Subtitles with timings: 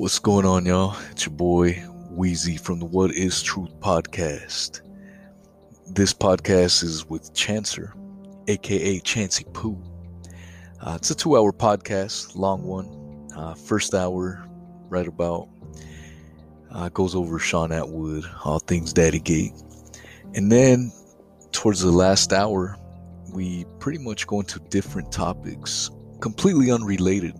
[0.00, 0.96] What's going on, y'all?
[1.10, 1.72] It's your boy
[2.08, 4.80] Wheezy from the What Is Truth podcast.
[5.88, 7.92] This podcast is with Chancer,
[8.48, 9.78] aka Chancy Poo.
[10.80, 13.28] Uh, it's a two hour podcast, long one.
[13.36, 14.42] Uh, first hour,
[14.88, 15.50] right about,
[16.70, 19.52] uh, goes over Shaun Attwood, all things Daddy Gate.
[20.34, 20.92] And then
[21.52, 22.74] towards the last hour,
[23.34, 25.90] we pretty much go into different topics,
[26.20, 27.34] completely unrelated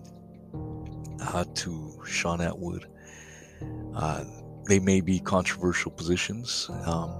[1.23, 2.85] uh, to Shaun Attwood.
[3.95, 4.23] Uh,
[4.67, 7.13] they may be controversial positions, um,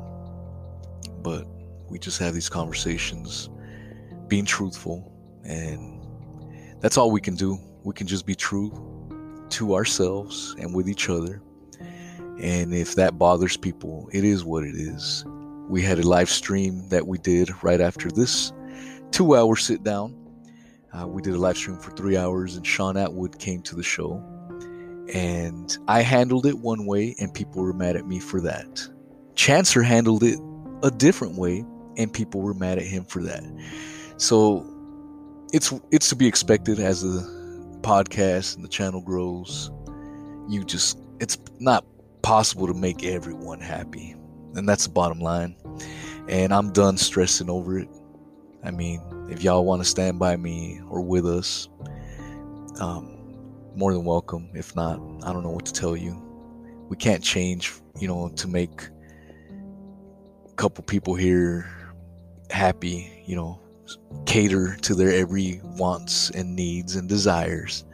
[1.21, 1.45] but
[1.89, 3.49] we just have these conversations,
[4.27, 5.11] being truthful,
[5.43, 6.01] and
[6.79, 7.59] that's all we can do.
[7.83, 8.71] We can just be true
[9.49, 11.41] to ourselves and with each other.
[12.41, 15.25] And if that bothers people, it is what it is.
[15.69, 18.51] We had a live stream that we did right after this
[19.11, 20.15] two hour sit down.
[20.93, 23.83] Uh, we did a live stream for three hours, and Shaun Attwood came to the
[23.83, 24.23] show.
[25.13, 28.87] And I handled it one way, and people were mad at me for that.
[29.35, 30.39] Chancer handled it
[30.83, 31.65] a different way,
[31.97, 33.43] and people were mad at him for that.
[34.17, 34.65] So
[35.51, 37.21] it's it's to be expected as the
[37.81, 39.71] podcast and the channel grows.
[40.47, 41.85] You just it's not
[42.21, 44.15] possible to make everyone happy,
[44.55, 45.55] and that's the bottom line.
[46.27, 47.89] And I'm done stressing over it.
[48.63, 51.67] I mean, if y'all want to stand by me or with us,
[52.79, 53.10] um,
[53.75, 54.49] more than welcome.
[54.53, 56.21] If not, I don't know what to tell you.
[56.89, 58.89] We can't change, you know, to make
[59.49, 61.69] a couple people here
[62.49, 63.59] happy, you know,
[64.25, 67.85] cater to their every wants and needs and desires.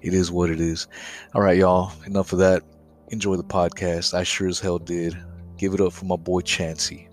[0.00, 0.86] It is what it is.
[1.34, 2.62] All right, y'all, enough of that.
[3.08, 4.14] Enjoy the podcast.
[4.14, 5.16] I sure as hell did.
[5.56, 7.08] Give it up for my boy Chancy.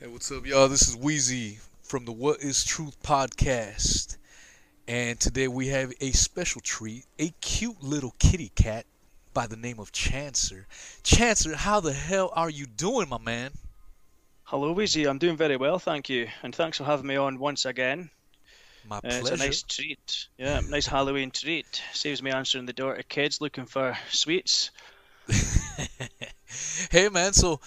[0.00, 0.68] Hey, what's up, y'all?
[0.68, 1.58] This is Wheezy
[1.88, 4.18] from the What Is Truth podcast.
[4.86, 8.84] And today we have a special treat a cute little kitty cat
[9.32, 10.66] by the name of Chancer.
[11.02, 13.52] Chancer, how the hell are you doing, my man?
[14.44, 15.06] Hello, Wheezy.
[15.06, 16.28] I'm doing very well, thank you.
[16.42, 18.10] And thanks for having me on once again.
[18.86, 19.18] My Uh, pleasure.
[19.20, 20.28] it's a nice treat.
[20.36, 21.82] Yeah, nice Halloween treat.
[21.94, 24.72] Saves me answering the door to kids looking for sweets.
[26.90, 27.32] hey, man.
[27.32, 27.60] So,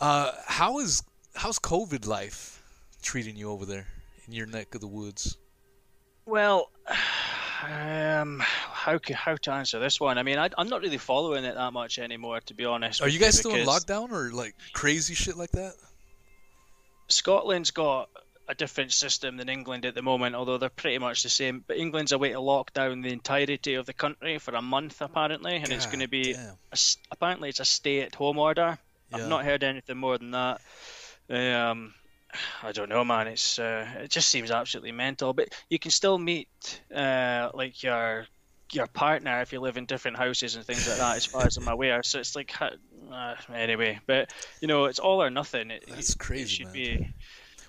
[0.00, 1.02] uh, how is
[1.34, 2.57] how's COVID life
[3.02, 3.86] treating you over there
[4.26, 5.36] in your neck of the woods?
[6.26, 6.70] Well,
[7.64, 10.18] um, how how to answer this one?
[10.18, 13.00] I mean, I, I'm not really following it that much anymore, to be honest.
[13.02, 15.74] Are you guys still in lockdown or like crazy shit like that?
[17.08, 18.10] Scotland's got
[18.48, 21.64] a different system than England at the moment, although they're pretty much the same.
[21.66, 25.56] But England's away to lock down the entirety of the country for a month, apparently,
[25.56, 26.78] and it's going to be a
[27.10, 28.78] apparently it's a stay-at-home order.
[29.10, 29.16] Yeah.
[29.16, 30.60] I've not heard anything more than that.
[31.30, 31.94] Um,
[32.62, 33.28] I don't know, man.
[33.28, 35.32] It's uh, it just seems absolutely mental.
[35.32, 36.48] But you can still meet
[36.94, 38.26] uh, like your
[38.72, 41.56] your partner if you live in different houses and things like that, as far as
[41.56, 42.02] I'm aware.
[42.02, 45.70] So it's like uh, anyway, but you know, it's all or nothing.
[45.70, 46.72] It, That's it crazy, should man.
[46.74, 47.14] be.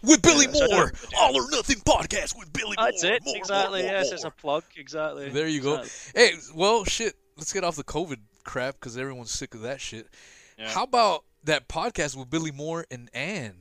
[0.02, 1.18] With Billy Yeah, so Moore, know what to do.
[1.20, 3.12] All or Nothing podcast with Billy That's Moore.
[3.12, 3.36] That's it.
[3.36, 3.82] Exactly.
[3.82, 4.64] yes, it's a plug.
[4.78, 5.30] Exactly.
[5.30, 5.80] There you go.
[5.80, 6.22] Exactly.
[6.22, 7.16] Hey, well, shit.
[7.36, 10.08] Let's get off the COVID crap because everyone's sick of that shit.
[10.58, 10.70] Yeah.
[10.70, 13.56] How about that podcast with Billy Moore and Ann?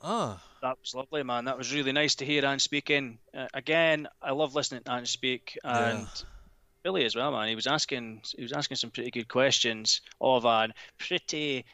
[0.00, 1.44] Uh, That was lovely, man.
[1.44, 3.18] That was really nice to hear Anne speaking.
[3.36, 6.06] Uh, again, I love listening to Anne speak, and Yeah.
[6.84, 7.48] Billy as well, man.
[7.48, 10.72] He was asking, he was asking some pretty good questions of Anne.
[10.98, 11.64] Pretty,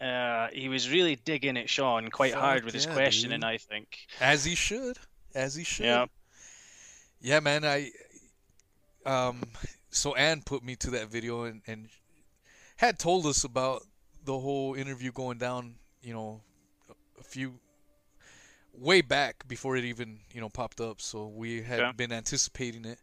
[0.00, 3.40] uh, he was really digging at Shaun quite Fuck hard with his questioning.
[3.40, 3.44] dude.
[3.48, 3.98] I think.
[4.20, 4.98] as he should.
[5.34, 5.86] As he should.
[5.86, 6.06] Yeah.
[7.20, 7.64] Yeah, man.
[7.64, 7.90] I
[9.06, 9.42] um.
[9.90, 11.88] So Anne put me to that video and and
[12.76, 13.82] had told us about
[14.24, 15.74] the whole interview going down.
[16.02, 16.40] You know,
[17.18, 17.58] a few
[18.72, 21.00] way back before it even you know popped up.
[21.00, 21.92] So we had Yeah.
[21.92, 22.98] been anticipating it,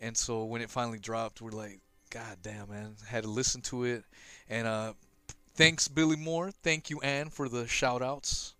[0.00, 1.80] and so when it finally dropped, we're like,
[2.10, 2.96] God damn, man!
[3.06, 4.04] Had to listen to it,
[4.48, 4.92] and uh,
[5.54, 6.50] thanks Billy Moore.
[6.62, 8.54] Thank you Ann for the shout outs.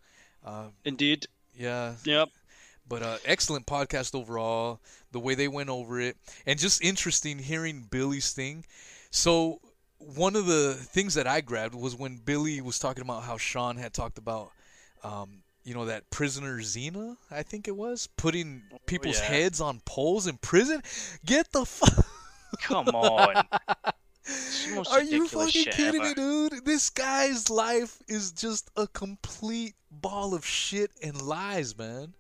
[0.45, 1.27] Uh, Indeed.
[1.55, 2.29] yeah, Yep.
[2.89, 4.81] but uh, excellent podcast overall.
[5.13, 6.17] The way they went over it,
[6.47, 8.65] and just interesting hearing Billy's thing.
[9.11, 9.61] So
[9.99, 13.77] one of the things that I grabbed was when Billy was talking about how Shaun
[13.77, 14.51] had talked about,
[15.05, 19.27] um, you know, that prisoner Xena, I think it was, putting people's yeah.
[19.27, 20.83] heads on poles in prison.
[21.25, 22.07] Get the fuck.
[22.61, 23.45] Come on.
[24.25, 26.11] It's the most Are you fucking kidding ever.
[26.11, 26.65] me, dude?
[26.65, 32.15] This guy's life is just a complete ball of shit and lies, man.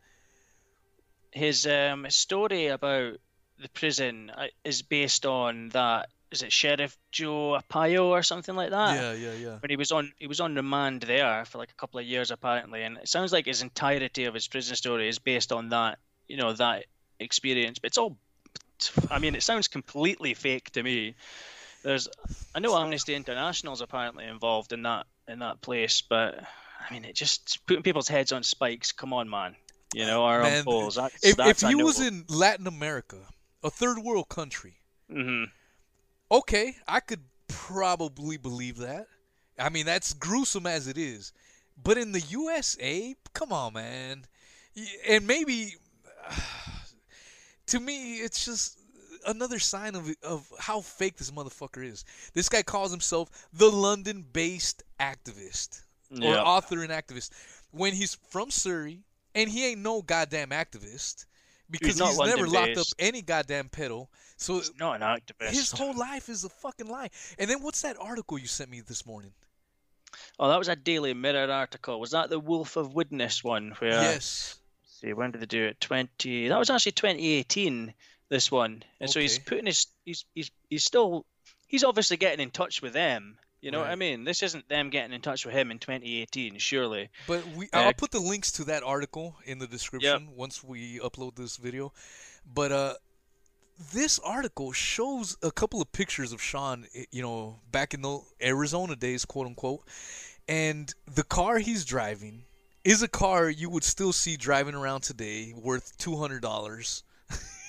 [1.30, 3.18] his um story about
[3.60, 8.70] the prison uh, is based on that is it Sheriff Joe Arpaio or something like
[8.70, 8.96] that?
[8.96, 9.58] yeah, yeah, yeah.
[9.60, 12.30] When he was on he was on remand there for like a couple of years
[12.30, 15.98] apparently, and it sounds like his entirety of his prison story is based on that
[16.26, 16.86] you know that
[17.20, 17.78] experience.
[17.78, 18.16] But it's all
[19.10, 21.14] I mean, it sounds completely fake to me.
[21.82, 22.08] There's,
[22.54, 27.14] I know Amnesty International's apparently involved in that in that place, but I mean, it
[27.14, 28.92] just putting people's heads on spikes.
[28.92, 29.56] Come on, man.
[29.92, 30.94] You know, our Man, polls.
[30.94, 33.18] That's, if, that's if he was in Latin America,
[33.62, 34.76] a third world country,
[35.10, 35.44] hmm
[36.32, 39.06] okay, I could probably believe that.
[39.58, 41.32] I mean, that's gruesome as it is.
[41.82, 44.24] But in the USA, come on, man.
[45.08, 45.74] And maybe
[47.66, 48.78] to me, it's just
[49.26, 52.04] another sign of of how fake this motherfucker is.
[52.34, 56.42] This guy calls himself the London-based activist or Yeah.
[56.42, 57.30] author and activist
[57.70, 61.26] when he's from Surrey and he ain't no goddamn activist
[61.72, 64.06] because not he's never locked up any goddamn pedo.
[64.36, 65.50] So He's not an activist.
[65.50, 67.10] his whole life is a fucking lie.
[67.38, 69.32] And then what's that article you sent me this morning?
[70.38, 71.98] Oh, that was a Daily Mirror article.
[71.98, 73.74] Was that the Wolf of Widnes one?
[73.78, 74.56] Where yes.
[74.84, 75.80] see when did they do it?
[75.80, 76.48] Twenty.
[76.48, 77.94] That was actually 2018.
[78.28, 81.26] This one, and so he's putting his he's he's he's still
[81.66, 83.36] he's obviously getting in touch with them.
[83.62, 84.24] You know what I mean?
[84.24, 87.10] This isn't them getting in touch with him in 2018, surely.
[87.28, 90.98] But we Uh, I'll put the links to that article in the description once we
[90.98, 91.92] upload this video.
[92.44, 92.94] But uh
[93.92, 98.96] this article shows a couple of pictures of Shaun, you know, back in the Arizona
[98.96, 99.88] days, quote unquote.
[100.48, 102.44] And the car he's driving
[102.84, 107.02] is a car you would still see driving around today worth $200.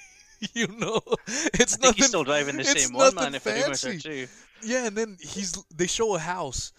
[0.54, 3.36] you know, it's I nothing he's still driving the same one, man.
[3.36, 4.10] If the rumors are fancy.
[4.10, 4.28] true.
[4.64, 6.72] Yeah, and then he's they show a house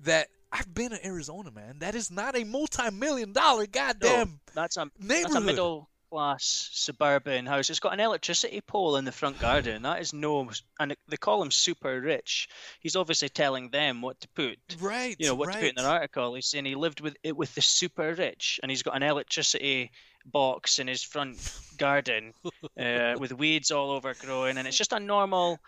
[0.00, 1.78] that I've been to Arizona, man.
[1.78, 7.46] That is not a multi-million dollar No, goddamn that's a that's a middle class suburban
[7.46, 7.70] house.
[7.70, 9.82] It's got an electricity pole in the front garden.
[9.82, 12.48] That is no, and they call him super rich.
[12.80, 14.58] He's obviously telling them what to put.
[14.78, 15.54] right, you know what right.
[15.54, 16.34] to put in their article.
[16.34, 19.90] He's saying he lived with it with the super rich, and he's got an electricity
[20.24, 22.32] box in his front garden
[22.78, 25.58] uh, with weeds all over growing, and it's just a normal.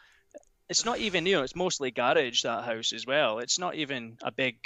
[0.68, 3.38] It's not even you know it's mostly garage that house as well.
[3.38, 4.56] It's not even a big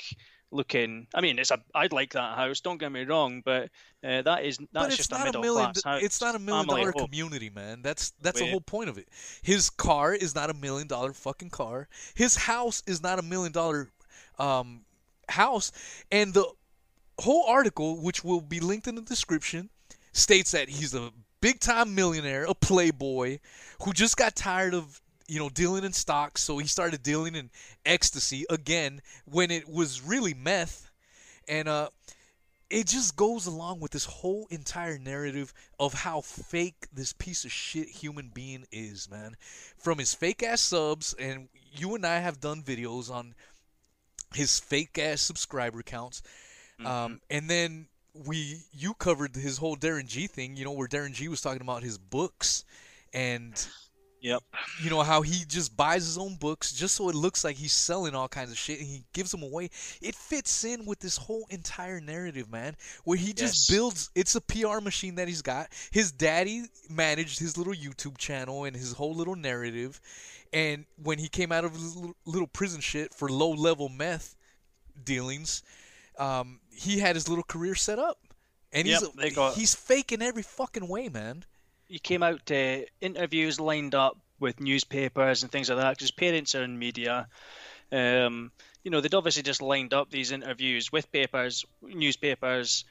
[0.51, 1.07] looking.
[1.15, 1.61] I mean, it's a.
[1.75, 2.61] I'd like that house.
[2.61, 3.71] Don't get me wrong, but
[4.05, 5.73] uh, that is that's but it's just not a a middle million.
[5.73, 6.03] class house.
[6.03, 7.83] It's not a million dollar community, man.
[7.83, 9.09] That's that's the whole point of it.
[9.43, 11.89] His car is not a million dollar fucking car.
[12.15, 13.91] His house is not a million dollar
[14.39, 14.83] um,
[15.29, 15.73] house,
[16.11, 16.47] and the
[17.19, 19.71] whole article, which will be linked in the description,
[20.13, 21.11] states that he's a
[21.41, 23.39] big time millionaire, a playboy,
[23.83, 27.51] who just got tired of you know dealing in stocks, so he started dealing in
[27.85, 30.91] ecstasy again when it was really meth,
[31.47, 31.89] and uh,
[32.71, 37.53] it just goes along with this whole entire narrative of how fake this piece of
[37.53, 39.37] shit human being is, man.
[39.79, 43.35] From his fake ass subs, and you and I have done videos on
[44.35, 46.23] his fake ass subscriber counts.
[46.85, 47.89] Um, and then
[48.27, 51.63] we you covered his whole Darren G thing, you know, where Darren G was talking
[51.63, 52.65] about his books
[53.13, 53.53] and
[54.21, 54.43] Yep.
[54.83, 57.73] you know how he just buys his own books just so it looks like he's
[57.73, 59.71] selling all kinds of shit and he gives them away.
[60.03, 63.77] It fits in with this whole entire narrative, man, where he just Yes.
[63.77, 65.69] builds it's a PR machine that he's got.
[65.93, 70.01] His daddy managed his little YouTube channel and his whole little narrative.
[70.53, 74.35] And when he came out of his little, little prison shit for low level meth
[75.05, 75.63] dealings,
[76.19, 78.19] um, he had his little career set up.
[78.73, 81.45] And he's Yep, got- he's faking every fucking way, man.
[81.91, 86.11] he came out to interviews lined up with newspapers and things like that because his
[86.11, 87.27] parents are in media.
[87.91, 88.53] Um,
[88.85, 92.85] you know, they'd obviously just lined up these interviews with papers, newspapers,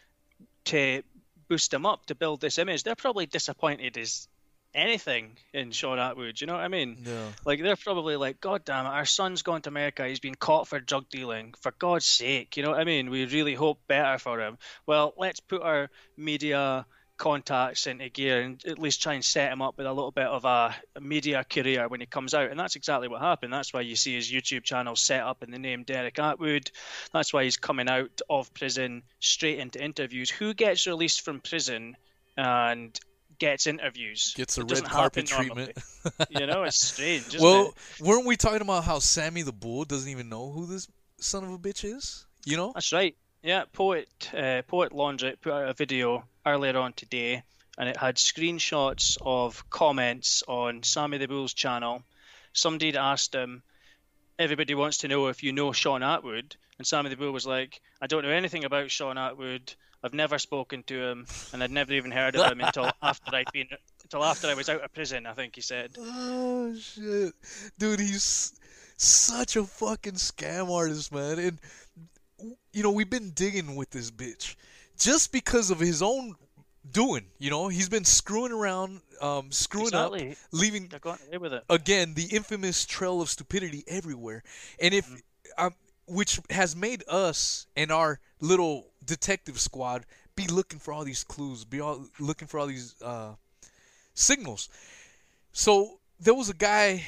[0.65, 1.03] to
[1.47, 2.81] boost him up to build this image.
[2.83, 4.27] They're probably disappointed as
[4.73, 6.39] anything in Shaun Attwood.
[6.39, 6.97] You know what I mean?
[7.03, 7.27] Yeah.
[7.45, 10.07] Like they're probably like, God damn it, our son's gone to America.
[10.07, 11.53] He's been caught for drug dealing.
[11.61, 13.09] For God's sake, you know what I mean?
[13.09, 14.57] We really hope better for him.
[14.85, 16.85] Well, let's put our media
[17.17, 20.27] contacts into gear and at least try and set him up with a little bit
[20.27, 22.51] of a, a media career when he comes out.
[22.51, 23.51] And that's exactly what happened.
[23.51, 26.69] That's why you see his YouTube channel set up in the name Derek Atwood.
[27.11, 30.29] That's why he's coming out of prison straight into interviews.
[30.29, 31.97] Who gets released from prison
[32.37, 32.97] and
[33.39, 34.33] gets interviews?
[34.35, 35.77] Gets a red carpet treatment.
[36.29, 37.37] You know, it's strange.
[37.37, 38.01] Well, it?
[38.01, 40.87] weren't we talking about how Sammy the Bull doesn't even know who this
[41.19, 42.25] son of a bitch is?
[42.45, 42.71] You know?
[42.73, 43.13] That's right.
[43.43, 47.43] Yeah, poet uh, poet Laundry put out a video earlier on today,
[47.77, 52.03] and it had screenshots of comments on Sammy the Bull's channel.
[52.53, 53.63] Somebody had asked him,
[54.39, 57.81] "Everybody wants to know if you know Shaun Attwood," and Sammy the Bull was like,
[58.01, 59.75] "I don't know anything about Shaun Attwood.
[60.03, 63.51] I've never spoken to him, and I'd never even heard of him until after I'd
[63.51, 63.67] been
[64.03, 65.95] until after I was out of prison." I think he said.
[65.99, 67.33] Oh shit,
[67.77, 68.53] dude, he's
[68.97, 71.39] such a fucking scam artist, man.
[71.39, 71.59] And
[72.73, 74.55] you know we've been digging with this bitch
[74.97, 76.35] just because of his own
[76.91, 77.25] doing.
[77.39, 80.31] You know, he's been screwing around, um, screwing Exactly.
[80.31, 81.63] up, leaving away with it.
[81.69, 84.43] again the infamous trail of stupidity everywhere.
[84.79, 85.21] And if, Mhm.
[85.57, 85.75] um,
[86.07, 91.65] which has made us and our little detective squad be looking for all these clues,
[91.65, 93.33] be all looking for all these uh,
[94.13, 94.69] signals.
[95.51, 97.03] So there was a guy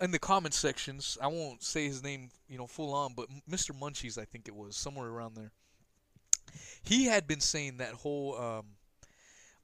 [0.00, 1.18] in the comment sections.
[1.20, 3.78] I won't say his name, you know, full on, but Mr.
[3.78, 5.52] Munchies, I think it was somewhere around there.
[6.82, 8.66] He had been saying that whole um,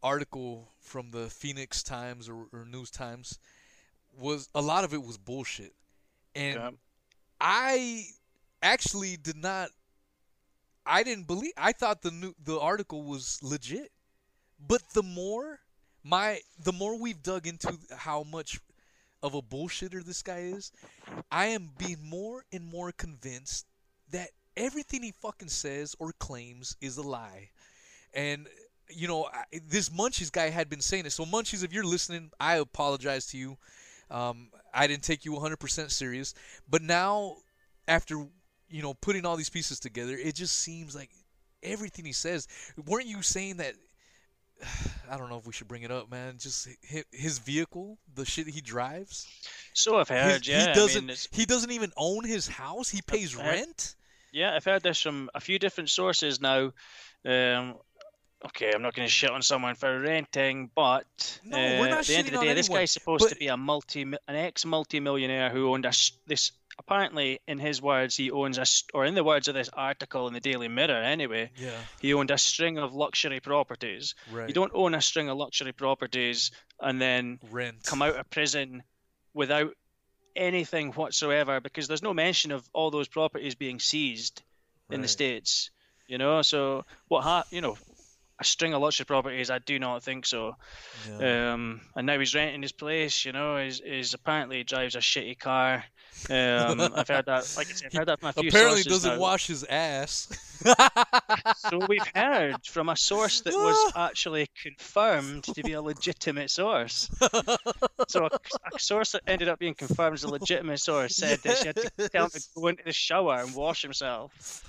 [0.02, 3.38] article from the Phoenix Times or, or News Times
[4.16, 5.74] was a lot of it was bullshit,
[6.34, 6.70] and Yeah.
[7.40, 8.06] I
[8.62, 9.70] actually did not.
[10.86, 11.52] I didn't believe.
[11.56, 13.90] I thought the new the article was legit,
[14.58, 15.60] but the more
[16.02, 18.60] my the more we've dug into how much
[19.22, 20.72] of a bullshitter this guy is,
[21.30, 23.66] I am being more and more convinced
[24.10, 27.50] that everything he fucking says or claims is a lie.
[28.14, 28.48] And
[28.90, 31.12] you know, I, this Munchies guy had been saying it.
[31.12, 33.58] So Munchies, if you're listening, I apologize to you.
[34.10, 36.34] Um, I didn't take you 100% serious,
[36.68, 37.36] but now
[37.86, 38.26] after
[38.70, 41.10] you know putting all these pieces together, it just seems like
[41.62, 42.46] everything he says.
[42.86, 43.74] Weren't you saying that?
[45.10, 46.34] I don't know if we should bring it up, man.
[46.38, 46.68] Just
[47.12, 49.26] his vehicle, the shit he drives.
[49.72, 50.68] So I've His- heard, yeah.
[50.68, 51.06] he doesn't.
[51.06, 52.88] mean, he doesn't even own his house.
[52.90, 53.94] He pays heard- rent.
[54.32, 56.72] Yeah, I've heard this from a few different sources now.
[57.24, 57.76] Um,
[58.44, 62.14] okay, I'm not going to shit on someone for renting, but No, uh, at the
[62.16, 65.70] end of the day, this guy's supposed to be a multi, an ex multi-millionaire who
[65.72, 65.92] owned a
[66.26, 66.52] this.
[66.78, 70.32] Apparently, in his words, he owns a, or in the words of this article in
[70.34, 71.78] the Daily Mirror, anyway, Yeah.
[72.00, 74.14] he owned a string of luxury properties.
[74.30, 74.48] Right.
[74.48, 77.82] You don't own a string of luxury properties and then rent.
[77.84, 78.82] come out of prison
[79.34, 79.72] without
[80.36, 84.42] anything whatsoever because there's no mention of all those properties being seized
[84.90, 85.70] in the states.
[86.06, 87.76] You know, so what ha- you know,
[88.40, 89.50] a string of luxury properties?
[89.50, 90.54] I do not think so.
[91.20, 91.52] Yeah.
[91.52, 93.24] Um, and now he's renting his place.
[93.24, 95.84] You know, he's, he's apparently drives a shitty car.
[96.30, 97.52] Um, I've heard that.
[97.56, 99.18] Like I said, I've heard that from a few Apparently doesn't now.
[99.20, 100.28] wash his ass.
[101.70, 107.08] So we've heard from a source that was actually confirmed to be a legitimate source.
[108.08, 108.30] So a,
[108.74, 111.76] a source that ended up being confirmed as a legitimate source said that she had
[111.76, 114.64] to tell him to go into the shower and wash himself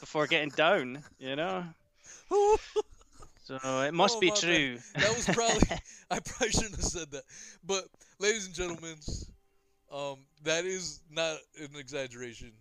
[0.00, 1.02] before getting down.
[1.18, 1.64] You know,
[3.44, 4.78] so it must Oh, be true.
[4.94, 5.60] that was probably
[6.10, 7.24] I probably shouldn't have said that.
[7.64, 7.84] But
[8.20, 8.96] ladies and gentlemen,
[9.92, 12.52] um, that is not an exaggeration.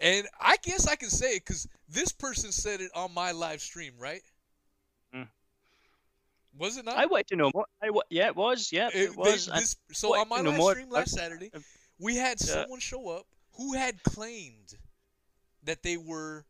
[0.00, 3.60] And I guess I can say it because this person said it on my live
[3.60, 4.22] stream, right?
[5.14, 5.26] Mm.
[6.56, 6.96] Was it not?
[6.96, 7.66] I wanted to know more.
[7.82, 8.70] I wa- yeah, it was.
[8.72, 9.46] Yeah, it, It- was.
[9.46, 11.50] This- so on my live more stream last Saturday,
[11.98, 12.46] we had Yeah.
[12.62, 14.76] someone show up who had claimed
[15.64, 16.44] that they were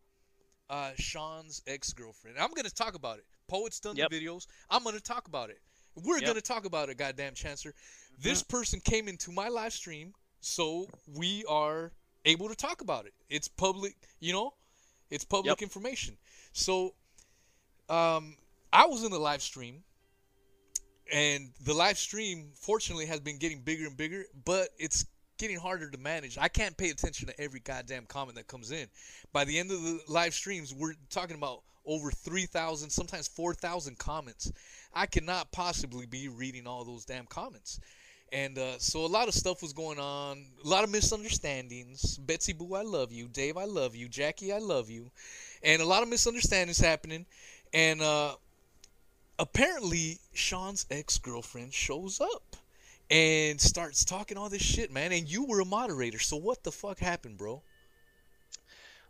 [0.70, 2.38] uh, Shaun's ex-girlfriend.
[2.38, 3.24] I'm going to talk about it.
[3.48, 4.10] Poet's done Yep.
[4.10, 4.46] the videos.
[4.68, 5.62] I'm going to talk about it.
[5.94, 6.24] We're Yep.
[6.24, 7.72] going to talk about it, goddamn Chancer.
[8.20, 11.92] This person came into my live stream, so we are
[12.24, 13.14] able to talk about it.
[13.30, 14.54] It's public, you know,
[15.10, 15.62] it's public Yep.
[15.62, 16.16] information.
[16.52, 16.94] So,
[17.88, 18.36] um,
[18.72, 19.84] I was in the live stream,
[21.12, 25.06] and the live stream, fortunately, has been getting bigger and bigger, but it's
[25.38, 26.36] getting harder to manage.
[26.36, 28.88] I can't pay attention to every goddamn comment that comes in.
[29.32, 34.52] By the end of the live streams, we're talking about over 3,000, sometimes 4,000 comments.
[34.92, 37.80] I cannot possibly be reading all those damn comments.
[38.32, 42.18] And uh, so a lot of stuff was going on, a lot of misunderstandings.
[42.18, 43.26] Betsy Boo, I love you.
[43.28, 44.08] Dave, I love you.
[44.08, 45.10] Jackie, I love you.
[45.62, 47.24] And a lot of misunderstandings happening.
[47.72, 48.34] And uh,
[49.38, 52.56] apparently, Shaun's ex girlfriend shows up
[53.10, 55.12] and starts talking all this shit, man.
[55.12, 57.62] And you were a moderator, so what the fuck happened, bro?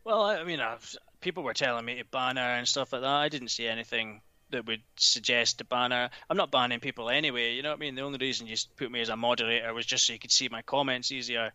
[0.05, 3.11] Well, I mean, I've, people were telling me to ban her and stuff like that.
[3.11, 4.21] I didn't see anything
[4.51, 6.11] that would suggest to ban her.
[6.29, 7.55] I'm not banning people anyway.
[7.55, 7.95] You know what I mean?
[7.95, 10.49] The only reason you put me as a moderator was just so you could see
[10.49, 11.53] my comments easier.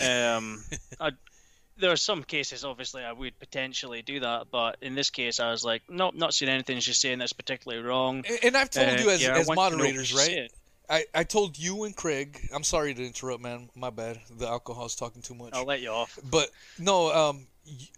[0.00, 0.64] Um,
[1.00, 1.12] I,
[1.76, 5.50] there are some cases, obviously, I would potentially do that, but in this case, I
[5.50, 8.24] was like, nope, not seeing anything she's saying that's particularly wrong.
[8.28, 10.50] And, and I've told Uh, you as, yeah, as moderators, right?
[10.88, 12.48] I, I told you and Craig.
[12.52, 13.70] I'm sorry to interrupt, man.
[13.74, 14.20] My bad.
[14.30, 15.54] The alcohol's talking too much.
[15.54, 16.18] I'll let you off.
[16.30, 17.46] But no, um,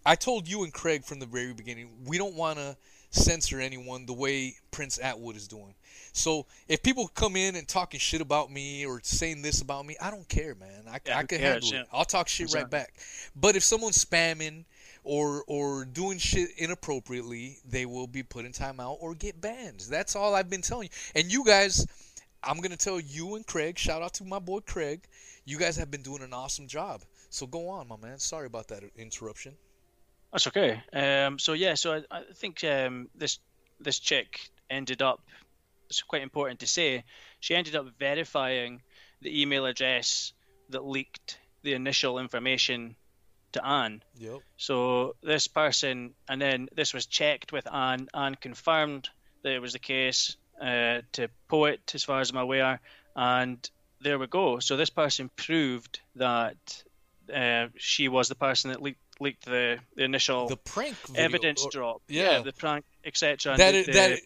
[0.05, 1.89] I told you and Craig from the very beginning.
[2.05, 2.77] We don't want to
[3.09, 5.73] censor anyone the way Prince Attwood is doing.
[6.13, 9.95] So if people come in and talking shit about me or saying this about me,
[10.01, 10.83] I don't care, man.
[10.89, 11.81] I, Yeah, I can cares, handle yeah.
[11.81, 11.87] it.
[11.93, 12.93] I'll talk shit right back.
[13.35, 14.65] But if someone's spamming
[15.03, 19.85] or or doing shit inappropriately, they will be put in timeout or get banned.
[19.89, 21.21] That's all I've been telling you.
[21.21, 21.85] And you guys,
[22.43, 23.77] I'm gonna tell you and Craig.
[23.77, 25.07] Shout out to my boy Craig.
[25.45, 27.03] You guys have been doing an awesome job.
[27.29, 28.19] So go on, my man.
[28.19, 29.53] Sorry about that interruption.
[30.31, 30.81] That's okay.
[30.93, 33.39] Um, so yeah, so I, I think um, this
[33.79, 35.21] this chick ended up.
[35.89, 37.03] It's quite important to say.
[37.39, 38.81] She ended up verifying
[39.21, 40.33] the email address
[40.69, 42.95] that leaked the initial information
[43.53, 44.03] to Anne.
[44.17, 44.39] Yep.
[44.57, 48.07] So this person, and then this was checked with Anne.
[48.13, 49.09] Anne confirmed
[49.43, 52.79] that it was the case uh, to Poet, as far as I'm aware,
[53.15, 53.69] and
[54.01, 54.59] there we go.
[54.59, 56.83] So this person proved that
[57.33, 61.63] uh, she was the person that leaked, leaked the, the initial The prank video, evidence
[61.65, 62.01] or- drop.
[62.07, 62.39] yeah.
[62.39, 63.57] the prank, etc.
[63.57, 64.19] that the- that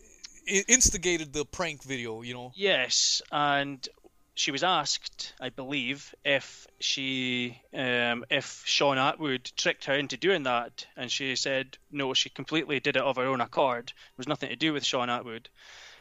[0.67, 2.21] instigated the prank video.
[2.21, 2.51] You know.
[2.55, 3.87] Yes, and
[4.33, 10.43] she was asked, I believe, if she, um, if Shaun Attwood tricked her into doing
[10.43, 13.89] that, and she said no, she completely did it of her own accord.
[13.89, 15.47] It was nothing to do with Shaun Attwood.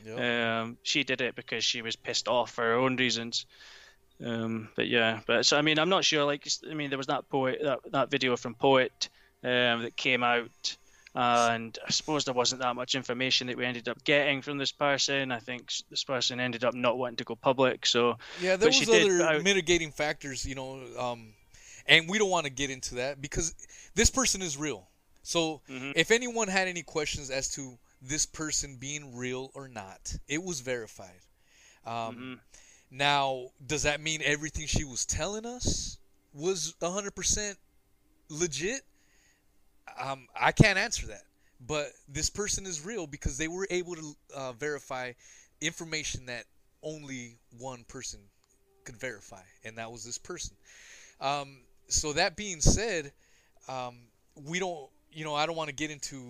[0.06, 0.18] Yep.
[0.18, 3.44] Um, she did it because she was pissed off for her own reasons.
[4.24, 6.24] Um, but yeah, but so I mean, I'm not sure.
[6.24, 9.08] Like, I mean, there was that poet, that, that video from Poet
[9.42, 10.76] um, that came out,
[11.14, 14.72] and I suppose there wasn't that much information that we ended up getting from this
[14.72, 15.32] person.
[15.32, 17.86] I think this person ended up not wanting to go public.
[17.86, 21.32] So Yeah, there But she was did- other I- mitigating factors, you know, um,
[21.86, 23.54] and we don't want to get into that because
[23.94, 24.86] this person is real.
[25.22, 25.92] So Mhm.
[25.96, 30.60] if anyone had any questions as to this person being real or not, it was
[30.60, 31.20] verified.
[31.84, 32.40] Um, mhm.
[32.90, 35.99] Now, does that mean everything she was telling us
[36.32, 37.56] was 100%
[38.28, 38.82] legit?
[40.00, 41.23] Um, I can't answer that.
[41.66, 45.12] But this person is real because they were able to uh, verify
[45.61, 46.44] information that
[46.82, 48.20] only one person
[48.85, 50.56] could verify, and that was this person.
[51.20, 53.12] Um, so that being said,
[53.68, 53.97] um,
[54.47, 56.25] we don't, you know, I don't want to get into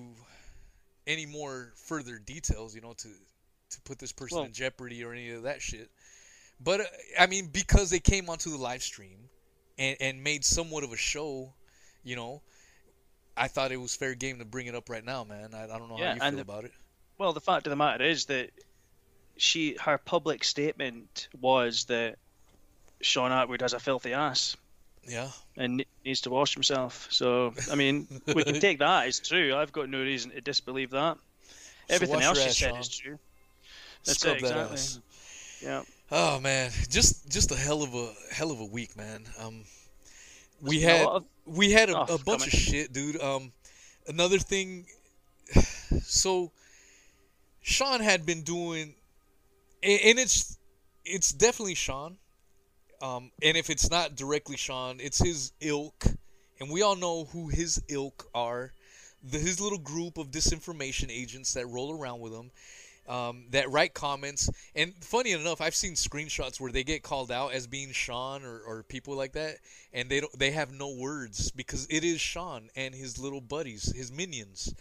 [1.06, 3.08] any more further details, you know, to
[3.70, 5.90] to put this person Well- in jeopardy or any of that shit.
[6.62, 6.84] But uh,
[7.18, 9.28] I mean, because they came onto the live stream
[9.78, 11.52] and and made somewhat of a show,
[12.04, 12.42] you know,
[13.36, 15.50] I thought it was fair game to bring it up right now, man.
[15.54, 16.72] I, I don't know Yeah, how you feel the- about it.
[17.18, 18.50] Well, the fact of the matter is that
[19.36, 22.16] she, her public statement was that
[23.02, 24.56] Shaun Attwood has a filthy ass.
[25.08, 25.28] Yeah.
[25.56, 27.08] and needs to wash himself.
[27.10, 29.54] So, I mean, we can take that as true.
[29.54, 31.16] I've got no reason to disbelieve that.
[31.88, 33.18] Everything wash else she said is true.
[34.04, 34.74] That's Scrub it, that exactly.
[34.74, 35.00] ass.
[35.62, 35.82] Yeah.
[36.12, 39.22] Oh man, just just a hell of a hell of a week, man.
[39.38, 39.62] Um,
[40.60, 41.08] we a had
[41.46, 43.20] we had a, a stuff bunch of shit, dude.
[43.20, 43.52] Um,
[44.06, 44.86] another thing.
[46.02, 46.52] So,
[47.62, 48.94] Shaun had been doing,
[49.82, 50.56] and, and it's
[51.04, 52.16] it's definitely Shaun.
[53.02, 56.06] Um, and if it's not directly Shaun, it's his ilk,
[56.60, 58.72] and we all know who his ilk are.
[59.22, 62.50] The, his little group of disinformation agents that roll around with him
[63.08, 64.50] um, that write comments.
[64.74, 68.60] And funny enough, I've seen screenshots where they get called out as being Shaun or,
[68.60, 69.56] or people like that,
[69.92, 73.92] and they don't they have no words because it is Shaun and his little buddies,
[73.94, 74.74] his minions,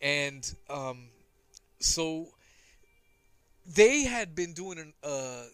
[0.00, 1.08] and um,
[1.78, 2.28] so
[3.66, 5.44] they had been doing a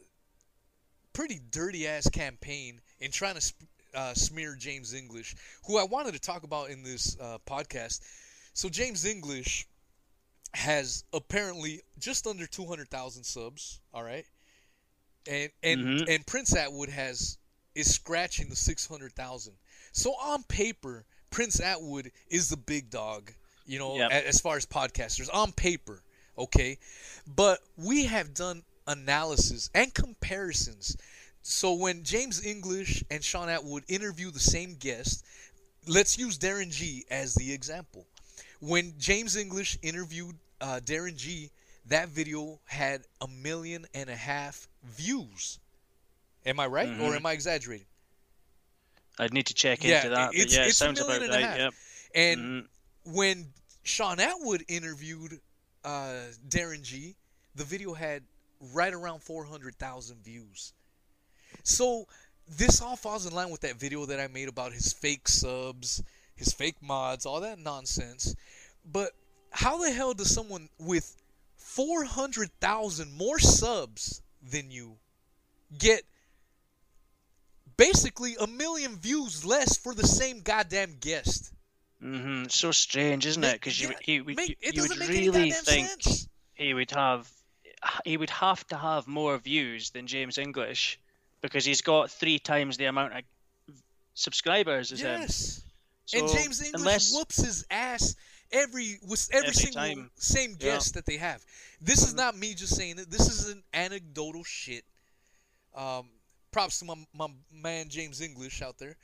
[1.12, 3.40] pretty dirty ass campaign in trying to.
[3.40, 5.34] Sp- uh, smear James English,
[5.66, 8.00] who I wanted to talk about in this uh, podcast.
[8.52, 9.66] So James English
[10.56, 14.26] has apparently just under 200,000 subs, all right?
[15.28, 16.08] And and Mhm.
[16.14, 17.38] and Prince Attwood has
[17.74, 19.58] is scratching the 600,000.
[19.92, 23.32] So on paper, Prince Attwood is the big dog,
[23.66, 24.10] you know, Yep.
[24.12, 26.02] as far as podcasters on paper,
[26.38, 26.78] okay?
[27.26, 30.96] But we have done analysis and comparisons.
[31.42, 35.22] So when James English and Shaun Attwood interview the same guest,
[35.86, 38.06] let's use Darren G as the example.
[38.60, 41.50] When James English interviewed uh, Darren G,
[41.86, 45.58] that video had a million and a half views.
[46.44, 47.16] Am I right, or Mhm.
[47.16, 47.86] am I exaggerating?
[49.18, 50.34] I'd need to check Yeah, into that.
[50.34, 51.60] it's- but yeah, it it's a sounds million about and a right.
[51.60, 51.74] half.
[51.74, 51.74] Yep.
[52.14, 52.68] And Mhm.
[53.14, 55.40] when Shaun Attwood interviewed
[55.84, 57.14] uh, Darren G,
[57.54, 58.24] the video had
[58.60, 60.72] right around 400,000 views.
[61.62, 62.08] So
[62.48, 66.02] this all falls in line with that video that I made about his fake subs,
[66.34, 68.34] his fake mods, all that nonsense.
[68.84, 69.14] But
[69.50, 71.16] how the hell does someone with
[71.56, 74.96] 400,000 more subs than you
[75.78, 76.02] get
[77.76, 81.52] basically a million views less for the same goddamn guest?
[82.02, 82.44] Mhm.
[82.46, 83.54] It's so strange, isn't it?
[83.54, 86.28] Because you, Yeah, he, would- make- you would really think sense.
[86.54, 87.30] he would have
[88.04, 90.98] he would have to have more views than James English
[91.40, 93.22] because he's got three times the amount of
[94.14, 95.20] subscribers as him.
[95.20, 95.62] Yes.
[96.06, 98.16] So, and James English unless, whoops his ass
[98.52, 100.10] every with every, Every single time.
[100.16, 100.56] same Yeah.
[100.72, 101.44] guest that they have.
[101.80, 102.16] This is Mhm.
[102.16, 103.10] not me just saying it.
[103.10, 104.84] This is an anecdotal shit.
[105.74, 106.10] Um,
[106.52, 108.96] props to my my man James English out there,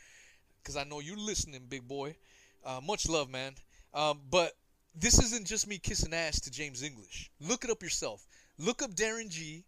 [0.62, 2.16] because I know you're listening, big boy.
[2.64, 3.57] Uh, much love, man.
[3.92, 4.57] Um, but
[4.94, 7.31] this isn't just me kissing ass to James English.
[7.40, 8.26] Look it up yourself.
[8.59, 9.64] Look up Darren G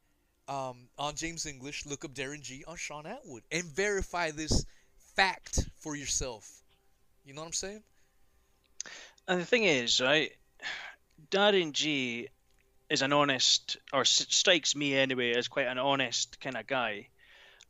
[0.48, 1.84] um, on James English.
[1.86, 4.64] Look up Darren G on Shaun Attwood and verify this
[5.16, 6.62] fact for yourself.
[7.24, 7.82] You know what I'm saying?
[9.26, 10.32] And the thing is, right,
[11.30, 12.28] Darren G
[12.90, 17.08] is an honest, or strikes me anyway, as quite an honest kind of guy.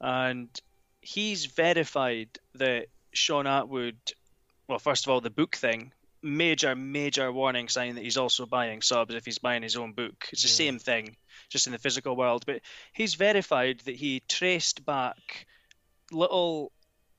[0.01, 0.49] And
[1.01, 3.97] he's verified that Shaun Attwood,
[4.69, 8.83] well, first of all, the book thing, major, major warning sign that he's also buying
[8.83, 10.29] subs if he's buying his own book.
[10.33, 10.71] It's the Yeah.
[10.71, 11.17] same thing,
[11.49, 12.45] just in the physical world.
[12.47, 12.63] But
[12.93, 15.47] he's verified that he traced back
[16.11, 16.73] little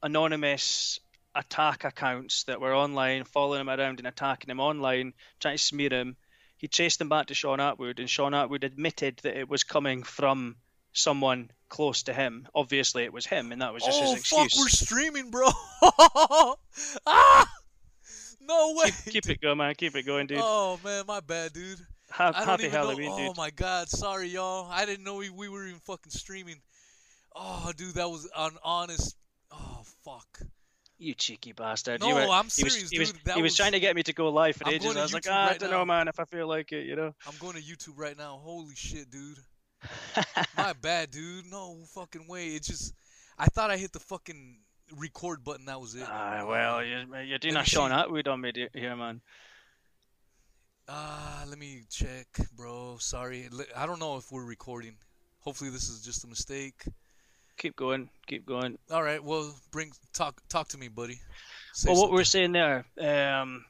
[0.04, 1.00] anonymous
[1.36, 5.90] attack accounts that were online, following him around and attacking him online, trying to smear
[5.92, 6.16] him.
[6.58, 10.04] He traced them back to Shaun Attwood, and Shaun Attwood admitted that it was coming
[10.04, 10.56] from
[10.94, 12.48] someone close to him.
[12.56, 15.50] Obviously, it was him, and that was just oh his fuck, we're streaming, bro.
[17.06, 17.52] ah,
[18.42, 18.92] no way.
[19.04, 19.76] keep, keep it going, man.
[19.76, 20.40] Keep it going, dude.
[20.42, 21.80] Oh man, my bad, dude.
[22.12, 23.18] Ha- happy Halloween, know.
[23.18, 23.30] dude.
[23.30, 24.70] Oh my god, sorry y'all.
[24.72, 26.62] I didn't know we, we were even fucking streaming.
[27.36, 29.18] Oh, dude, that was an honest.
[29.52, 30.40] Oh fuck.
[30.98, 32.00] You cheeky bastard.
[32.00, 33.22] No, you were, I'm he was- serious, he was, dude.
[33.26, 34.96] That he was was- trying to get me to go live for I'm ages.
[34.96, 36.96] I was like, ah, I don't now." know, man, if I feel like it, you
[36.96, 37.14] know.
[37.28, 38.40] I'm going to YouTube right now.
[38.42, 39.38] Holy shit, dude.
[40.58, 41.46] My bad, dude.
[41.52, 42.50] No fucking way.
[42.56, 42.94] It just.
[43.38, 44.58] I thought I hit the fucking
[44.96, 45.66] record button.
[45.66, 46.06] That was it.
[46.08, 47.92] Ah, well, you're, you're doing a Shaun.
[47.92, 49.22] Attwood on me here, man.
[50.88, 52.98] Ah, let me check, bro.
[53.00, 53.50] Sorry.
[53.76, 54.96] I don't know if we're recording.
[55.40, 56.84] Hopefully this is just a mistake.
[57.58, 58.78] Keep going, keep going.
[58.92, 59.24] All right.
[59.24, 61.20] Well, bring talk talk to me, buddy.
[61.74, 63.66] Say well, what we're saying there, um,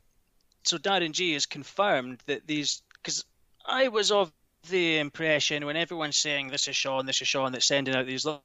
[0.63, 3.25] so Darren G has confirmed that these, because
[3.65, 4.31] I was of
[4.69, 8.25] the impression when everyone's saying this is Shaun, this is Shaun, that's sending out these
[8.25, 8.43] little.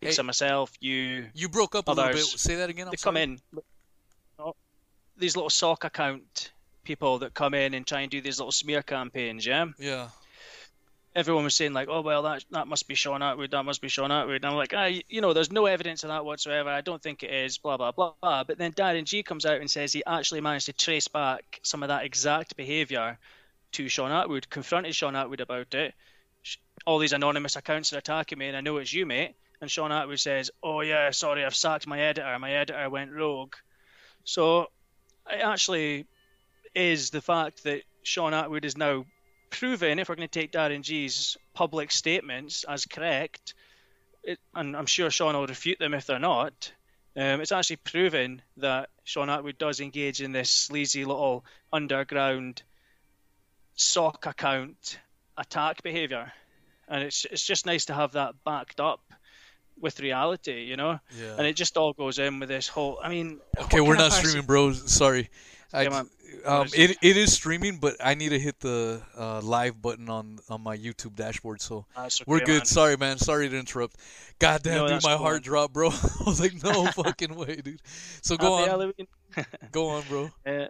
[0.00, 0.12] Hey.
[0.12, 2.22] So myself, you, You broke up a little bit.
[2.22, 2.88] Say that again.
[2.88, 3.14] I'm they sorry.
[3.14, 3.40] come in.
[4.38, 4.54] Oh,
[5.16, 6.52] These little sock account
[6.84, 9.66] people that come in and try and do these little smear campaigns, yeah.
[9.78, 10.08] Yeah.
[11.14, 13.50] Everyone was saying like, "Oh well, that that must be Shaun Attwood.
[13.50, 16.08] That must be Shaun Attwood." And I'm like, ah, you know, there's no evidence of
[16.08, 16.70] that whatsoever.
[16.70, 17.58] I don't think it is.
[17.58, 18.44] Blah blah blah blah.
[18.44, 21.82] But then Darren G comes out and says he actually managed to trace back some
[21.82, 23.18] of that exact behaviour
[23.72, 24.50] to Shaun Attwood.
[24.50, 25.94] Confronted Shaun Attwood about it.
[26.84, 29.36] All these anonymous accounts are attacking me, and I know it's you, mate.
[29.60, 32.38] And Shaun Attwood says, "Oh yeah, sorry, I've sacked my editor.
[32.38, 33.54] My editor went rogue."
[34.24, 34.70] So
[35.30, 36.06] it actually
[36.74, 39.06] is the fact that Shaun Attwood is now
[39.54, 43.54] proven, if we're going to take Darren G's public statements as correct,
[44.24, 46.72] it, and I'm sure Shaun will refute them if they're not,
[47.16, 52.62] um, it's actually proven that Shaun Attwood does engage in this sleazy little underground
[53.76, 54.98] sock account
[55.38, 56.32] attack behaviour.
[56.88, 59.00] And it's, it's just nice to have that backed up
[59.80, 60.98] with reality, you know?
[61.16, 61.36] Yeah.
[61.38, 62.98] And it just all goes in with this whole.
[63.02, 64.92] I mean, Okay, we're not streaming, bros.
[64.92, 65.30] Sorry.
[65.74, 66.04] I, Yeah,
[66.44, 70.38] um, it, it is streaming, but I need to hit the uh, live button on,
[70.48, 71.60] on my YouTube dashboard.
[71.60, 72.58] So That's okay, we're good.
[72.58, 72.64] man.
[72.64, 73.18] Sorry, man.
[73.18, 73.96] Sorry to interrupt.
[74.38, 75.88] God damn, No, dude, my cool, heart dropped, bro.
[75.90, 77.80] I was like, no fucking way, dude.
[78.22, 79.08] So go Happy on, Halloween.
[79.72, 80.30] go on, bro.
[80.46, 80.66] Uh,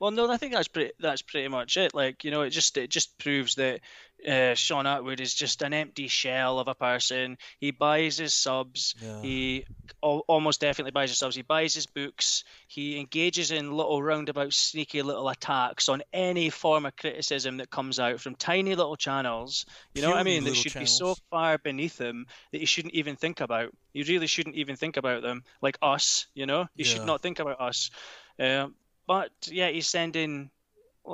[0.00, 0.92] well, no, I think that's pretty.
[1.00, 1.94] That's pretty much it.
[1.94, 3.80] Like you know, it just it just proves that
[4.26, 7.38] uh, Shaun Attwood is just an empty shell of a person.
[7.60, 8.94] He buys his subs.
[9.00, 9.22] Yeah.
[9.22, 9.64] He
[10.02, 11.36] al- almost definitely buys his subs.
[11.36, 12.44] He buys his books.
[12.66, 18.00] He engages in little roundabout, sneaky little attacks on any form of criticism that comes
[18.00, 19.66] out from tiny little channels.
[19.94, 20.44] You know what I mean?
[20.44, 23.70] That should be so far beneath him that you shouldn't even think about.
[23.92, 26.26] You really shouldn't even think about them, like us.
[26.34, 26.92] You know, you Yeah.
[26.92, 27.90] should not think about us.
[28.38, 28.74] Um,
[29.06, 30.50] but yeah, he's sending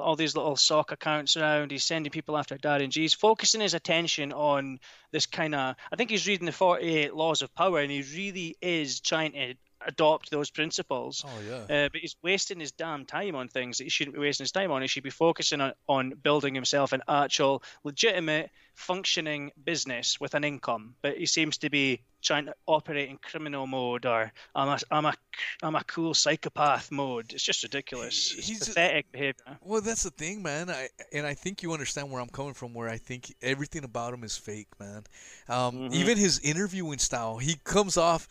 [0.00, 1.70] all these little sock accounts around.
[1.70, 3.02] He's sending people after Darren G.
[3.02, 4.78] He's focusing his attention on
[5.12, 5.76] this kind of.
[5.92, 9.54] I think he's reading the 48 Laws of Power, and he really is trying to
[9.86, 11.24] adopt those principles.
[11.26, 11.84] Oh yeah.
[11.84, 14.52] Uh, but he's wasting his damn time on things that he shouldn't be wasting his
[14.52, 14.82] time on.
[14.82, 20.44] He should be focusing on, on building himself an actual, legitimate, functioning business with an
[20.44, 20.94] income.
[21.02, 25.04] But he seems to be trying to operate in criminal mode or I'm a, I'm
[25.04, 25.14] a,
[25.62, 27.32] I'm a cool psychopath mode.
[27.34, 28.34] It's just ridiculous.
[28.36, 29.58] It's He's a- pathetic behavior.
[29.62, 30.70] Well, that's the thing, man.
[30.70, 32.72] I and I think you understand where I'm coming from.
[32.74, 35.04] Where I think everything about him is fake, man.
[35.48, 35.94] Um, Mhm.
[35.94, 38.28] Even his interviewing style, he comes off.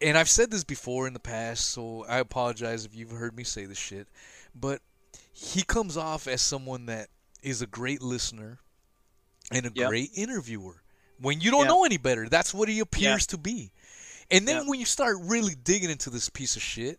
[0.00, 3.44] And I've said this before in the past, so I apologize if you've heard me
[3.44, 4.08] say this shit.
[4.54, 4.80] But
[5.32, 7.08] he comes off as someone that
[7.42, 8.58] is a great listener
[9.50, 9.88] and a Yep.
[9.88, 10.82] great interviewer.
[11.18, 11.68] When you don't Yep.
[11.68, 13.72] know any better, that's what he appears to be.
[14.30, 14.66] And then Yep.
[14.68, 16.98] when you start really digging into this piece of shit,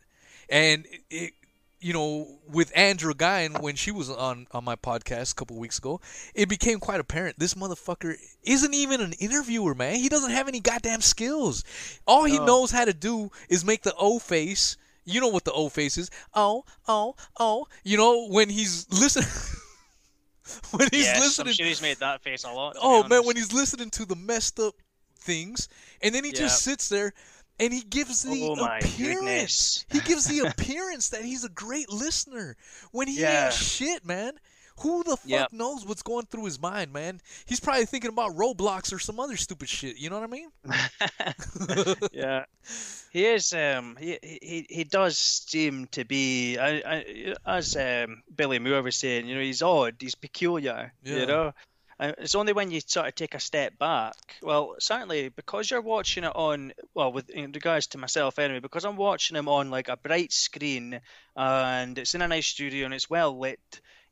[0.50, 1.34] and it
[1.82, 5.80] you know, with Andrew Guyan when she was on on my podcast a couple weeks
[5.80, 6.00] ago,
[6.36, 9.96] it became quite apparent this motherfucker isn't even an interviewer, man.
[9.96, 11.63] He doesn't have any goddamn skills.
[12.06, 12.46] All he No.
[12.46, 15.98] knows how to do is make the O face You know what the O face
[15.98, 16.12] is?
[16.36, 17.65] Oh, oh, oh.
[17.84, 19.28] You know when he's listening.
[20.72, 21.54] when he's listening.
[21.54, 22.78] Sure he's made that face a lot.
[22.80, 24.76] Oh man, when he's listening to the messed up
[25.17, 25.67] things,
[26.02, 27.13] and then he just sits there
[27.62, 28.97] and he gives the Oh, appearance.
[28.97, 29.86] goodness.
[29.91, 32.58] He gives the appearance that he's a great listener
[32.91, 33.45] when he Yeah.
[33.45, 34.34] ain't shit, man.
[34.80, 35.54] Who the fuck Yep.
[35.54, 37.21] knows what's going through his mind, man?
[37.45, 39.97] He's probably thinking about Roblox or some other stupid shit.
[39.97, 40.50] You know what I mean?
[42.12, 42.45] yeah,
[43.12, 43.54] he is.
[43.54, 48.95] Um, he he he does seem to be, I, I, as um, Billy Moore was
[48.95, 50.93] saying, you know, he's odd, he's peculiar.
[51.04, 51.15] Yeah.
[51.17, 51.52] You know,
[52.02, 54.16] Uh, it's only when you sort of take a step back.
[54.42, 58.86] Well, certainly because you're watching it on, well, with in regards to myself anyway, because
[58.86, 61.00] I'm watching him on like a bright screen
[61.36, 63.60] and it's in a nice studio and it's well lit.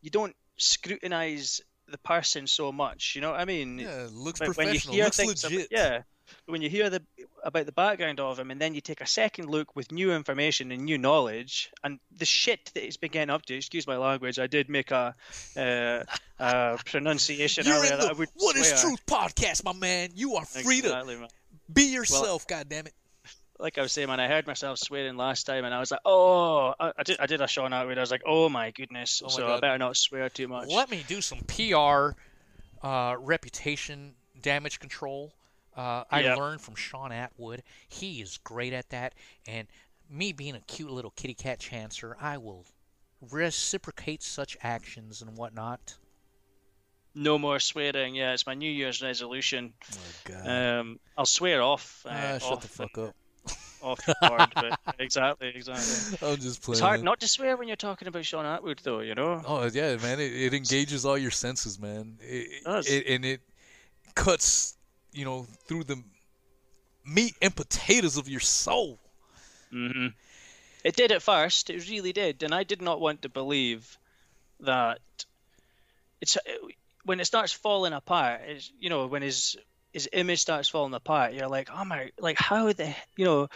[0.02, 3.14] You don't scrutinize the person so much.
[3.16, 3.80] You know what I mean?
[3.80, 4.94] yeah, looks But when you professional.
[4.94, 5.68] hear Looks things legit.
[5.72, 6.02] yeah.
[6.46, 7.02] When you hear the
[7.44, 10.72] about the background of him, and then you take a second look with new information
[10.72, 13.56] and new knowledge, and the shit that he's been getting up to.
[13.56, 14.40] Excuse my language.
[14.40, 15.16] I did make a,
[15.56, 16.04] uh,
[16.40, 18.82] a pronunciation You're earlier the I would What is swear.
[18.82, 20.10] Truth podcast, my man.
[20.16, 21.28] You are free to man.
[21.72, 22.94] be yourself, God damn it.
[23.60, 26.00] Like I was saying, man, I heard myself swearing last time, and I was like,
[26.06, 27.98] "Oh, I, I did, I did a Shaun Attwood.
[27.98, 30.70] I was like, oh my goodness." Oh my so I better not swear too much.
[30.70, 32.12] Let me do some PR
[32.82, 35.34] uh, reputation damage control.
[35.80, 36.38] Uh, I Yep.
[36.38, 37.62] learned from Shaun Attwood.
[37.88, 39.14] He is great at that.
[39.48, 39.66] And
[40.10, 42.66] me being a cute little kitty cat chancer, I will
[43.22, 45.96] reciprocate such actions and whatnot.
[47.16, 48.14] No more swearing.
[48.14, 49.74] Yeah, it's my New Year's resolution.
[49.94, 50.48] Oh, God.
[50.48, 52.06] Um, I'll swear off.
[52.06, 53.16] Uh, ah, shut off the fuck up.
[53.82, 56.28] off the board, but exactly, exactly.
[56.28, 56.74] I'm just playing.
[56.74, 59.00] It's hard not to swear when you're talking about Shaun Attwood, though.
[59.00, 59.42] You know.
[59.46, 60.20] Oh yeah, man!
[60.20, 62.18] It, it engages all your senses, man.
[62.20, 62.88] It, does.
[62.88, 63.42] it and it
[64.16, 64.76] cuts,
[65.14, 66.02] you know, through the
[67.06, 69.00] meat and potatoes of your soul.
[69.72, 70.08] hmm
[70.84, 71.70] It did at first.
[71.70, 73.98] It really did, and I did not want to believe
[74.62, 75.00] that
[76.22, 76.38] it's
[77.06, 78.42] when it starts falling apart.
[78.46, 79.58] It's, you know, when his
[79.94, 83.48] his image starts falling apart, you're like, oh my, like how the, you know.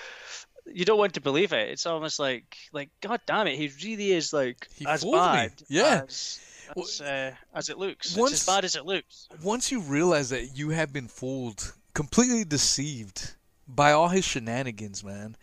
[0.66, 1.72] You don't want to believe it.
[1.72, 5.30] It's almost like, like God damn it, he really is like He as fooled me.
[5.30, 6.04] bad Yeah.
[6.08, 6.40] as,
[6.78, 8.16] as, uh, as it looks.
[8.16, 9.28] Once- it's as bad as it looks.
[9.44, 13.34] Once you realize that you have been fooled, completely deceived
[13.68, 15.36] by all his shenanigans, man.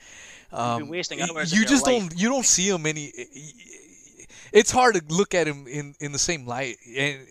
[0.52, 2.12] Um, been wasting y- hours of you just don't.
[2.18, 3.12] You don't see him any.
[4.52, 6.76] It's hard to look at him in in the same light.
[6.96, 7.26] And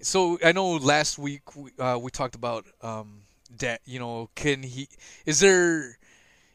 [0.00, 3.22] so I know last week we, uh, we talked about um,
[3.58, 3.80] that.
[3.84, 4.88] You know, can he?
[5.26, 5.98] Is there?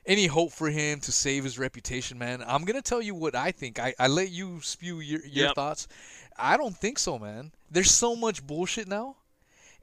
[0.05, 2.43] Any hope for him to save his reputation, man?
[2.47, 3.77] I'm gonna tell you what I think.
[3.77, 5.55] I, I let you spew your, your Yep.
[5.55, 5.87] thoughts.
[6.39, 7.51] I don't think so, man.
[7.71, 9.15] There's so much bullshit now,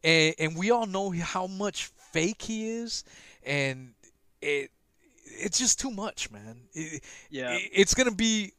[0.03, 3.05] and and we all know how much fake he is,
[3.45, 3.95] and
[4.40, 4.71] it
[5.25, 6.61] it's just too much, man.
[6.73, 7.53] It, Yeah.
[7.53, 8.53] it- it's gonna be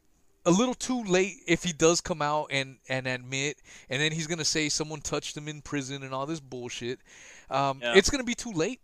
[0.46, 3.58] a little too late if he does come out and and admit,
[3.90, 7.00] and then he's gonna say someone touched him in prison and all this bullshit.
[7.50, 7.94] Um, Yeah.
[7.96, 8.80] It's gonna be too late.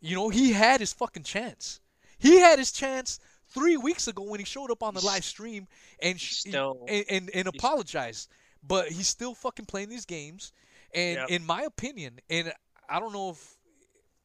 [0.00, 1.80] You know, he had his fucking chance.
[2.18, 3.18] He had his chance
[3.48, 5.66] three weeks ago when he showed up on the live stream
[6.00, 8.28] and sh- still- and, and, and apologized.
[8.62, 10.52] But he's still fucking playing these games.
[10.94, 11.30] And Yep.
[11.30, 12.52] in my opinion, and
[12.88, 13.56] I don't know if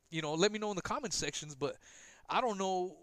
[0.10, 1.76] you know, let me know in the comment sections, but
[2.30, 2.96] I don't know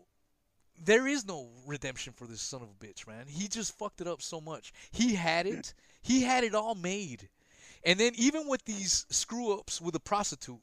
[0.85, 3.27] there is no redemption for this son of a bitch, man.
[3.29, 4.73] He just fucked it up so much.
[4.91, 5.75] He had it.
[6.01, 7.29] He had it all made.
[7.85, 10.61] And then even with these screw ups with a prostitute,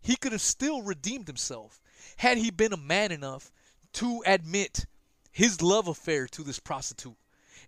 [0.00, 1.80] he could have still redeemed himself
[2.16, 3.50] had he been a man enough
[3.94, 4.86] to admit
[5.32, 7.16] his love affair to this prostitute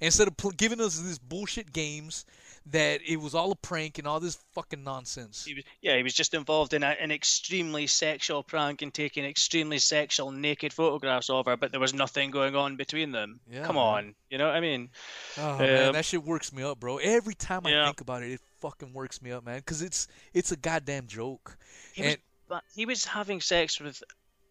[0.02, 2.26] instead of pl- giving us these bullshit games
[2.66, 5.44] that it was all a prank and all this fucking nonsense.
[5.44, 9.24] He was, yeah, he was just involved in a, an extremely sexual prank and taking
[9.24, 13.40] extremely sexual naked photographs of her, but there was nothing going on between them.
[13.50, 13.84] Yeah, Come man.
[13.84, 14.90] on, you know what I mean?
[15.38, 16.98] Oh man, Um, that shit works me up, bro.
[16.98, 19.58] Every time I think about it, it fucking works me up, man.
[19.58, 21.56] Because it's it's a goddamn joke.
[21.94, 24.00] He was, And but he was having sex with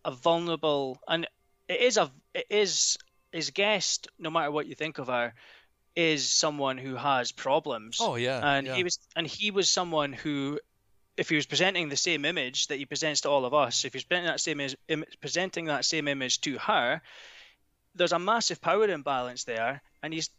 [0.03, 1.25] a vulnerable, and
[1.69, 2.97] it is a, it is
[3.31, 4.07] his guest.
[4.19, 5.33] No matter what you think of her,
[5.95, 7.97] is someone who has problems.
[7.99, 8.75] oh yeah, and yeah.
[8.75, 10.59] he was and he was someone who
[11.17, 13.93] if he was presenting the same image that he presents to all of us if
[13.93, 17.01] he's presenting that same Im, presenting that same image to her
[17.95, 20.29] there's a massive power imbalance there and he's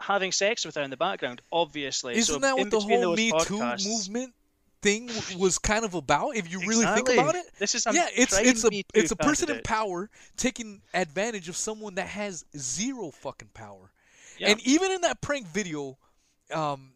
[0.00, 3.30] having sex with her in the background obviously Isn't so that what the whole Me
[3.30, 4.34] Too podcasts- movement
[4.82, 6.36] thing was kind of about?
[6.36, 9.50] If you really think about it, this is yeah, it's it's a it's a person
[9.50, 13.90] in power taking advantage of someone that has zero fucking power.
[14.38, 14.50] Yeah.
[14.50, 15.96] And even in that prank video,
[16.52, 16.92] um,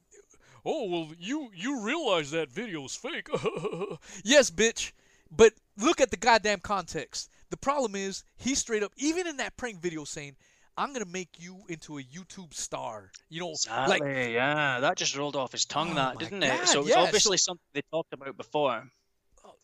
[0.65, 3.29] oh well, you you realize that video is fake.
[4.25, 4.93] yes, bitch.
[5.31, 7.31] But look at the goddamn context.
[7.51, 10.37] The problem is he straight up, even in that prank video, saying,
[10.79, 13.11] I'm gonna make you into a YouTube star.
[13.29, 14.01] You know, Exactly.
[14.01, 16.69] like yeah, that just rolled off his tongue, Oh that didn't God, it?
[16.69, 18.85] So it's yeah, so- obviously something they talked about before.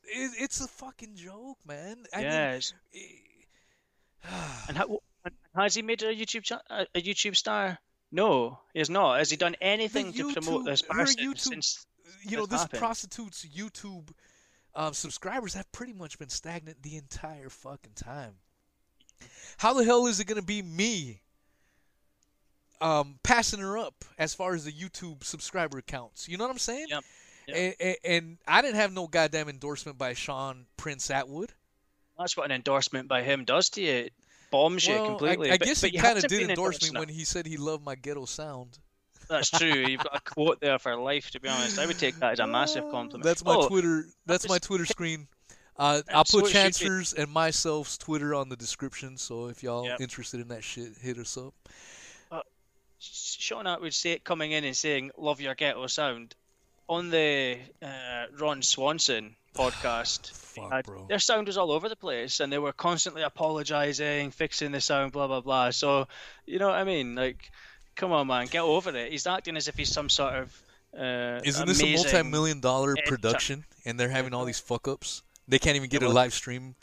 [0.04, 2.04] it, it's a fucking joke, man.
[2.14, 2.72] I yes.
[2.94, 3.02] Mean,
[4.68, 4.98] And how,
[5.54, 7.78] has he made a YouTube cha- a YouTube star?
[8.10, 9.18] No, he has not.
[9.18, 11.86] Has he done anything to promote this person YouTube- since?
[12.24, 12.78] you know, this happened.
[12.78, 14.10] prostitute's YouTube
[14.74, 18.34] uh, subscribers have pretty much been stagnant the entire fucking time.
[19.58, 21.20] How the hell is it gonna be me
[22.80, 26.28] um, passing her up as far as the YouTube subscriber counts?
[26.28, 26.86] You know what I'm saying?
[26.88, 27.04] Yep.
[27.48, 27.56] Yep.
[27.56, 31.50] And, and, and I didn't have no goddamn endorsement by Shaun Prince Attwood.
[32.18, 33.90] That's what an endorsement by him does to you.
[33.92, 34.12] It
[34.50, 35.50] bombs you Well, I- completely.
[35.50, 37.56] I, but- guess but he kind of did endorse me endorsing when he said he
[37.56, 38.78] loved my ghetto sound.
[39.28, 39.68] That's true.
[39.72, 41.30] You've got a quote there for life.
[41.30, 43.24] To be honest, I would take that as a massive compliment.
[43.24, 44.04] That's my Oh, Twitter.
[44.26, 45.26] That's my Twitter screen.
[45.76, 46.50] Uh, I'll put.
[46.50, 49.16] Chancers and myself's Twitter on the description.
[49.16, 50.00] So if y'all Yep.
[50.00, 51.54] interested in that shit, hit us up.
[53.04, 56.36] Shaun Attwood say coming in and saying "Love your ghetto sound"
[56.88, 60.30] on the uh, Ron Swanson podcast.
[60.32, 61.06] Fuck, had- bro.
[61.08, 65.10] Their sound was all over the place, and they were constantly apologizing, fixing the sound,
[65.12, 65.70] blah blah blah.
[65.70, 66.06] So,
[66.46, 67.16] you know what I mean?
[67.16, 67.50] Like,
[67.96, 69.10] come on, man, get over it.
[69.10, 70.62] He's acting as if he's some sort of
[70.96, 75.22] uh, Isn't this a multi-million dollar production, and they're having all these fuck ups?
[75.48, 76.74] They can't even get a well- live stream.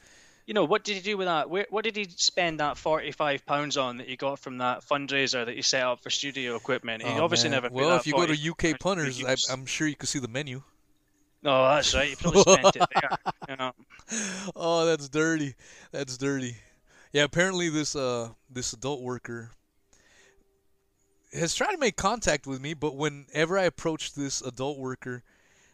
[0.46, 1.48] You know what did he do with that?
[1.48, 5.46] Where, what did he spend that forty-five pounds on that he got from that fundraiser
[5.46, 7.04] that he set up for studio equipment?
[7.04, 7.62] He Oh, obviously man.
[7.62, 7.74] never.
[7.74, 10.64] Well, if you go to UK punters, I, I'm sure you can see the menu.
[11.44, 12.10] No, that's right.
[12.10, 13.10] You probably spent it there.
[13.48, 13.72] You know.
[14.56, 15.54] oh, that's dirty.
[15.92, 16.56] That's dirty.
[17.14, 19.52] Yeah, apparently this uh this adult worker
[21.32, 25.24] has tried to make contact with me, but whenever I approach this adult worker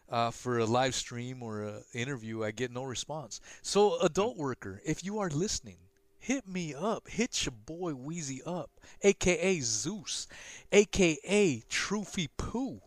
[0.10, 3.42] uh, for a live stream or a interview, I get no response.
[3.62, 5.78] So, adult worker, if you are listening,
[6.20, 7.08] hit me up.
[7.10, 10.28] Hit your boy Wheezy up, aka Zeus,
[10.72, 12.82] aka Truffy Poo.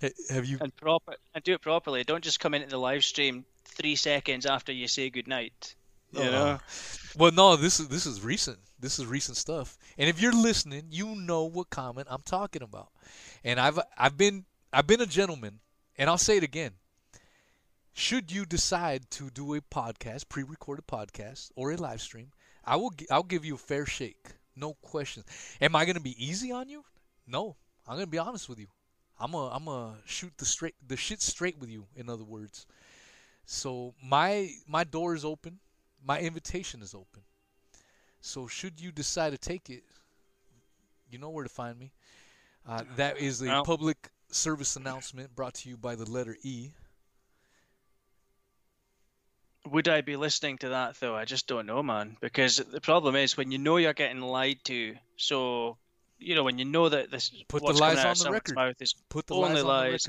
[0.30, 2.04] Have you and proper and do it properly.
[2.04, 5.74] Don't just come into the live stream three seconds after you say goodnight.
[6.12, 6.60] You Uh, know.
[7.16, 8.58] Well, no, this is this is recent.
[8.78, 9.76] This is recent stuff.
[9.98, 12.90] And if you're listening, you know what comment I'm talking about.
[13.46, 15.60] And I've I've been I've been a gentleman,
[15.96, 16.72] and I'll say it again.
[17.94, 22.32] Should you decide to do a podcast, pre-recorded podcast, or a live stream,
[22.64, 25.24] I will I'll give you a fair shake, no questions.
[25.62, 26.84] Am I gonna be easy on you?
[27.26, 27.56] No,
[27.86, 28.66] I'm gonna be honest with you.
[29.18, 31.86] I'm a I'm a shoot the straight the shit straight with you.
[31.94, 32.66] In other words,
[33.46, 35.60] so my my door is open
[36.06, 37.22] my invitation is open.
[38.20, 39.82] So should you decide to take it,
[41.10, 41.92] you know where to find me.
[42.68, 46.70] Uh, that is a public service announcement brought to you by the letter E.
[49.70, 51.14] Would I be listening to that though?
[51.14, 52.16] I just don't know, man.
[52.20, 54.94] Because the problem is when you know you're getting lied to.
[55.16, 55.76] So,
[56.18, 58.24] you know, when you know that this Put the what's lies coming out on of
[58.24, 58.54] the record.
[58.54, 60.08] mouth is Put the Only lies on lies.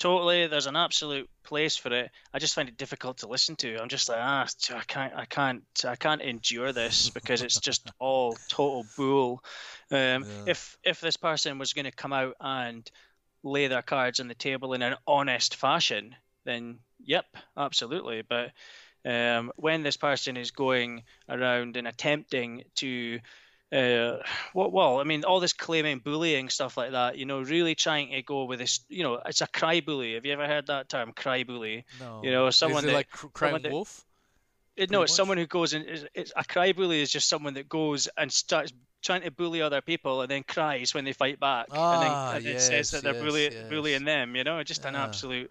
[0.00, 2.10] Totally there's an absolute place for it.
[2.34, 3.80] I just find it difficult to listen to.
[3.80, 7.88] I'm just like ah, I can't, I can't, I can't endure this because it's just
[8.00, 9.44] all total bull.
[9.92, 10.24] Um, Yeah.
[10.46, 12.90] If if this person was going to come out and
[13.44, 18.22] lay their cards on the table in an honest fashion, then yep, absolutely.
[18.22, 18.50] But
[19.04, 23.20] um, when this person is going around and attempting to
[23.72, 24.18] uh,
[24.54, 28.10] well, well, I mean, all this claiming bullying stuff like that, you know, really trying
[28.10, 30.14] to go with this, you know, it's a cry bully.
[30.14, 31.84] Have you ever heard that term, cry bully?
[32.00, 32.20] No.
[32.24, 34.04] You know, someone is it that- like cr- crying someone that- wolf?
[34.76, 35.16] It, no, it's much.
[35.16, 38.32] someone who goes and it's, it's a cry bully is just someone that goes and
[38.32, 42.02] starts trying to bully other people and then cries when they fight back Ah, and
[42.02, 43.68] then, and then says that they're yes, bully, yes.
[43.68, 44.36] bullying them.
[44.36, 45.50] You know, just an absolute.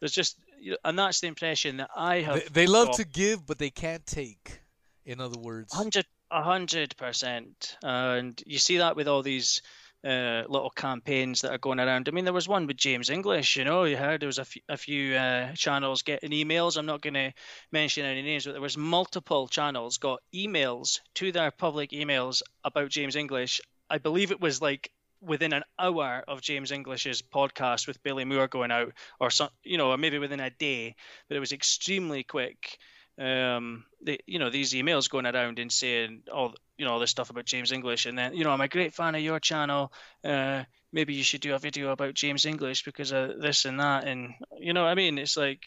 [0.00, 2.34] There's just, you know, and that's the impression that I have.
[2.52, 2.96] They, they love got.
[2.96, 4.60] to give, but they can't take.
[5.04, 9.60] In other words, Hundred, a hundred percent, and you see that with all these
[10.04, 12.08] uh, little campaigns that are going around.
[12.08, 13.56] I mean, there was one with James English.
[13.56, 16.76] You know, you heard there was a few, few uh, channels getting emails.
[16.76, 17.32] I'm not going to
[17.70, 22.90] mention any names, but there was multiple channels got emails to their public emails about
[22.90, 23.60] James English.
[23.88, 28.48] I believe it was like within an hour of James English's podcast with Billy Moore
[28.48, 30.96] going out, or some, you know, or maybe within a day,
[31.28, 32.78] but it was extremely quick
[33.18, 37.10] um, the, you know, these emails going around and saying all, you know, all this
[37.10, 39.92] stuff about James English, and then, you know, I'm a great fan of your channel.
[40.24, 44.04] Uh, maybe you should do a video about James English because of this and that,
[44.04, 45.60] and you know, what I mean, it's like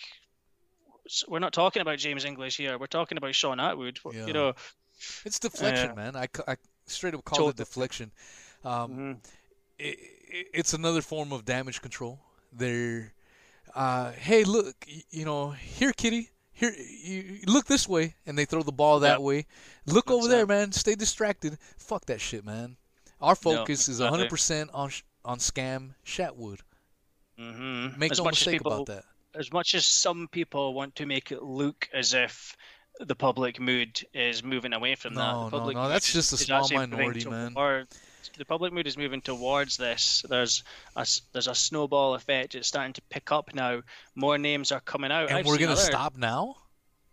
[1.27, 2.77] we're not talking about James English here.
[2.79, 3.99] We're talking about Shaun Attwood.
[4.13, 4.25] Yeah.
[4.25, 4.53] You know,
[5.23, 6.15] it's deflection, uh, man.
[6.15, 6.55] I, I
[6.87, 8.11] straight up call it deflection.
[8.63, 9.17] Um, mhm.
[9.79, 12.19] i i- it's another form of damage control.
[12.51, 13.13] They're,
[13.75, 14.75] uh, hey, look,
[15.11, 19.20] you know, here, kitty, here, you, look this way, and they throw the ball that
[19.20, 19.22] Yep.
[19.22, 19.45] way.
[19.86, 20.72] Look over That's there, man.
[20.72, 21.58] Stay distracted.
[21.78, 22.78] Fuck that shit, man.
[23.22, 24.28] Our focus is exactly.
[24.28, 24.91] 100% on
[25.24, 26.60] on scam Shatwood.
[27.39, 27.99] mm-hmm.
[27.99, 29.03] Make as no mistake people, about that.
[29.34, 32.56] As much as some people want to make it look as if
[32.99, 36.12] the public mood is moving away from that, No, the no, public no, mood that's
[36.14, 37.53] just a small minority, man.
[38.38, 40.23] The public mood is moving towards this.
[40.28, 40.63] There's
[40.95, 42.55] a there's a snowball effect.
[42.55, 43.82] It's starting to pick up now.
[44.15, 45.30] More names are coming out.
[45.30, 46.55] And I've we're gonna other- stop now.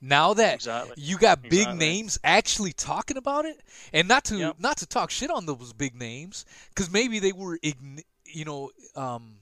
[0.05, 0.95] Now that Exactly.
[0.99, 1.79] you got big Exactly.
[1.79, 3.61] names actually talking about it,
[3.93, 4.57] and not to Yep.
[4.59, 8.71] not to talk shit on those big names, because maybe they were, ign- you know,
[8.97, 9.37] um,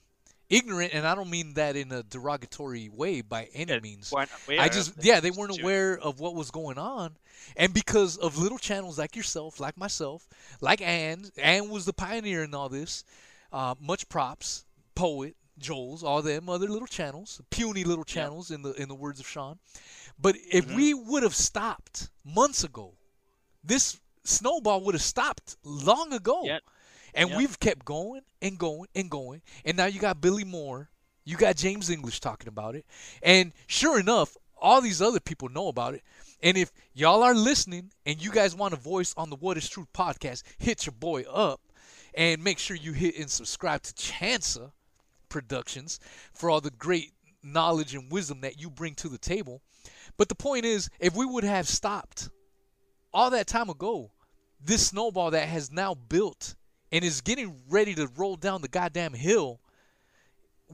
[0.51, 4.19] ignorant, and I don't mean that in a derogatory way by any Yeah, means.
[4.57, 7.17] I just yeah, they weren't aware of what was going on,
[7.57, 10.29] and because of little channels like yourself, like myself,
[10.61, 13.05] like Ann, Ann was the pioneer in all this.
[13.53, 18.73] Uh, much props, poet, Joel's, all them other little channels, puny little channels in the
[18.75, 19.59] in the words of Shaun.
[20.19, 20.77] But if Mm-hmm.
[20.77, 22.95] we would have stopped months ago,
[23.65, 26.57] this snowball would have stopped long ago.
[27.15, 27.39] And Yep.
[27.39, 29.43] we've kept going and going and going.
[29.65, 30.91] And now you got Billy Moore.
[31.25, 32.87] You got James English talking about it.
[33.23, 36.03] And sure enough, all these other people know about it.
[36.43, 39.69] And if y'all are listening and you guys want a voice on the What is
[39.69, 41.61] Truth podcast, hit your boy up
[42.15, 44.73] and make sure you hit and subscribe to Chansa
[45.29, 46.01] Productions
[46.33, 49.63] for all the great knowledge and wisdom that you bring to the table.
[50.17, 52.31] But the point is, if we would have stopped
[53.13, 54.11] all that time ago,
[54.63, 56.57] this snowball that has now built
[56.93, 59.61] and is getting ready to roll down the goddamn hill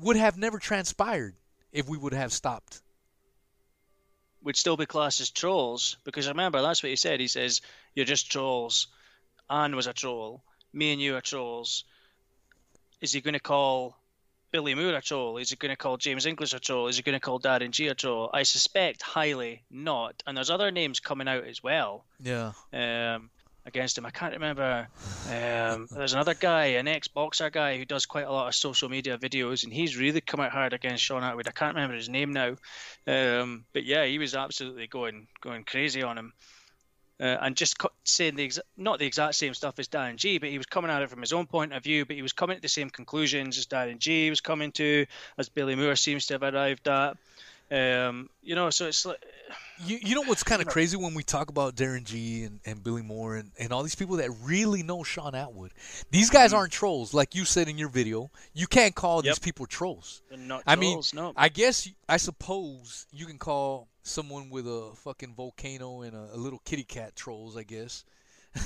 [0.01, 1.35] would have never transpired
[1.73, 2.81] if we would have stopped.
[4.43, 7.21] We'd still be classed as trolls because remember that's what he said.
[7.21, 7.61] He says
[7.95, 8.89] you're just trolls.
[9.51, 10.43] Anne was a troll.
[10.73, 11.85] Me and you are trolls.
[13.01, 13.97] Is he going to call
[14.53, 15.39] Billy Moore a troll?
[15.39, 16.87] Is he going to call James English a troll?
[16.89, 18.31] Is he going to call Darren G a troll?
[18.33, 20.23] I suspect highly not.
[20.27, 22.53] And there's other names coming out as well Yeah.
[22.73, 23.31] um,
[23.67, 24.07] against him.
[24.07, 24.89] I can't remember.
[25.31, 29.19] Um, there's another guy, an ex-boxer guy who does quite a lot of social media
[29.19, 31.49] videos, and he's really come out hard against Shaun Attwood.
[31.49, 32.57] I can't remember his name now,
[33.07, 36.33] um, but yeah, he was absolutely going going crazy on him.
[37.19, 40.51] Uh, and just saying the exa- not the exact same stuff as Darren G, but
[40.51, 42.57] he was coming at it from his own point of view, but he was coming
[42.57, 45.07] to the same conclusions as Darren G was coming to,
[45.39, 47.17] as Billy Moore seems to have arrived at.
[47.71, 49.25] Um, you know, so it's like,
[49.85, 52.83] You, you know what's kind of crazy when we talk about Darren G and, and
[52.83, 55.71] Billy Moore and, and all these people that really know Shaun Attwood.
[56.11, 58.31] These guys aren't trolls, like you said in your video.
[58.55, 59.45] You can't call these Mm-hmm.
[59.45, 60.23] People trolls.
[60.31, 61.33] they're not I mean, no.
[61.37, 66.37] I guess I suppose you can call someone with a fucking volcano and a, a
[66.37, 67.57] little kitty cat trolls.
[67.57, 68.05] I guess.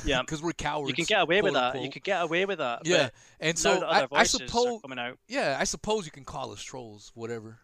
[0.05, 0.21] Yeah.
[0.25, 0.91] because we're cowards.
[0.91, 1.81] You can get away with that.
[1.83, 2.83] You could get away with that.
[2.87, 3.09] Yeah,
[3.41, 5.19] and so I, I suppose, coming out.
[5.29, 7.59] yeah, I suppose you can call us trolls, whatever.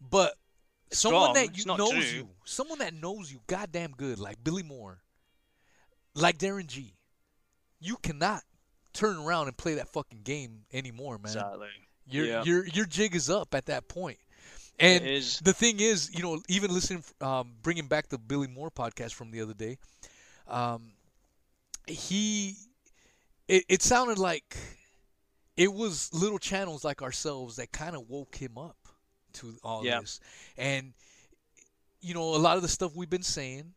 [0.00, 0.34] But
[0.92, 1.34] someone wrong.
[1.34, 2.00] that you knows true.
[2.00, 4.98] you, someone that knows you goddamn good, like Billy Moore,
[6.14, 6.94] like Darren G,
[7.80, 8.42] you cannot
[8.92, 11.32] turn around and play that fucking game anymore, man.
[11.32, 11.68] Exactly.
[12.06, 12.42] Your Yeah.
[12.44, 14.18] your your jig is up at that point.
[14.80, 15.04] And
[15.42, 19.30] the thing is, you know, even listening, um, bringing back the Billy Moore podcast from
[19.30, 19.76] the other day,
[20.48, 20.92] um,
[21.86, 22.54] he,
[23.46, 24.56] it, it sounded like
[25.58, 28.79] it was little channels like ourselves that kind of woke him up
[29.34, 30.00] to all Yeah.
[30.00, 30.20] this,
[30.56, 30.92] and
[32.00, 33.74] you know, a lot of the stuff we've been saying,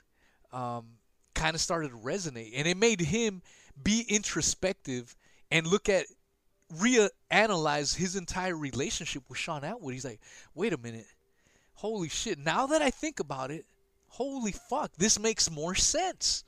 [0.52, 0.98] um,
[1.34, 3.42] kind of started to resonate, and it made him
[3.82, 5.16] be introspective
[5.52, 6.06] and look at
[6.74, 9.94] reanalyze his entire relationship with Shaun Attwood.
[9.94, 10.22] He's like,
[10.56, 11.08] wait a minute,
[11.74, 12.40] holy shit!
[12.40, 13.66] Now that I think about it,
[14.08, 16.44] holy fuck, this makes more sense.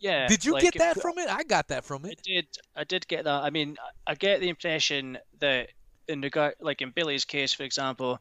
[0.00, 0.26] Yeah.
[0.26, 1.28] Did you like, get that from it?
[1.28, 2.08] I got that from it.
[2.08, 2.22] I it.
[2.22, 2.46] did.
[2.74, 3.44] I did get that.
[3.44, 3.76] I mean,
[4.06, 5.68] I get the impression that
[6.08, 8.20] in regard, like in Billy's case, for example,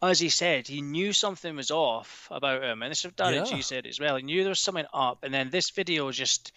[0.00, 3.50] as he said, he knew something was off about him, and this is what Darren
[3.50, 3.56] Yeah.
[3.56, 4.16] G said as well.
[4.16, 6.52] He knew there was something up, and then this video just,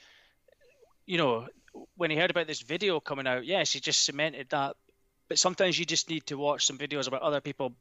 [1.06, 1.48] you know,
[1.96, 4.76] when he heard about this video coming out, yes, he just cemented that.
[5.28, 7.74] But sometimes you just need to watch some videos about other people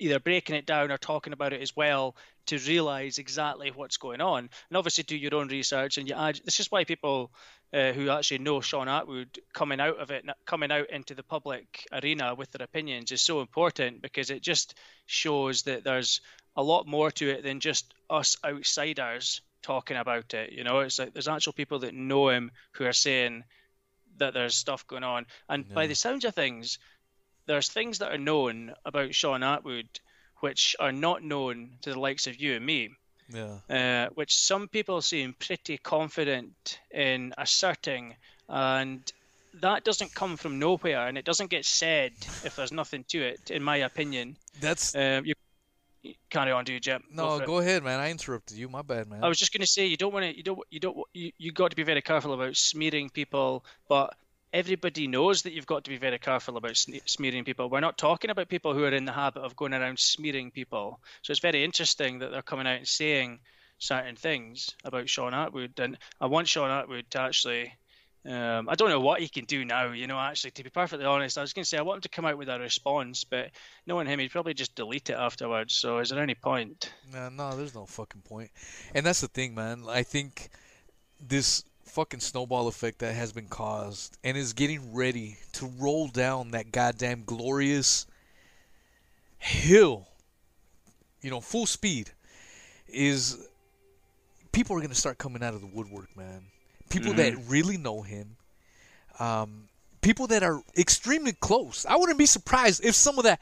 [0.00, 2.16] either breaking it down or talking about it as well
[2.46, 4.50] to realize exactly what's going on.
[4.68, 5.98] And obviously, do your own research.
[5.98, 6.40] And you add.
[6.44, 7.32] This is why people
[7.72, 11.86] uh, who actually know Shaun Attwood coming out of it, coming out into the public
[11.92, 14.74] arena with their opinions is so important because it just
[15.06, 16.20] shows that there's
[16.56, 20.52] a lot more to it than just us outsiders talking about it.
[20.52, 23.44] You know, it's like there's actual people that know him who are saying
[24.16, 25.26] that there's stuff going on.
[25.48, 26.78] And by the sounds of things,
[27.46, 29.88] there's things that are known about Shaun Attwood
[30.40, 32.90] which are not known to the likes of you and me,
[33.30, 33.58] Yeah.
[33.68, 38.16] uh, which some people seem pretty confident in asserting,
[38.48, 39.00] and
[39.60, 42.12] that doesn't come from nowhere, and it doesn't get said
[42.44, 44.36] if there's nothing to it, in my opinion.
[44.60, 45.34] That's Um, you,
[46.30, 47.02] carry on, do you, Jim?
[47.10, 48.00] No, go, go ahead, man.
[48.00, 48.68] I interrupted you.
[48.68, 49.22] My bad, man.
[49.22, 51.32] I was just going to say you don't want to, you don't, you don't, you,
[51.38, 54.14] you got to be very careful about smearing people, but
[54.52, 57.68] everybody knows that you've got to be very careful about smearing people.
[57.68, 61.00] We're not talking about people who are in the habit of going around smearing people.
[61.22, 63.40] So it's very interesting that they're coming out and saying
[63.78, 67.74] certain things about Shaun Attwood, and I want Shaun Attwood to actually.
[68.26, 69.92] Um, I don't know what he can do now.
[69.92, 72.02] You know, actually, to be perfectly honest, I was going to say I want him
[72.02, 73.50] to come out with a response, but
[73.86, 75.74] knowing him, he'd probably just delete it afterwards.
[75.74, 76.92] So, is there any point?
[77.10, 78.50] No, no, there's no fucking point.
[78.92, 79.84] And that's the thing, man.
[79.88, 80.50] I think
[81.20, 81.62] this
[81.98, 86.70] fucking snowball effect that has been caused and is getting ready to roll down that
[86.70, 88.06] goddamn glorious
[89.36, 90.06] hill,
[91.22, 92.08] you know, full speed,
[92.86, 93.48] is
[94.52, 96.42] people are going to start coming out of the woodwork, man.
[96.88, 97.36] People mm-hmm.
[97.36, 98.36] that really know him,
[99.18, 99.64] um,
[100.00, 101.84] people that are extremely close.
[101.84, 103.40] I wouldn't be surprised if some of that,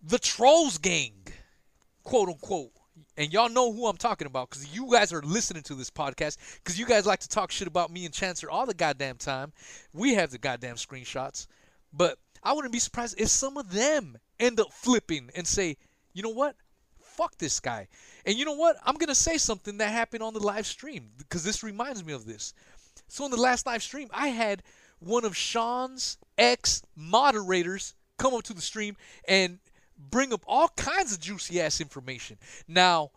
[0.00, 1.14] the Trolls gang,
[2.04, 2.70] quote unquote,
[3.16, 6.38] and y'all know who I'm talking about because you guys are listening to this podcast
[6.62, 9.52] because you guys like to talk shit about me and Chancer all the goddamn time.
[9.92, 11.46] We have the goddamn screenshots,
[11.92, 15.76] but I wouldn't be surprised if some of them end up flipping and say,
[16.12, 16.56] you know what?
[16.98, 17.88] Fuck this guy.
[18.24, 18.76] And you know what?
[18.84, 22.12] I'm going to say something that happened on the live stream because this reminds me
[22.12, 22.54] of this.
[23.08, 24.62] So, in the last live stream, I had
[24.98, 28.96] one of Shaun's ex moderators come up to the stream
[29.26, 29.58] and
[30.10, 32.38] bring up all kinds of juicy ass information.
[32.66, 33.10] Now,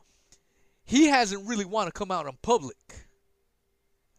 [0.84, 3.08] he hasn't really want to come out in public.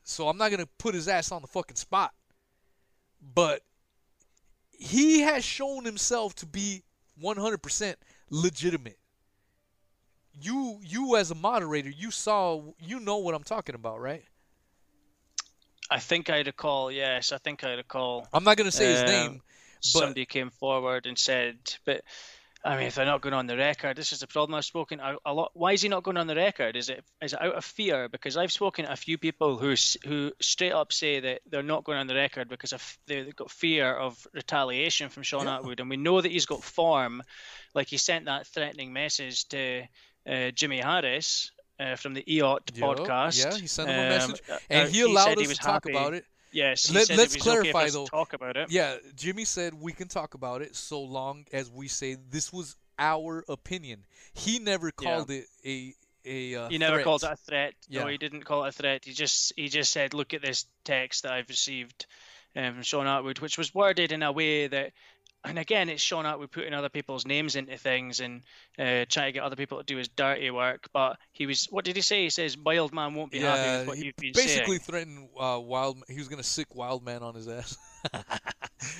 [0.03, 2.13] So I'm not going to put his ass on the fucking spot.
[3.35, 3.63] But
[4.71, 6.83] he has shown himself to be
[7.23, 7.95] 100%
[8.31, 8.99] legitimate.
[10.39, 14.23] You you as a moderator, you saw you know what I'm talking about, right?
[15.91, 16.93] I think I recall.
[16.93, 18.29] Yes, I think I recall.
[18.35, 19.43] I'm not going to say his um, name,
[19.79, 21.57] but somebody came forward and said,
[21.87, 22.03] but
[22.67, 24.57] I mean, if they're not going on the record, this is the problem.
[24.57, 25.53] I've spoken a, a, lot.
[25.55, 26.75] Why is he not going on the record?
[26.75, 28.09] Is it is it out of fear?
[28.09, 31.85] Because I've spoken to a few people who who straight up say that they're not
[31.85, 35.59] going on the record because of they've got fear of retaliation from Shaun yeah.
[35.59, 37.23] Attwood, and we know that he's got form.
[37.73, 39.83] Like he sent that threatening message to
[40.29, 43.45] uh, Jimmy Harris uh, from the EOT podcast.
[43.45, 45.89] Yeah, he sent him a message, um, and uh, he allowed he us to talk
[45.89, 46.25] about it.
[46.57, 46.91] Yes.
[46.91, 48.07] Let, us clarify okay though.
[48.07, 48.71] Talk about it.
[48.71, 52.77] Yeah, Jimmy said we can talk about it so long as we say this was
[52.99, 54.07] our opinion.
[54.33, 55.41] He never called yeah.
[55.41, 55.95] it a
[56.25, 56.55] a.
[56.55, 57.05] Uh, he never threat.
[57.05, 57.75] called it a threat.
[57.89, 58.03] Yeah.
[58.03, 59.05] No, he didn't call it a threat.
[59.05, 62.07] He just he just said, "Look at this text that I've received."
[62.57, 64.93] Um, from Shaun Attwood, which was worded in a way that
[65.47, 68.43] and again, it's shown Shaun Attwood putting other people's names into things and
[68.79, 70.89] uh, trying to get other people to do his dirty work.
[70.93, 72.25] But he was, what did he say?
[72.25, 74.81] He says Wildman won't be yeah, happy with what you've been basically saying.
[74.81, 76.03] threatened uh, Wild.
[76.09, 77.77] He was going to sick Wildman on his ass.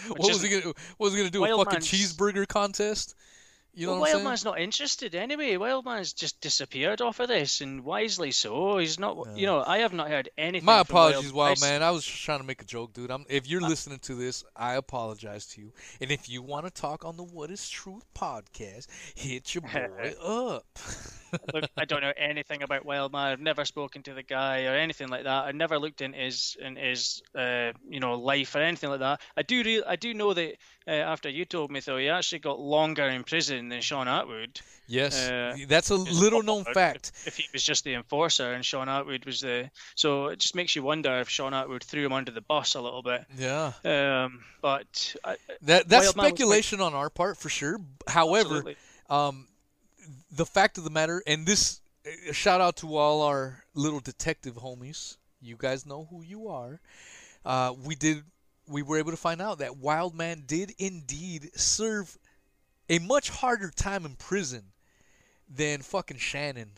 [0.09, 1.45] what was to What was he going to do?
[1.45, 3.15] a fucking cheeseburger contest?
[3.77, 5.55] You know well, Wildman's not interested anyway.
[5.59, 8.79] Wildman's just disappeared off of this, and wisely so.
[8.79, 9.19] He's not.
[9.27, 9.35] Yeah.
[9.35, 10.65] You know, I have not heard anything.
[10.65, 11.59] My apologies, Wild...
[11.61, 11.83] Wildman.
[11.83, 13.11] I was just trying to make a joke, dude.
[13.11, 15.73] I'm, if you're uh, listening to this, I apologize to you.
[16.01, 20.15] And if you want to talk on the What Is Truth podcast, hit your boy
[20.25, 20.65] up.
[21.53, 23.33] Look, I don't know anything about Wildman.
[23.33, 25.45] I've never spoken to the guy or anything like that.
[25.45, 29.21] I never looked into his in his uh, you know life or anything like that.
[29.37, 30.57] I do re- I do know that
[30.87, 34.61] uh, after you told me though, he actually got longer in prison than Shaun Attwood.
[34.87, 37.11] Yes, uh, that's a little known fact.
[37.27, 40.55] If, if, he was just the enforcer and Shaun Attwood was the, so it just
[40.55, 43.25] makes you wonder if Shaun Attwood threw him under the bus a little bit.
[43.37, 43.73] Yeah.
[43.85, 47.81] Um, but I, that that's speculation on our part for sure.
[48.07, 48.63] However,
[49.11, 49.49] um,
[50.31, 51.81] the fact of the matter, and this
[52.33, 55.17] shout out to all our little detective homies.
[55.41, 56.81] You guys know who you are.
[57.45, 58.25] Uh, we did
[58.69, 62.17] we were able to find out that Wildman did indeed serve
[62.89, 64.63] a much harder time in prison
[65.49, 66.71] than fucking Shannon.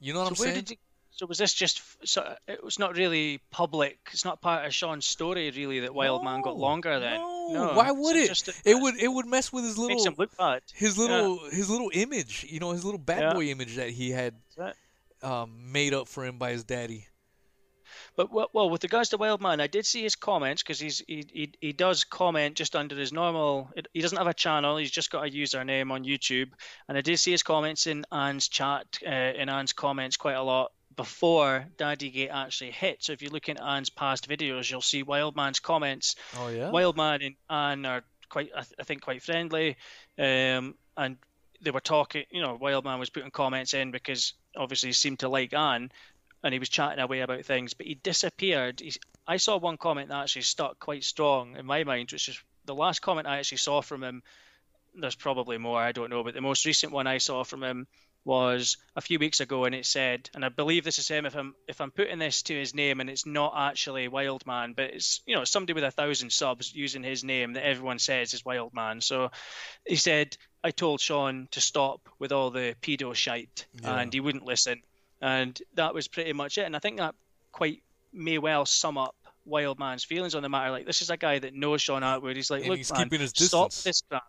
[0.00, 0.66] You know what so I'm saying?
[0.70, 0.76] You,
[1.10, 1.80] so was this just?
[2.06, 3.98] So it was not really public.
[4.12, 6.98] It's not part of Shaun's story, really, that Wildman no, got longer.
[6.98, 7.48] Then no.
[7.52, 7.72] no.
[7.74, 8.48] Why would it?
[8.48, 8.96] A, it would.
[9.00, 9.96] It would mess with his little.
[10.74, 11.38] His little.
[11.44, 11.50] Yeah.
[11.50, 12.46] His little image.
[12.48, 13.32] You know, his little bad yeah.
[13.32, 14.34] boy image that he had
[15.22, 17.06] um, made up for him by his daddy.
[18.16, 21.52] But well, with regards to Wildman, I did see his comments because he's he, he
[21.60, 23.70] he does comment just under his normal.
[23.92, 24.76] He doesn't have a channel.
[24.76, 26.50] He's just got a username on YouTube,
[26.88, 30.42] and I did see his comments in Anne's chat, uh, in Anne's comments quite a
[30.42, 33.02] lot before Daddygate actually hit.
[33.02, 36.16] So if you look at Anne's past videos, you'll see Wildman's comments.
[36.38, 36.70] Oh yeah.
[36.70, 39.76] Wildman and Anne are quite, I, th- I think, quite friendly,
[40.18, 41.16] um, and
[41.60, 42.24] they were talking.
[42.30, 45.90] You know, Wildman was putting comments in because obviously he seemed to like Anne,
[46.44, 48.78] and he was chatting away about things, but he disappeared.
[48.80, 52.40] He's, I saw one comment that actually stuck quite strong in my mind, which is
[52.66, 54.22] the last comment I actually saw from him
[54.96, 55.80] there's probably more.
[55.80, 57.86] I don't know, but the most recent one I saw from him
[58.24, 61.26] was a few weeks ago, and it said, and I believe this is him.
[61.26, 64.94] If I'm if I'm putting this to his name, and it's not actually Wildman, but
[64.94, 68.44] it's you know somebody with a thousand subs using his name that everyone says is
[68.44, 69.00] Wildman.
[69.00, 69.30] So
[69.84, 73.98] he said, I told Shaun to stop with all the pedo shite, Yeah.
[73.98, 74.80] and he wouldn't listen,
[75.24, 76.62] and that was pretty much it.
[76.66, 77.14] And I think that
[77.52, 79.14] quite may well sum up
[79.48, 80.70] Wildman's feelings on the matter.
[80.70, 82.36] Like this is a guy that knows Shaun Attwood.
[82.36, 83.08] He's like, And look, he's man,
[83.48, 84.24] stop this crap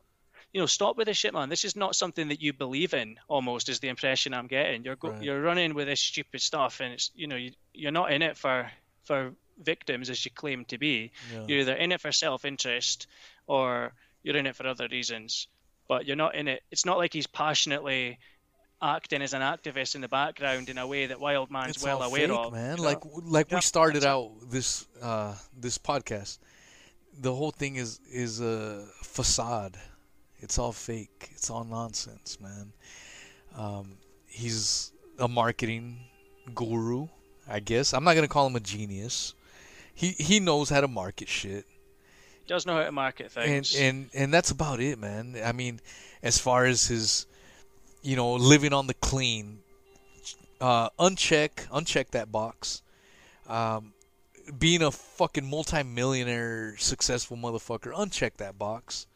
[0.54, 1.50] you know, stop with this shit, man.
[1.50, 3.18] This is not something that you believe in.
[3.28, 4.86] Almost is the impression I'm getting.
[4.86, 5.22] You're go- Right.
[5.22, 8.38] you're running with this stupid stuff, and it's you know you, you're not in it
[8.38, 8.72] for
[9.04, 11.12] for victims as you claim to be.
[11.34, 11.44] Yeah.
[11.48, 13.08] You're either in it for self-interest
[13.48, 13.92] or
[14.24, 15.50] you're in it for other reasons.
[15.90, 16.64] But you're not in it.
[16.72, 18.18] It's not like he's passionately
[18.82, 22.10] acting as an activist in the background in a way that Wildman's it's well all
[22.10, 22.54] aware fake, of.
[22.54, 22.78] man.
[22.78, 22.84] you know?
[22.84, 26.40] Like like Yeah, we started that's out this uh this podcast.
[27.20, 29.78] The whole thing is is a facade.
[30.40, 31.30] It's all fake.
[31.32, 32.74] It's all nonsense, man.
[33.58, 33.98] Um,
[34.28, 36.00] he's a marketing
[36.54, 37.08] guru,
[37.48, 37.94] I guess.
[37.94, 39.34] I'm not gonna call him a genius.
[39.94, 41.66] He he knows how to market shit.
[42.44, 43.76] He does know how to market and things.
[43.76, 45.38] and and that's about it, man.
[45.44, 45.80] I mean,
[46.22, 47.26] as far as his,
[48.06, 49.60] you know, living on the clean,
[50.62, 52.84] uh, uncheck uncheck that box.
[53.48, 53.94] Um,
[54.60, 59.08] being a fucking multi-millionaire successful motherfucker, uncheck that box.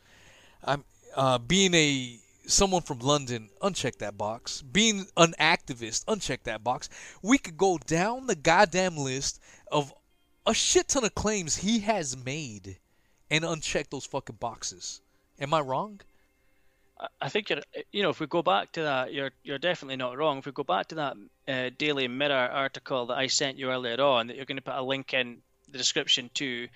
[0.64, 0.84] I'm
[1.16, 2.18] uh, being a
[2.48, 4.64] someone from London, uncheck that box.
[4.64, 6.90] Being an activist, uncheck that box.
[7.22, 9.40] We could go down the goddamn list
[9.72, 9.94] of
[10.48, 12.78] a shit ton of claims he has made
[13.30, 15.02] and uncheck those fucking boxes.
[15.40, 16.02] Am I wrong?
[17.22, 20.18] I- think you're, you know, if we go back to that, you're you're definitely not
[20.18, 20.40] wrong.
[20.40, 21.16] If we go back to that
[21.48, 24.76] uh, Daily Mirror article that I sent you earlier on, that you're going to put
[24.76, 25.42] a link in
[25.72, 26.68] the description to,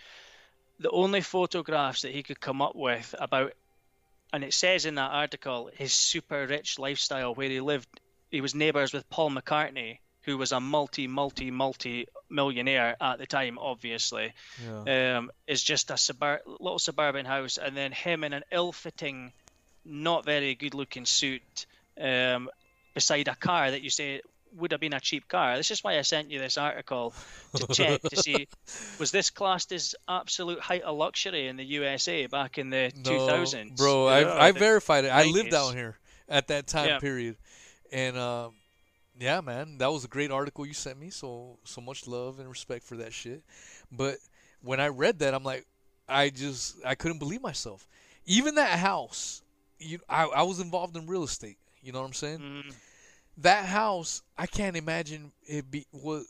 [0.79, 3.53] the only photographs that he could come up with about,
[4.31, 7.87] and it says in that article, his super rich lifestyle where he lived,
[8.31, 13.25] he was neighbours with Paul McCartney, who was a multi, multi, multi millionaire at the
[13.27, 15.17] time, obviously Yeah.
[15.17, 19.33] um, is just a subur- little suburban house, and then him in an ill-fitting,
[19.85, 21.65] not very good-looking suit
[21.99, 22.49] um,
[22.93, 24.21] beside a car that you say
[24.55, 25.57] would have been a cheap car.
[25.57, 27.13] This is why I sent you this article
[27.55, 28.47] to check to see
[28.99, 33.11] was this classed as absolute height of luxury in the USA back in the No,
[33.11, 34.05] 2000s, bro.
[34.05, 35.09] you I know, I the- verified it.
[35.09, 35.51] I lived 90s.
[35.51, 35.97] down here
[36.29, 36.99] at that time Yeah.
[36.99, 37.37] period,
[37.91, 38.53] and um,
[39.19, 41.09] yeah, man, that was a great article you sent me.
[41.09, 43.43] So so much love and respect for that shit.
[43.91, 44.17] But
[44.61, 45.65] when I read that, I'm like,
[46.07, 47.87] I just I couldn't believe myself.
[48.25, 49.42] Even that house,
[49.83, 51.57] you, I I was involved in real estate.
[51.81, 52.39] You know what I'm saying?
[52.39, 52.73] Mm,
[53.39, 56.25] that house, I can't imagine it be was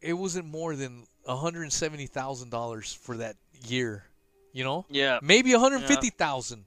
[0.00, 3.36] it wasn't more than hundred and seventy thousand dollars for that
[3.66, 4.04] year.
[4.52, 6.64] You know, yeah, maybe one hundred fifty thousand.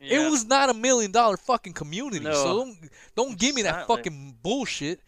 [0.00, 0.26] yeah.
[0.26, 2.24] It was not a million dollar fucking community.
[2.24, 2.32] No.
[2.32, 2.76] So don't
[3.14, 5.00] don't give me that fucking bullshit.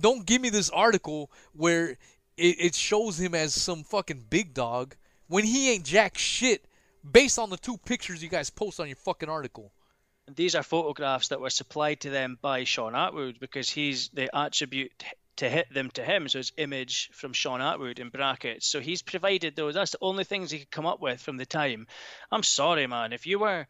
[0.00, 1.90] Don't give me this article where
[2.36, 4.96] it, it shows him as some fucking big dog
[5.28, 6.64] when he ain't jack shit
[7.12, 9.70] based on the two pictures you guys post on your fucking article.
[10.28, 15.04] These are photographs that were supplied to them by Shaun Attwood because he's they attribute
[15.36, 16.28] to hit them to him.
[16.28, 18.66] So it's image from Shaun Attwood in brackets.
[18.66, 19.74] So he's provided those.
[19.74, 21.86] That's the only things he could come up with from the time.
[22.30, 23.12] I'm sorry, man.
[23.12, 23.66] If you were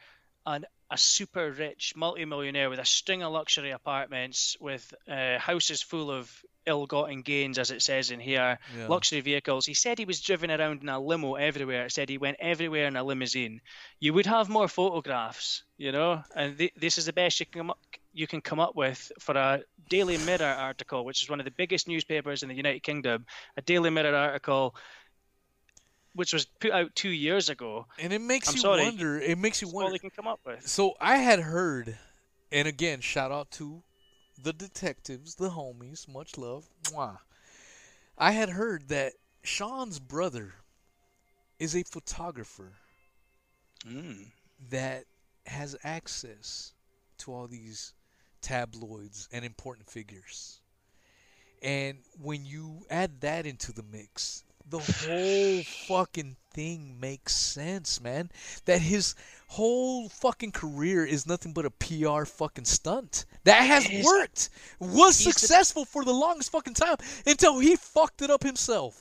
[0.47, 6.09] an a super rich multimillionaire with a string of luxury apartments with uh, houses full
[6.09, 6.31] of
[6.67, 8.87] ill-gotten gains, as it says in here, Yeah.
[8.87, 9.67] luxury vehicles.
[9.67, 11.87] He said he was driven around in a limo everywhere.
[11.87, 13.61] It said he went everywhere in a limousine.
[13.99, 17.61] You would have more photographs, you know, and th- this is the best you can
[17.61, 17.81] come up,
[18.13, 21.51] you can come up with for a Daily Mirror article, which is one of the
[21.63, 23.27] biggest newspapers in the United Kingdom.
[23.57, 24.75] A Daily Mirror article,
[26.15, 27.87] which was put out two years ago.
[27.99, 28.83] And it makes I'm you sorry.
[28.83, 29.19] wonder.
[29.21, 29.93] It makes you That's all wonder.
[29.93, 30.67] they can come up with.
[30.67, 31.97] So I had heard,
[32.53, 33.83] and again, shout out to
[34.43, 36.65] the detectives, the homies, much love.
[36.85, 37.19] Mwah.
[38.17, 40.55] I had heard that Shaun's brother
[41.59, 42.73] is a photographer
[43.87, 44.31] Mm.
[44.71, 45.05] that
[45.47, 46.73] has access
[47.19, 47.93] to all these
[48.41, 50.61] tabloids and important figures.
[51.63, 58.31] And when you add that into the mix, the whole fucking thing makes sense, man.
[58.65, 59.15] That his
[59.49, 63.27] whole fucking career is nothing but a PR fucking stunt.
[63.45, 64.05] That has is.
[64.05, 64.51] worked.
[64.81, 66.97] Was He's the- successful for the longest fucking time
[67.27, 69.01] until he fucked it up himself.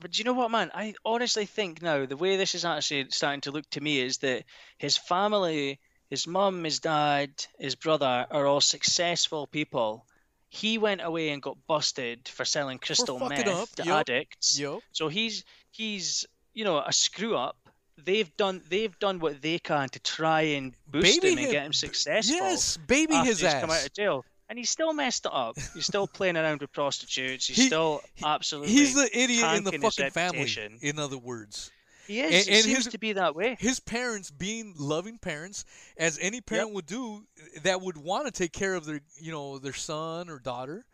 [0.00, 0.70] But do you know what, man?
[0.74, 4.18] I honestly think now the way this is actually starting to look to me is
[4.18, 4.44] that
[4.76, 5.80] his family,
[6.10, 10.06] his mum, his dad, his brother are all successful people.
[10.50, 14.58] He went away and got busted for selling crystal meth up, to yup, addicts.
[14.58, 14.80] Yo.
[14.92, 17.56] So he's he's you know a screw up,
[18.02, 21.52] they've done they've done what they can to try and boost Baby him and him-
[21.52, 22.36] get him successful.
[22.36, 23.60] Yes, baby his ass.
[23.60, 25.56] come out of jail, and he's still messed it up.
[25.74, 27.46] He's still playing around with prostitutes.
[27.46, 28.72] He's He- still absolutely.
[28.72, 30.50] He's the idiot in the fucking family.
[30.80, 31.70] In other words,
[32.08, 32.46] He is.
[32.46, 33.56] and- it and seems his- to be that way.
[33.60, 35.64] his parents being loving parents,
[35.96, 37.26] as any parent would do,
[37.62, 40.84] that would want to take care of their, you know, their son or daughter.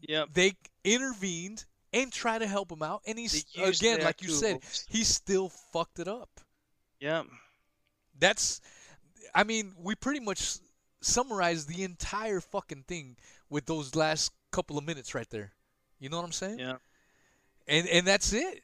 [0.00, 0.26] Yeah.
[0.32, 5.04] They intervened and tried to help him out, and he's again, like you said, he
[5.04, 6.40] still fucked it up.
[7.00, 7.22] Yeah.
[8.18, 8.60] That's,
[9.34, 10.58] I mean, we pretty much
[11.00, 13.16] summarized the entire fucking thing
[13.48, 15.52] with those last couple of minutes right there.
[16.00, 16.58] You know what I'm saying?
[16.58, 16.76] Yeah.
[17.66, 18.62] And and that's it.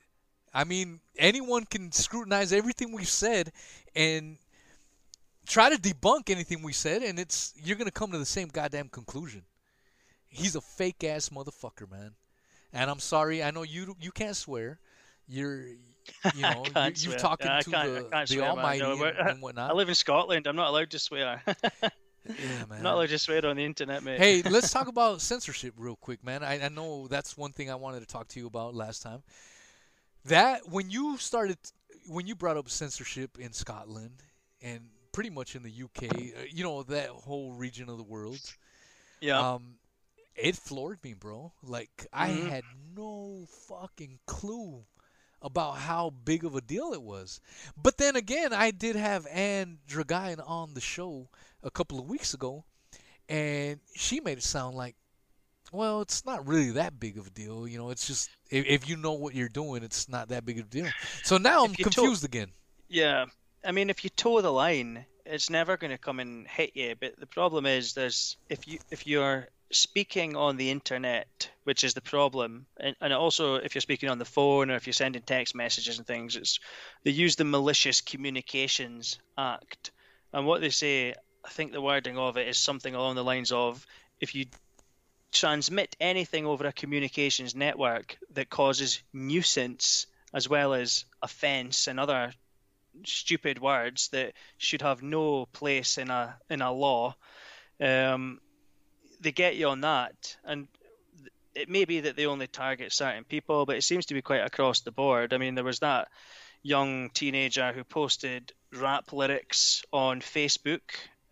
[0.54, 3.50] I mean, anyone can scrutinize everything we've said
[3.96, 4.38] and
[5.46, 8.88] try to debunk anything we said, and it's you're gonna come to the same goddamn
[8.88, 9.42] conclusion.
[10.28, 12.12] He's a fake ass motherfucker, man.
[12.72, 14.78] And I'm sorry, I know you you can't swear.
[15.26, 15.78] You're you
[16.42, 18.44] know you, you're talking to the, the swear.
[18.44, 19.70] Almighty No, and, and whatnot.
[19.72, 20.46] I live in Scotland.
[20.46, 21.42] I'm not allowed to swear.
[21.46, 21.54] yeah,
[22.68, 22.78] man.
[22.78, 24.18] I'm not allowed to swear on the internet, mate.
[24.18, 26.44] hey, let's talk about censorship real quick, man.
[26.44, 29.22] I, I know that's one thing I wanted to talk to you about last time.
[30.26, 31.58] That when you started,
[32.06, 34.22] when you brought up censorship in Scotland
[34.62, 38.40] and pretty much in the UK, uh, you know that whole region of the world,
[39.20, 39.38] yeah.
[39.54, 39.74] um,
[40.34, 41.52] it floored me, bro.
[41.62, 42.48] Like I Mhm.
[42.48, 42.64] had
[42.96, 44.84] no fucking clue
[45.42, 47.38] about how big of a deal it was.
[47.76, 51.28] But then again, I did have Anne Dragain on the show
[51.62, 52.64] a couple of weeks ago,
[53.28, 54.96] and she made it sound like,
[55.74, 57.66] well, it's not really that big of a deal.
[57.66, 60.58] You know, it's just if, if you know what you're doing, it's not that big
[60.58, 60.86] of a deal.
[61.22, 62.48] So now I'm If confused again.
[62.88, 63.26] Yeah,
[63.64, 66.94] I mean, if you toe the line, it's never going to come and hit you.
[66.98, 71.94] But the problem is, there's if you if you're speaking on the internet, which is
[71.94, 75.22] the problem, and, and also if you're speaking on the phone or if you're sending
[75.22, 76.60] text messages and things, it's
[77.02, 79.90] they use the Malicious Communications Act,
[80.32, 81.14] and what they say,
[81.44, 83.84] I think the wording of it is something along the lines of
[84.20, 84.46] if you
[85.34, 92.32] transmit anything over a communications network that causes nuisance as well as offense and other
[93.04, 97.14] stupid words that should have no place in a in a law.
[97.80, 98.40] Um,
[99.20, 100.68] they get you on that, and
[101.54, 104.44] it may be that they only target certain people, but it seems to be quite
[104.44, 105.32] across the board.
[105.32, 106.08] I mean, there was that
[106.62, 110.80] young teenager who posted rap lyrics on Facebook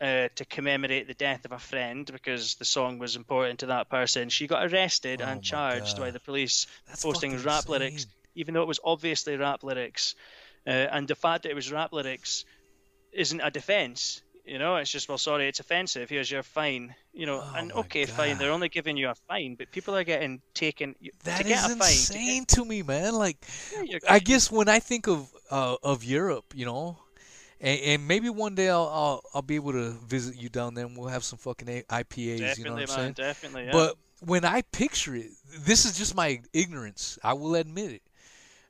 [0.02, 3.88] uh, to commemorate the death of a friend because the song was important to that
[3.88, 4.28] person.
[4.28, 8.62] She got arrested Oh and charged by the police That's posting rap lyrics, even though
[8.62, 10.14] it was obviously rap lyrics.
[10.66, 12.44] Uh, and the fact that it was rap lyrics
[13.12, 14.22] isn't a defense.
[14.44, 16.10] You know, it's just well, sorry, it's offensive.
[16.10, 16.96] Here's your fine.
[17.12, 18.38] You know, Oh and okay, fine.
[18.38, 21.64] They're only giving you a fine, but people are getting taken to That get is
[21.64, 21.78] a fine.
[21.78, 23.14] to insane to me, man.
[23.14, 23.38] Like,
[23.70, 26.98] get- you're- I guess when I think of uh, of Europe, you know,
[27.62, 30.84] and, and maybe one day I'll, I'll I'll be able to visit you down there,
[30.84, 32.38] and we'll have some fucking IPAs.
[32.38, 33.12] definitely, you know what I'm man, saying?
[33.14, 33.64] definitely.
[33.66, 33.72] Yeah.
[33.72, 37.18] But when I picture it, this is just my ignorance.
[37.24, 38.02] I will admit it.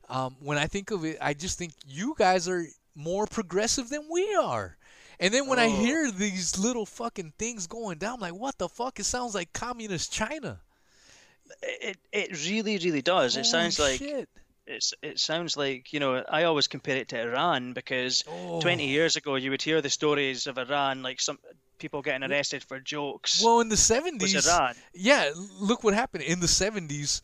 [0.09, 2.65] Um, when I think of it, I just think you guys are
[2.95, 4.77] more progressive than we are.
[5.19, 5.69] And then when I Oh.
[5.69, 8.99] hear these little fucking things going down, I'm like, what the fuck?
[8.99, 10.59] It sounds like communist China.
[11.61, 13.37] it it really really does.
[13.37, 14.29] It sounds Holy like shit.
[14.65, 18.61] It's it sounds like you know I always compare it to Iran because Oh.
[18.61, 21.37] 20 years ago you would hear the stories of Iran like some
[21.79, 23.43] people getting arrested for jokes.
[23.43, 24.75] Well, in the 70s, Iran.
[24.93, 27.21] yeah, look what happened in the 70s.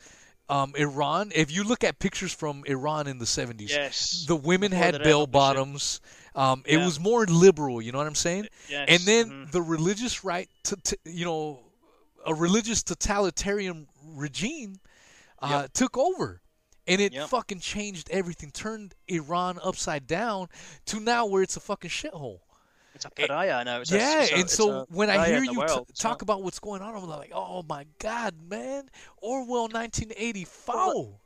[0.50, 1.32] Um, Iran.
[1.36, 4.26] If you look at pictures from Iran in the 70s, Yes.
[4.28, 6.02] the women before had bell bottoms.
[6.36, 6.86] Um, It Yeah.
[6.86, 7.82] was more liberal.
[7.82, 8.48] You know what I'm saying?
[8.68, 8.86] Yes.
[8.90, 9.52] and then mhm.
[9.52, 11.60] the religious right to, to you know
[12.26, 14.80] a religious totalitarian regime
[15.42, 16.42] uh, took over
[16.90, 17.30] and it Yep.
[17.30, 20.48] fucking changed everything turned iran upside down
[20.88, 22.40] to now where it's a fucking shithole
[22.96, 23.80] it's a pariah now.
[23.82, 26.44] It's a- yeah it's a- and so when i hear you t- talk so- about
[26.44, 28.90] what's going on i'm like oh my god man
[29.22, 31.20] orwell 1984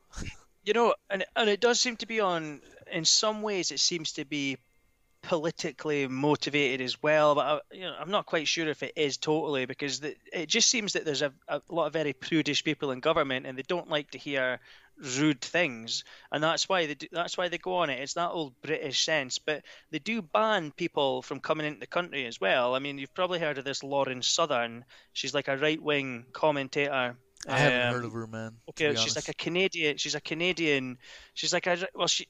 [0.65, 2.61] you know, and and it does seem to be on.
[2.89, 4.57] In some ways, it seems to be
[5.21, 7.35] politically motivated as well.
[7.35, 10.47] But I, you know, I'm not quite sure if it is totally because the, it
[10.47, 13.63] just seems that there's a, a lot of very prudish people in government, and they
[13.67, 14.59] don't like to hear
[14.97, 17.99] rude things, and that's why they do, that's why they go on it.
[17.99, 22.25] It's that old British sense, but they do ban people from coming into the country
[22.25, 22.75] as well.
[22.75, 24.85] I mean, you've probably heard of this Lauren Southern.
[25.13, 27.15] She's like a right wing commentator.
[27.47, 29.97] i haven't Um, heard of her man Okay, she's like a Canadian.
[29.97, 30.97] She's a Canadian.
[31.33, 32.27] She's like a well, she.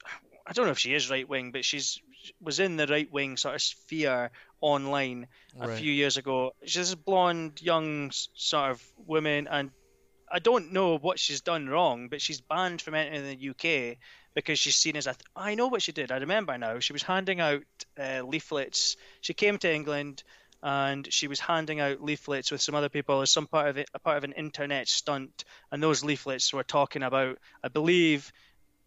[0.47, 1.99] I don't know if she is right wing, but she's
[2.41, 5.27] was in the right wing sort of sphere online
[5.59, 5.77] a Right.
[5.77, 6.51] few years ago.
[6.65, 9.71] She's a blonde, young sort of woman, and
[10.33, 13.97] I don't know what she's done wrong, but she's banned from entering the UK
[14.33, 15.13] because she's seen as a.
[15.13, 16.11] Th- I know what she did.
[16.11, 16.79] I remember now.
[16.79, 17.61] She was handing out
[17.99, 18.97] uh, leaflets.
[19.21, 20.23] She came to England
[20.63, 23.91] and she was handing out leaflets with some other people as some part of it,
[23.93, 25.45] a part of an internet stunt.
[25.71, 28.33] And those leaflets were talking about, I believe,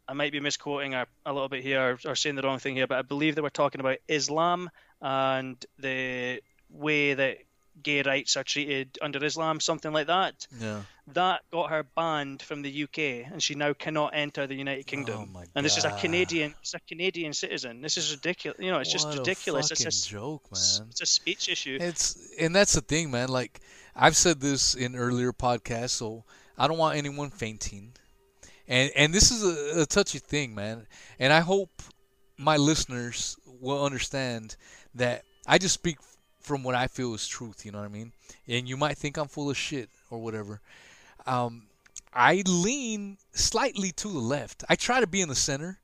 [0.08, 2.88] I might be misquoting a, a little bit here or saying the wrong thing here,
[2.88, 4.68] but I believe they were talking about Islam
[5.00, 6.40] and the
[6.70, 7.38] way that
[7.82, 10.46] gay rights are treated under Islam, something like that.
[10.58, 10.82] Yeah.
[11.12, 14.90] That got her banned from the UK, and she now cannot enter the United oh
[14.90, 15.20] Kingdom.
[15.20, 17.80] Oh my and this is a Canadian, it's a Canadian citizen.
[17.80, 18.58] This is ridiculous.
[18.60, 19.70] You know, it's just What a ridiculous.
[19.70, 20.88] It's a, joke, man.
[20.90, 21.78] it's a speech issue.
[21.80, 23.28] It's and that's the thing, man.
[23.28, 23.60] Like
[23.94, 26.24] I've said this in earlier podcasts, so
[26.58, 27.92] I don't want anyone fainting.
[28.66, 30.86] And and this is a, a touchy thing, man.
[31.20, 31.70] And I hope
[32.36, 34.56] my listeners will understand
[34.94, 35.98] that I just speak
[36.46, 37.66] from what I feel is truth.
[37.66, 38.12] You know what I mean?
[38.46, 40.60] And you might think I'm full of shit or whatever.
[41.26, 41.66] Um,
[42.14, 44.62] I lean slightly to the left.
[44.68, 45.80] I try to be in the center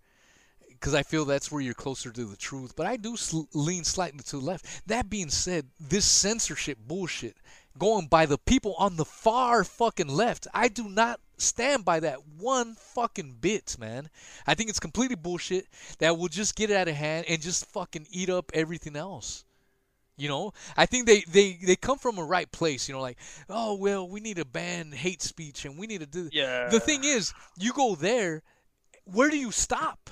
[0.69, 2.75] because I feel that's where you're closer to the truth.
[2.77, 4.87] But I do sl- lean slightly to the left.
[4.87, 7.37] That being said, this censorship bullshit
[7.77, 12.19] going by the people on the far fucking left, I do not stand by that
[12.39, 14.09] one fucking bit, man.
[14.47, 15.67] I think it's completely bullshit
[15.99, 19.45] that will just get out of hand and just fucking eat up everything else.
[20.23, 22.89] You know, I think they, they, they come from a right place.
[22.89, 23.19] You know, like,
[23.51, 26.29] oh well, we need to ban hate speech and we need to do.
[26.33, 26.69] yeah.
[26.69, 28.45] The thing is, you go there,
[29.05, 30.11] where do you stop?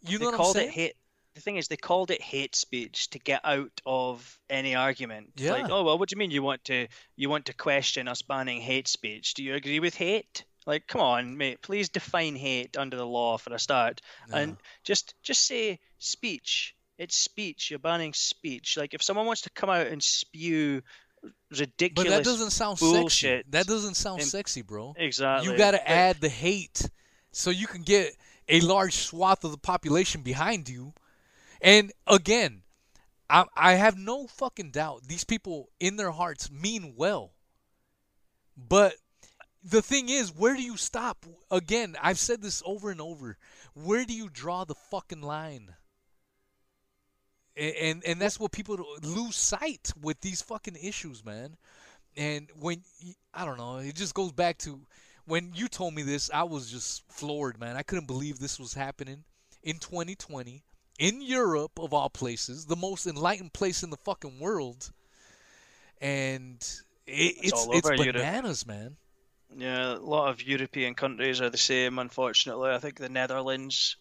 [0.00, 0.68] You know they what I'm saying?
[0.68, 0.94] it hate.
[1.34, 5.30] The thing is, they called it hate speech to get out of any argument.
[5.36, 5.52] Yeah.
[5.52, 8.22] Like, oh well, what do you mean you want to you want to question us
[8.22, 9.34] banning hate speech?
[9.34, 10.44] Do you agree with hate?
[10.66, 11.62] Like, come on, mate.
[11.62, 14.00] Please define hate under the law for a start,
[14.32, 16.74] and just just say speech.
[16.98, 17.70] It's speech.
[17.70, 18.76] You're banning speech.
[18.76, 20.82] Like, if someone wants to come out and spew
[21.50, 22.92] ridiculous, But that doesn't sound sexy.
[22.92, 23.50] bullshit.
[23.52, 24.94] That doesn't sound sexy, bro.
[24.96, 25.50] exactly.
[25.50, 26.88] You got to But- add the hate
[27.32, 28.14] so you can get
[28.48, 30.94] a large swath of the population behind you.
[31.60, 32.62] And again,
[33.28, 37.32] I, I have no fucking doubt these people in their hearts mean well.
[38.56, 38.94] But
[39.62, 41.26] the thing is, where do you stop?
[41.50, 43.36] Again, I've said this over and over.
[43.74, 45.74] Where do you draw the fucking line?
[47.56, 51.56] And and that's what people lose sight with these fucking issues, man.
[52.16, 52.82] And when
[53.32, 54.80] I don't know, it just goes back to
[55.26, 57.76] when you told me this, I was just floored, man.
[57.76, 59.24] I couldn't believe this was happening
[59.62, 60.62] in 2020
[60.98, 64.92] in Europe of all places, the most enlightened place in the fucking world.
[66.00, 66.56] And
[67.06, 68.16] it, it's all it's over Europe.
[68.16, 68.96] bananas, man.
[69.56, 72.70] Yeah, a lot of European countries are the same, unfortunately.
[72.70, 73.96] I think the Netherlands,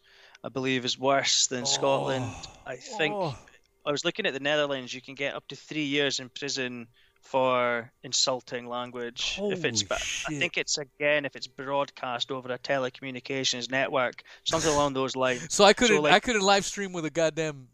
[0.46, 2.26] I believe, is worse than Scotland.
[2.68, 3.36] I think Oh.
[3.84, 4.94] I was looking at the Netherlands.
[4.94, 6.88] You can get up to three years in prison
[7.22, 9.40] for insulting language.
[9.42, 14.22] if it's, Holy but I think it's again if it's broadcast over a telecommunications network,
[14.44, 15.48] something along those lines.
[15.52, 17.70] So I couldn't like- I couldn't live stream with a goddamn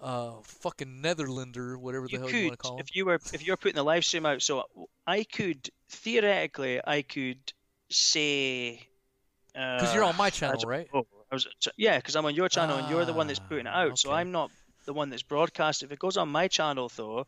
[0.00, 2.80] uh fucking Netherlander, whatever the hell could you want to call him.
[2.80, 4.64] if you were if you were putting the live stream out so
[5.06, 7.40] i could theoretically i could
[7.88, 8.86] say
[9.54, 10.86] Because you're on my uh, channel, right?
[10.92, 11.06] know.
[11.30, 11.46] I was,
[11.76, 13.98] yeah because i'm on your channel and you're the one that's Ah, putting it out
[13.98, 14.50] so i'm not
[14.86, 17.26] the one that's broadcast if it goes on my channel though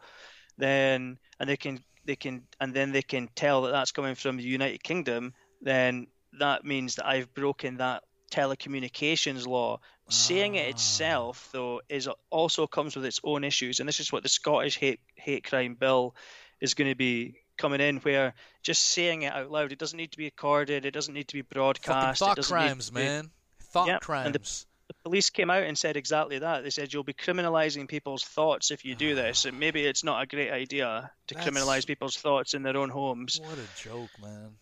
[0.57, 4.37] then and they can they can and then they can tell that that's coming from
[4.37, 6.07] the united kingdom then
[6.39, 9.81] that means that i've broken that telecommunications law
[10.11, 10.71] saying it Ah.
[10.71, 14.79] itself though is also comes with its own issues and this is what the scottish
[14.79, 16.15] hate hate crime bill
[16.61, 20.13] is going to be coming in where just saying it out loud it doesn't need
[20.13, 23.31] to be recorded it doesn't need to be Fucking broadcast it thought crimes, be- man.
[23.71, 24.27] Thought crimes.
[24.27, 27.87] and the- the police came out and said exactly that they said you'll be criminalizing
[27.87, 31.49] people's thoughts if you do this and maybe it's not a great idea to That's-
[31.55, 34.57] criminalize people's thoughts in their own homes What a joke, man.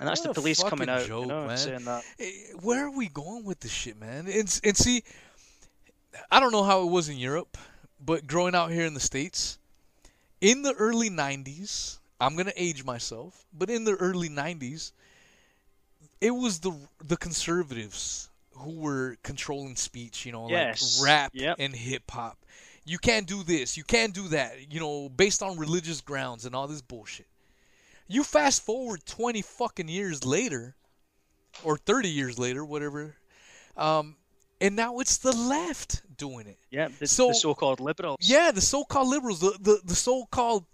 [0.00, 1.56] and that's what the police coming out joke, you know, man.
[1.56, 4.26] saying that Eh, Where are we going with this shit, man?
[4.26, 5.04] And, and see,
[6.30, 7.56] I don't know how it was in Europe,
[8.04, 9.58] but growing out here in the States,
[10.40, 14.92] in the early 90s, I'm going to age myself, but in the early 90s,
[16.20, 16.72] it was the
[17.04, 20.98] the conservatives who were controlling speech, you know, Yes.
[21.00, 21.56] like rap Yep.
[21.58, 22.38] and hip hop.
[22.84, 26.54] You can't do this, you can't do that, you know, based on religious grounds and
[26.54, 27.26] all this bullshit.
[28.08, 30.76] You fast forward 20 fucking years later,
[31.64, 33.16] or 30 years later, whatever,
[33.76, 34.16] um,
[34.60, 36.58] and now it's the left doing it.
[36.70, 40.64] yeah the, So- the so-called liberals Yeah, the so-called liberals, the, the, the so-called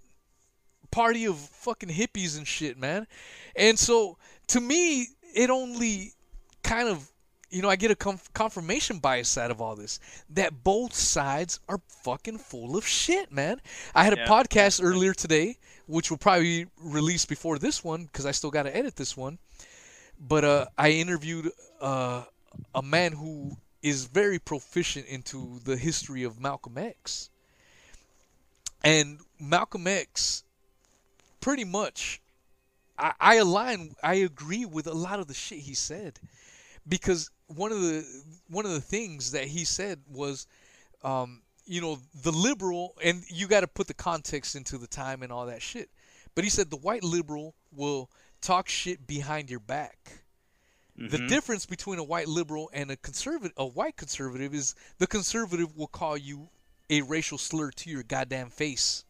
[0.90, 3.06] party of fucking hippies and shit, man.
[3.56, 4.18] And so,
[4.48, 6.12] to me, it only
[6.62, 7.08] kind of
[7.50, 11.60] you know, I get a conf- confirmation bias out of all this that both sides
[11.68, 13.60] are fucking full of shit, man.
[13.94, 14.26] I had a Yeah.
[14.26, 18.62] podcast earlier today, which will probably be released before this one because I still got
[18.62, 19.38] to edit this one.
[20.18, 22.24] But uh, I interviewed uh,
[22.74, 27.28] a man who is very proficient into the history of Malcolm X.
[28.82, 30.42] And Malcolm X,
[31.42, 32.21] pretty much,
[32.98, 36.20] I, I align, I agree with a lot of the shit he said,
[36.86, 38.04] because one of the
[38.48, 40.46] one of the things that he said was,
[41.02, 45.22] um, you know, the liberal, and you got to put the context into the time
[45.22, 45.90] and all that shit.
[46.34, 50.24] But he said the white liberal will talk shit behind your back.
[50.96, 51.28] The Mhm.
[51.28, 55.86] difference between a white liberal and a conservative, a white conservative, is the conservative will
[55.86, 56.50] call you
[56.90, 59.04] a racial slur to your goddamn face.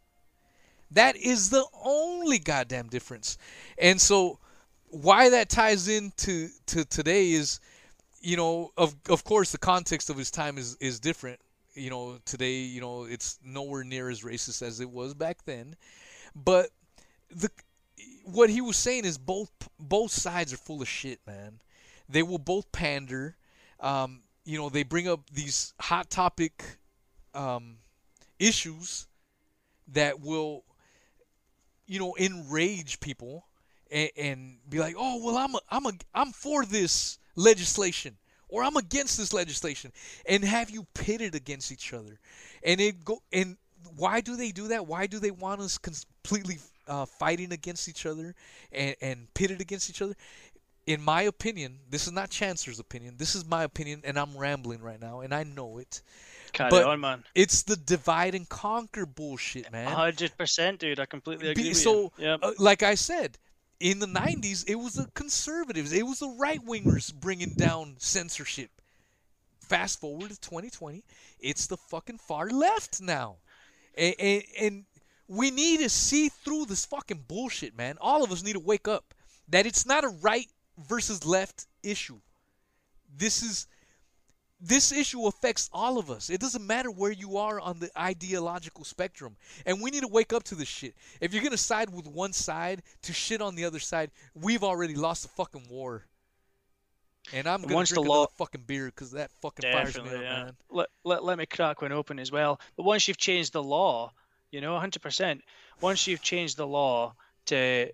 [0.95, 3.39] That is the only goddamn difference.
[3.79, 4.39] And so,
[4.89, 7.61] why that ties into to today is,
[8.21, 11.41] you know, of of course the context of his time is is different.
[11.75, 15.77] You know, today, you know, it's nowhere near as racist as it was back then.
[16.35, 16.69] But
[17.31, 17.49] the
[18.25, 21.61] what he was saying is both both sides are full of shit, man.
[22.09, 23.37] They will both pander.
[23.81, 26.65] Um, you know, they bring up these hot topic
[27.35, 27.77] um,
[28.39, 29.07] issues
[29.89, 30.65] that will,
[31.93, 33.45] you know, enrage people
[33.91, 38.17] and, and be like, "Oh, well, I'm a, I'm a, I'm for this legislation."
[38.49, 39.93] Or I'm against this legislation,
[40.27, 42.19] and have you pitted against each other,
[42.63, 43.57] and it go and
[43.97, 44.87] why do they do that?
[44.87, 48.35] Why do they want us completely uh, fighting against each other
[48.71, 50.15] and, and pitted against each other?
[50.87, 53.15] In my opinion, this is not Chancellor's opinion.
[53.17, 56.03] This is my opinion, and I'm rambling right now, and I know it.
[56.53, 57.25] Carry but- on, man.
[57.35, 59.91] It's the divide and conquer bullshit, man.
[59.91, 61.01] hundred percent, dude.
[61.01, 62.25] I completely agree Be- with so, you.
[62.25, 62.41] Yep.
[62.43, 63.39] uh, like I said,
[63.81, 68.71] in the '90s, it was the conservatives, it was the right wingers bringing down censorship.
[69.61, 71.03] Fast forward to 2020,
[71.41, 73.37] it's the fucking far left now,
[73.97, 74.85] and, and, and
[75.29, 77.97] we need to see through this fucking bullshit, man.
[78.01, 79.15] All of us need to wake up
[79.49, 82.21] that it's not a right versus left issue.
[83.17, 83.67] This is
[84.65, 86.31] this issue affects all of us.
[86.31, 89.37] It doesn't matter where you are on the ideological spectrum.
[89.67, 90.95] And we need to wake up to this shit.
[91.21, 94.63] If you're going to side with one side to shit on the other side, we've
[94.63, 96.07] already lost the fucking war.
[97.33, 99.97] And I'm going to Once the drink law- another fucking beer because that fucking fires
[99.97, 100.45] me Definitely, up, yeah.
[100.45, 100.57] man.
[100.71, 102.61] Let, let, let me crack one open as well.
[102.77, 104.13] But once you've changed the law,
[104.53, 105.41] you know, 100%,
[105.81, 107.15] once you've changed the law
[107.47, 107.91] to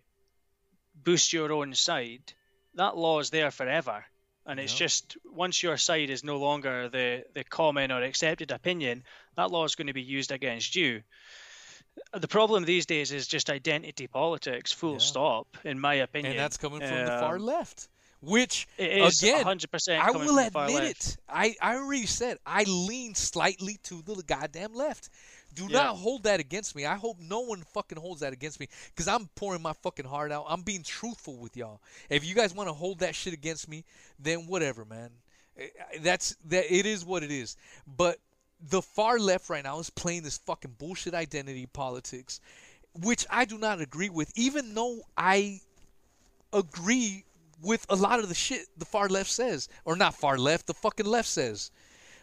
[1.03, 2.33] boost your own side,
[2.75, 4.05] that law is there forever.
[4.49, 9.05] And it's just once your side is no longer the, the common or accepted opinion,
[9.37, 11.03] that law is going to be used against you.
[12.13, 14.99] The problem these days is just identity politics, full Yeah.
[14.99, 16.33] stop, in my opinion.
[16.33, 17.89] And that's coming from the far Um, left.
[18.21, 21.17] Which, It is again, 100% I coming will from the far admit it.
[21.29, 25.11] I, I already said I lean slightly to the goddamn left.
[25.59, 25.85] Do Yeah.
[25.85, 26.87] not hold that against me.
[26.87, 30.31] I hope no one fucking holds that against me because I'm pouring my fucking heart
[30.33, 30.47] out.
[30.49, 31.81] I'm being truthful with y'all.
[32.09, 33.85] If you guys want to hold that shit against me,
[34.19, 35.11] then whatever, man.
[35.59, 35.69] Eh,
[36.01, 36.73] That's that.
[36.73, 37.57] It is what it is.
[37.87, 38.19] But
[38.61, 42.41] the far left right now is playing this fucking bullshit identity politics,
[42.95, 44.33] which I do not agree with.
[44.37, 45.61] Even though I
[46.53, 47.25] agree
[47.63, 50.75] with a lot of the shit the far left says, or not far left, the
[50.75, 51.71] fucking left says.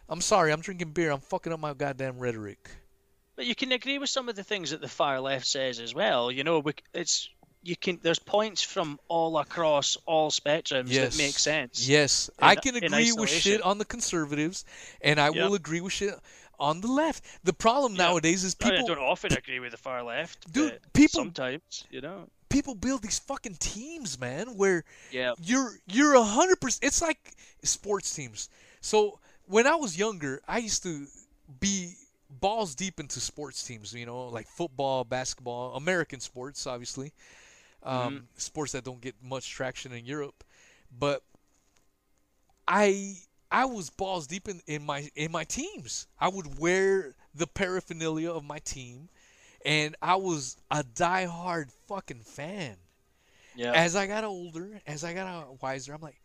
[0.07, 1.11] I'm sorry, I'm drinking beer.
[1.11, 2.69] I'm fucking up my goddamn rhetoric.
[3.36, 5.93] But you can agree with some of the things that the far left says as
[5.93, 6.31] well.
[6.31, 7.29] You know, we- it's
[7.63, 7.99] you can.
[8.01, 11.88] There's points from all across all spectrums Yes, that make sense.
[11.88, 14.63] Yes, in- I can agree with shit on the conservatives,
[15.01, 16.13] and I will agree with shit
[16.59, 17.23] on the left.
[17.43, 18.05] The problem Yeah.
[18.05, 21.83] nowadays is mean, I people don't often agree with the far left, Dude, people- sometimes,
[21.89, 22.29] you know.
[22.49, 25.33] people build these fucking teams, man, where Yeah.
[25.41, 26.83] you're you're a hundred percent.
[26.83, 27.33] It's like
[27.63, 28.47] sports teams.
[28.79, 31.07] So when I was younger, I used to
[31.59, 31.95] be
[32.39, 33.93] balls deep into sports teams.
[33.93, 37.13] You know, like football, basketball, American sports, obviously,
[37.83, 40.43] um, sports that don't get much traction in Europe.
[40.97, 41.23] But
[42.67, 43.17] I
[43.51, 46.07] I was balls deep in, in my in my teams.
[46.19, 49.09] I would wear the paraphernalia of my team,
[49.65, 52.77] and I was a diehard fucking fan
[53.53, 53.73] Yeah.
[53.73, 56.21] as I got older, as I got wiser, I'm like,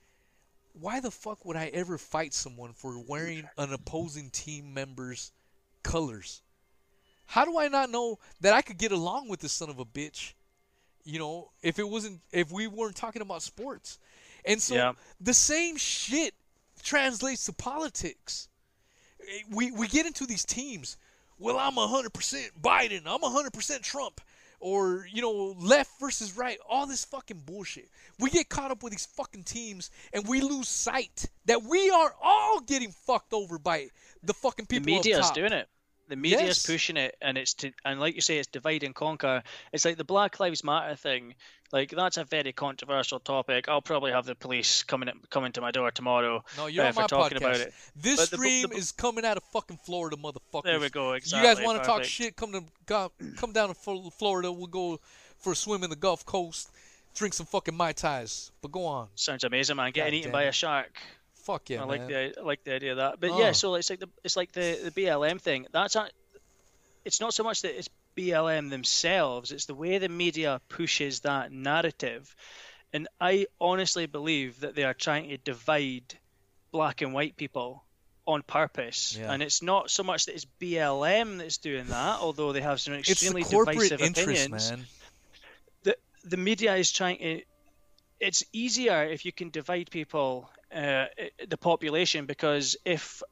[0.73, 5.33] why the fuck would I ever fight someone for wearing an opposing team member's
[5.83, 6.43] colors?
[7.27, 9.85] How do I not know that I could get along with this son of a
[9.85, 10.33] bitch?
[11.05, 13.99] You know, if it wasn't, if we weren't talking about sports.
[14.45, 14.93] And so Yeah.
[15.21, 16.35] the same shit
[16.83, 18.49] translates to politics.
[19.51, 20.97] We, we get into these teams.
[21.39, 23.03] Well, I'm 100% Biden.
[23.07, 24.21] I'm 100% Trump.
[24.61, 27.89] Or you know left versus right all this fucking bullshit
[28.19, 32.15] we get caught up with these fucking teams and we lose sight that we are
[32.23, 33.89] all getting fucked over by
[34.23, 35.69] the fucking people the media is doing it.
[36.11, 36.59] The media Yes.
[36.59, 39.43] is pushing it, and it's to and like you say, it's divide and conquer.
[39.73, 41.35] It's like the Black Lives Matter thing.
[41.73, 43.69] Like that's a very controversial topic.
[43.69, 46.43] I'll probably have the police coming coming to my door tomorrow.
[46.57, 47.75] no you're uh, on my talking podcast about it.
[47.95, 51.13] this But the the stream is coming out of fucking florida motherfuckers There we go.
[51.13, 51.49] Exactly.
[51.49, 54.99] you guys want to talk shit come to go, come down to florida we'll go
[55.39, 56.71] for a swim in the gulf coast
[57.15, 59.93] drink some fucking mai tais but go on Sounds amazing, man.
[59.93, 60.99] Getting God eaten by a shark.
[61.43, 63.21] Fuck yeah I like the I like the idea of that.
[63.21, 63.41] But Oh.
[63.41, 65.67] yeah, so it's like the it's like the the BLM thing.
[65.73, 66.13] That's not,
[67.05, 69.53] it's not so much that it's BLM themselves.
[69.53, 72.35] It's the way the media pushes that narrative,
[72.93, 76.15] and I honestly believe that they are trying to divide
[76.73, 77.85] black and white people
[78.27, 79.17] on purpose.
[79.19, 79.33] Yeah.
[79.33, 82.95] And it's not so much that it's BLM that's doing that, although they have some
[82.95, 84.87] extremely corporate divisive interest opinions man
[85.83, 87.43] the the media is trying to
[88.21, 91.07] it's easier if you can divide people uh,
[91.49, 93.23] the population because if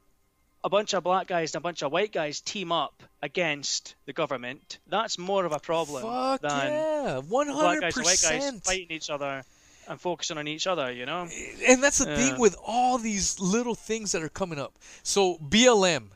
[0.65, 4.13] a bunch of black guys and a bunch of white guys team up against the
[4.13, 8.61] government that's more of a problem fuck than yeah black 100% guys and white guys
[8.65, 9.45] fighting each other
[9.89, 11.29] and focusing on each other you know?
[11.67, 14.79] And that's the thing with all these little things that are coming up.
[15.03, 16.09] So BLM,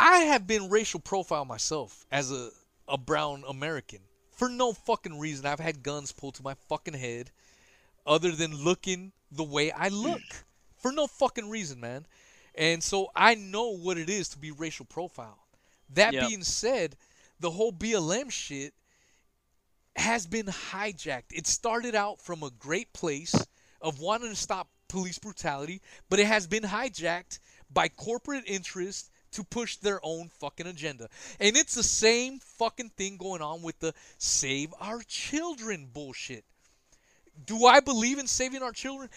[0.00, 2.50] I have been racial profile myself as a
[2.88, 4.00] a brown American
[4.32, 5.46] for no fucking reason.
[5.46, 7.30] I've had guns pulled to my fucking head,
[8.06, 10.42] other than looking the way I look, mm.
[10.76, 12.06] for no fucking reason, man.
[12.54, 15.38] And so I know what it is to be racial profile.
[15.88, 16.28] That Yep.
[16.28, 16.96] being said,
[17.40, 18.74] the whole BLM shit
[19.96, 21.32] has been hijacked.
[21.32, 23.34] It started out from a great place
[23.80, 27.38] of wanting to stop police brutality, but it has been hijacked
[27.70, 31.08] by corporate interests to push their own fucking agenda.
[31.40, 36.44] And it's the same fucking thing going on with the save our children bullshit.
[37.46, 39.08] Do I believe in saving our children?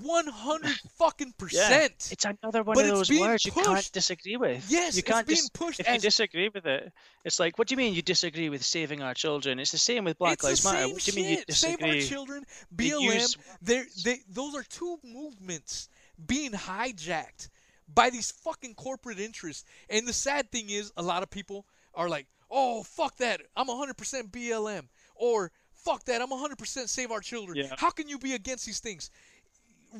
[0.00, 1.92] 100 fucking percent.
[1.98, 2.12] Yeah.
[2.12, 5.08] it's another one But of those being words you can't disagree with Yes, you it's
[5.08, 6.90] can't being dis- pushed if you disagree with it
[7.26, 10.04] it's like what do you mean you disagree with saving our children it's the same
[10.04, 11.52] with black it's lives the matter same what do you mean you shit.
[11.52, 12.44] Save our disagree children,
[12.74, 13.02] They BLM.
[13.02, 15.90] use They're, they, those are two movements
[16.26, 17.50] being hijacked
[17.94, 19.64] by these fucking corporate interests.
[19.90, 23.42] And the sad thing is, a lot of people are like, "Oh, fuck that!
[23.56, 25.50] I'm 100% BLM," or
[25.84, 26.20] "Fuck that!
[26.22, 27.74] I'm 100% Save Our Children." Yeah.
[27.78, 29.10] How can you be against these things?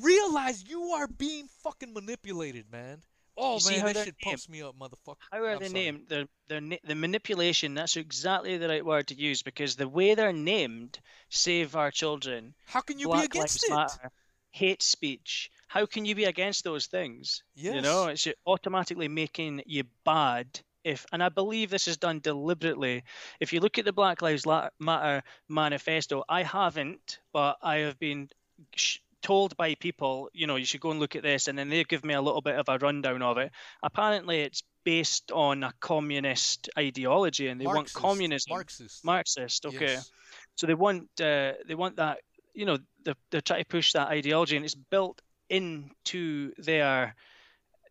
[0.01, 3.01] Realize you are being fucking manipulated, man.
[3.35, 4.17] Oh You man, that shit named?
[4.21, 5.17] pumps me up, motherfucker.
[5.31, 5.79] How are I'm they sorry.
[5.85, 6.05] named?
[6.07, 7.73] They're, they're the manipulation.
[7.73, 12.53] That's exactly the right word to use because the way they're named, "Save Our Children,"
[12.65, 13.99] How can you Black be against Lives it?
[14.03, 14.11] Matter,
[14.51, 15.51] hate speech.
[15.67, 17.41] How can you be against those things?
[17.55, 20.59] You know, it's automatically making you bad.
[20.83, 23.03] If and I believe this is done deliberately.
[23.39, 24.45] If you look at the Black Lives
[24.79, 28.29] Matter manifesto, I haven't, but I have been
[28.75, 31.69] sh- told by people, you know, you should go and look at this, and then
[31.69, 33.51] they give me a little bit of a rundown of it.
[33.81, 38.49] Apparently, it's based on a communist ideology, and they want Marxist, communism.
[38.51, 39.05] Marxist.
[39.05, 39.93] Marxist, okay.
[39.93, 40.11] Yes.
[40.55, 42.19] So they want uh, they want that
[42.53, 47.15] you know they're, they're trying to push that ideology, and it's built into their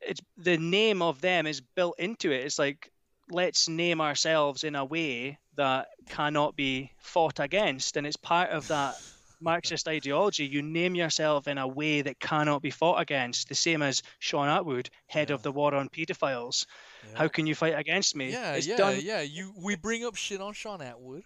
[0.06, 2.44] it's the name of them is built into it.
[2.44, 2.90] It's like
[3.30, 8.68] let's name ourselves in a way that cannot be fought against, and it's part of
[8.68, 8.94] that
[9.40, 10.46] Marxist ideology.
[10.46, 13.48] You name yourself in a way that cannot be fought against.
[13.48, 16.66] The same as Shaun Attwood, head of the war on pedophiles.
[17.10, 17.18] Yeah.
[17.18, 18.30] How can you fight against me?
[18.30, 19.20] Yeah, it's yeah, done yeah.
[19.22, 21.24] You we bring up shit on Shaun Attwood.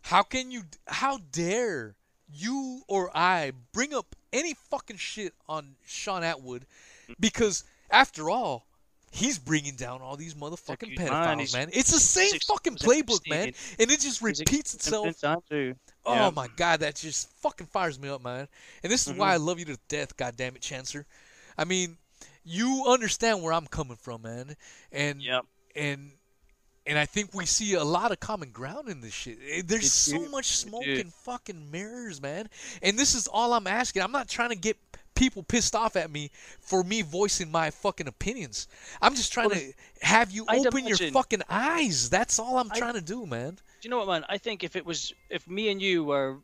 [0.00, 0.62] How can you?
[0.86, 1.94] How dare
[2.32, 6.62] you or I bring up any fucking shit on Shaun Attwood?
[7.08, 7.14] Mm.
[7.20, 8.66] Because after all,
[9.12, 11.68] he's bringing down all these motherfucking pedophiles, man.
[11.72, 15.06] It's the same fucking playbook, man, and it just repeats itself.
[16.04, 18.48] Oh my god, that just fucking fires me up, man.
[18.82, 21.04] And this is why I love you to death, God damn it, Chancer.
[21.56, 21.96] I mean,
[22.44, 24.56] you understand where I'm coming from, man.
[24.90, 25.44] And Yep.
[25.76, 26.12] and
[26.84, 29.38] and I think we see a lot of common ground in this shit.
[29.48, 32.48] Eh, There's so much smoke and fucking mirrors, man.
[32.82, 34.02] And this is all I'm asking.
[34.02, 34.76] I'm not trying to get
[35.22, 36.30] people pissed off at me
[36.60, 38.66] for me voicing my fucking opinions.
[39.00, 39.72] I'm just trying Well, to
[40.04, 42.10] have you I'd open your fucking eyes.
[42.10, 43.50] That's all I'm I- trying to do, man.
[43.54, 44.24] Do you know what, man?
[44.28, 46.38] I think if it was, if me and you were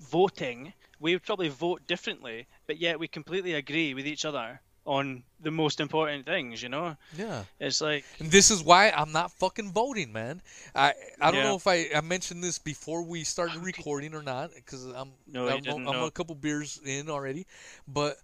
[0.00, 5.22] voting, we would probably vote differently, but yet we completely agree with each other on
[5.40, 6.62] the most important things.
[6.62, 7.44] You know, Yeah.
[7.60, 10.42] it's like And this is why I'm not fucking voting, man.
[10.74, 11.50] I I don't Yeah.
[11.50, 15.48] know if I, I mentioned this before we started recording or not, because I'm No,
[15.48, 17.46] I'm, I'm a couple beers in already.
[17.86, 18.18] But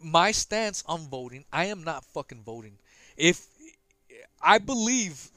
[0.00, 2.78] my stance on voting, I am not fucking voting.
[3.16, 3.46] If
[4.42, 5.30] I believe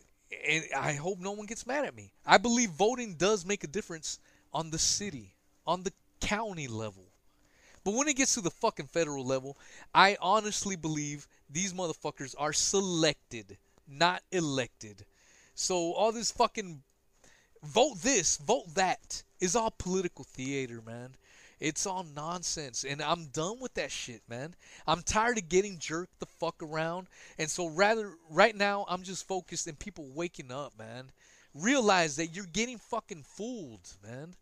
[0.48, 2.12] and I hope no one gets mad at me.
[2.26, 4.20] I believe voting does make a difference
[4.54, 5.36] on the city,
[5.66, 7.07] on the county level.
[7.88, 9.58] But when it gets to the fucking federal level,
[9.96, 13.58] I honestly believe these motherfuckers are selected,
[13.88, 15.06] not elected.
[15.56, 16.82] So all this fucking
[17.64, 21.12] vote this, vote that is all political theater, man.
[21.62, 24.54] It's all nonsense, and I'm done with that shit, man.
[24.86, 27.08] I'm tired of getting jerked the fuck around,
[27.40, 31.10] and so rather right now I'm just focused in people waking up, man.
[31.54, 34.36] Realize that you're getting fucking fooled, man.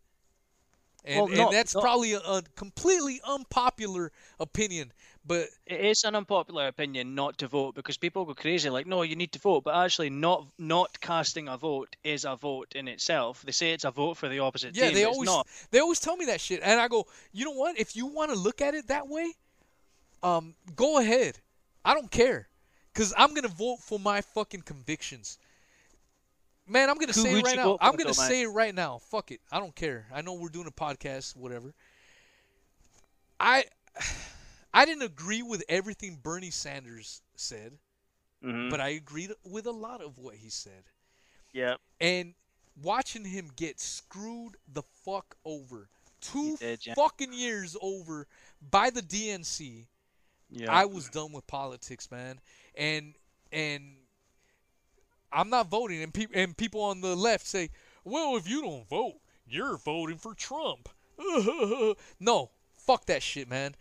[1.08, 4.92] And, Well, and that's probably a, a completely unpopular opinion,
[5.26, 9.04] but It is an unpopular opinion not to vote because people go crazy like, no,
[9.04, 12.88] you need to vote, but actually not not casting a vote is a vote in
[12.88, 13.44] itself.
[13.46, 14.94] They say it's a vote for the opposite Yeah, team.
[14.96, 15.48] they it's always not.
[15.72, 17.78] they always tell me that shit, and I go, you know what?
[17.80, 19.32] If you want to look at it that way,
[20.24, 21.38] um, go ahead.
[21.84, 22.48] I don't care,
[22.96, 25.38] cause I'm gonna vote for my fucking convictions.
[26.68, 27.78] Man, I'm gonna Who say it right now.
[27.80, 28.98] I'm gonna say it right now.
[28.98, 29.40] Fuck it.
[29.52, 30.08] I don't care.
[30.14, 31.74] I know we're doing a podcast, whatever.
[33.40, 33.66] I
[34.74, 37.78] I didn't agree with everything Bernie Sanders said,
[38.44, 38.70] Mhm.
[38.70, 40.84] but I agreed with a lot of what he said.
[41.54, 42.34] yeah, And
[42.82, 45.88] watching him get screwed the fuck over,
[46.20, 46.94] two did, yeah.
[46.96, 48.28] fucking years over
[48.60, 49.88] by the DNC,
[50.50, 50.70] yeah.
[50.70, 52.42] I was done with politics, man.
[52.76, 53.16] And
[53.54, 53.96] and
[55.32, 56.02] I'm not voting.
[56.04, 57.70] And people and people on the left say,
[58.04, 59.16] "Well, if you don't vote,
[59.48, 60.90] you're voting for Trump."
[62.20, 63.76] no, fuck that shit, man.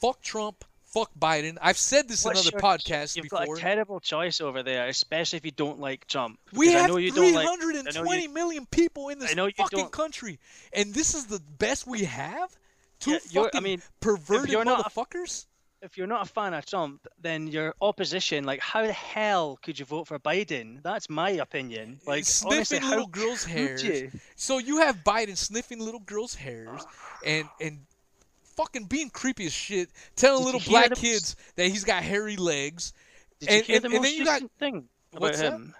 [0.00, 0.64] Fuck Trump.
[0.84, 1.56] Fuck Biden.
[1.62, 3.46] I've said this in other podcasts You've before.
[3.46, 6.40] got a terrible choice over there, especially if you don't like Trump.
[6.52, 9.20] We Because I have know you don't like- I know 320 you- million people in
[9.20, 10.40] this I know you fucking country,
[10.72, 12.56] and this is the best we have.
[12.98, 15.46] Two Yeah, you're- I fucking mean, perverted you're not a- motherfuckers.
[15.82, 19.78] If you're not a fan of Trump, then your opposition, like, how the hell could
[19.78, 20.82] you vote for Biden?
[20.82, 22.00] That's my opinion.
[22.06, 23.82] Like, sniffing honestly, little girls' hairs.
[23.82, 24.10] you?
[24.36, 26.84] So you have Biden sniffing little girls' hairs
[27.24, 27.78] and and
[28.56, 32.36] fucking being creepy as shit, telling Did little black the kids that he's got hairy
[32.36, 32.92] legs.
[33.38, 35.52] Did And- you hear and- the and most you got- recent thing about What's that?
[35.52, 35.74] him?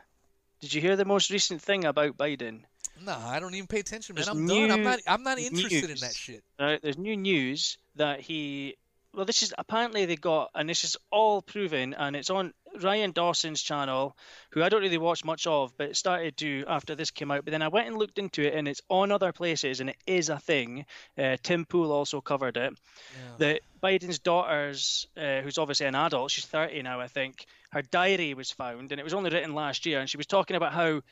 [0.61, 2.63] Did you hear the most recent thing about Biden?
[3.03, 4.25] Nah, I don't even pay attention, man.
[4.25, 4.71] There's I'm done.
[4.71, 4.99] I'm not.
[5.07, 6.45] I'm not interested in that shit.
[6.59, 8.77] Right, there's new news that he.
[9.15, 13.11] Well, this is apparently they got, and this is all proven, and it's on Ryan
[13.11, 14.17] Dawson's channel,
[14.51, 17.45] who I don't really watch much of, but it started to after this came out.
[17.45, 19.97] But then I went and looked into it, and it's on other places, and it
[20.07, 20.87] is a thing.
[21.19, 22.73] Uh, Tim Pool also covered it.
[22.73, 23.37] Yeah.
[23.39, 27.47] That Biden's daughter's, uh, who's obviously an adult, she's 30 now, I think.
[27.73, 30.57] Her diary was found, and it was only written last year, and she was talking
[30.57, 31.03] about how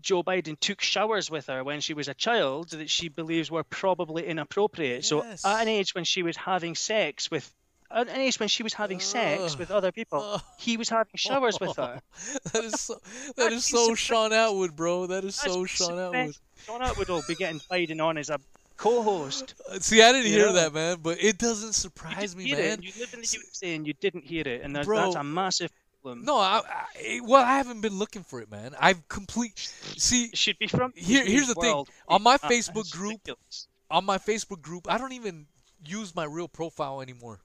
[0.00, 3.64] Joe Biden took showers with her when she was a child that she believes were
[3.64, 5.04] probably inappropriate.
[5.04, 7.50] So at an age when she was having sex with
[7.90, 11.58] at an age when she was having sex with other people, he was having showers
[11.58, 12.00] with her.
[12.52, 13.00] that is so.
[13.36, 13.94] That is so.
[13.94, 15.06] Shaun Attwood, bro.
[15.06, 15.92] That is so Shaun.
[15.92, 16.38] Attwood.
[16.66, 18.38] Shaun Attwood will be getting Biden on as a
[18.76, 19.54] co-host.
[19.70, 20.52] Uh, See, I didn't You hear know?
[20.54, 20.98] that, man.
[21.02, 22.60] But it doesn't surprise me, man.
[22.60, 24.98] it, you live in the USA and you didn't hear it, and that, Bro.
[24.98, 25.70] that's a massive
[26.02, 26.24] problem.
[26.24, 28.74] No, I, I well, I haven't been looking for it, man.
[28.78, 29.58] I've complete.
[29.58, 31.84] See, It should be from Here- here's the thing.
[32.08, 33.68] On my Uh, Facebook group, ridiculous.
[33.90, 35.46] on my Facebook group, I don't even
[35.84, 37.40] use my real profile anymore.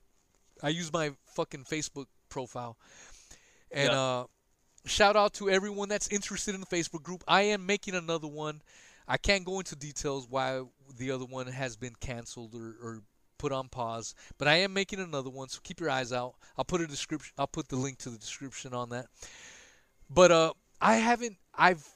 [0.62, 2.78] I use my fucking Facebook profile.
[3.72, 4.00] And Yeah.
[4.02, 4.26] uh
[4.86, 7.24] shout out to everyone that's interested in the Facebook group.
[7.28, 8.62] I am making another one.
[9.08, 10.64] I can't go into details why
[10.98, 13.02] the other one has been canceled or, or
[13.38, 16.36] put on pause, but I am making another one, so keep your eyes out.
[16.58, 19.08] I'll put a description I'll put the link to the description on that.
[20.10, 21.88] But uh I haven't I've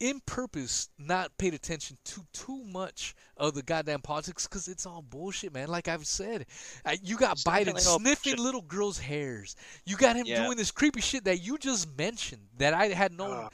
[0.00, 5.00] in purpose not paid attention to too much of the goddamn politics because it's all
[5.02, 5.68] bullshit, man.
[5.68, 6.46] Like I've said,
[6.84, 9.54] Uh, you got Biden sniffing little girls' hairs.
[9.86, 10.44] You got him Yeah.
[10.44, 13.48] doing this creepy shit that you just mentioned that I had no, Ah.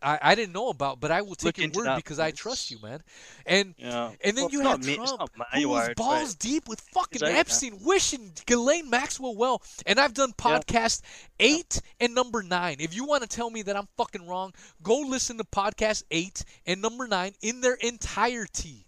[0.00, 2.30] I, I didn't know about, but I will take Look your word that, because I
[2.30, 3.02] trust you, man.
[3.44, 4.12] And Yeah.
[4.22, 7.36] and then Well, you have me- Trump, who was word, balls deep with fucking there.
[7.36, 9.60] Epstein, wishing Ghislaine Maxwell well.
[9.84, 10.58] And I've done Yeah.
[10.58, 11.02] podcast
[11.40, 12.76] eight and number nine.
[12.78, 16.44] If you want to tell me that I'm fucking wrong, go listen to podcast eight
[16.64, 18.86] and number nine in their entirety,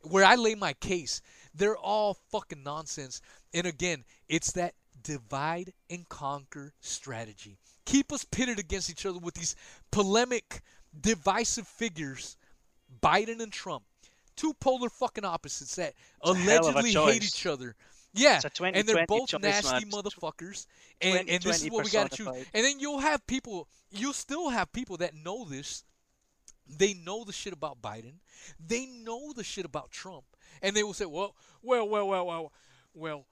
[0.00, 1.20] where I lay my case.
[1.54, 3.20] They're all fucking nonsense.
[3.52, 7.58] And again, it's that divide and conquer strategy.
[7.84, 9.56] Keep us pitted against each other with these
[9.90, 10.62] polemic,
[10.98, 12.36] divisive figures,
[13.02, 13.84] Biden and Trump.
[14.36, 17.74] Two polar fucking opposites that a hell of a allegedly hate each other.
[18.14, 20.66] Yeah, and they're both nasty motherfuckers.
[21.00, 22.28] And, and this is what we got to choose.
[22.28, 25.84] And then you'll have people, you'll still have people that know this.
[26.68, 28.14] They know the shit about Biden.
[28.64, 30.24] They know the shit about Trump.
[30.60, 32.52] And they will say, well, well, well, well, well,
[32.94, 33.26] well,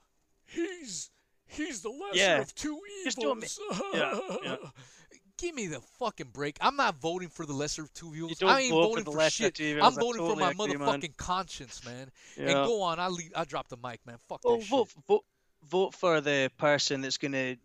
[0.46, 1.10] he's
[1.50, 2.40] he's the lesser Yeah.
[2.40, 3.58] of two evils.
[3.94, 4.56] yeah, yeah.
[5.38, 6.58] Give me the fucking break.
[6.60, 8.42] I'm not voting for the lesser of two evils.
[8.42, 9.78] I ain't for voting for, lesser shit.
[9.78, 11.00] I'm I voting totally for my agree, man.
[11.00, 12.10] motherfucking conscience, man.
[12.36, 12.98] And go on.
[13.00, 14.16] I leave, I drop the mic, man.
[14.28, 15.04] Fuck Well, that vote, shit.
[15.08, 15.24] vote,
[15.70, 17.56] vote for the person that's going to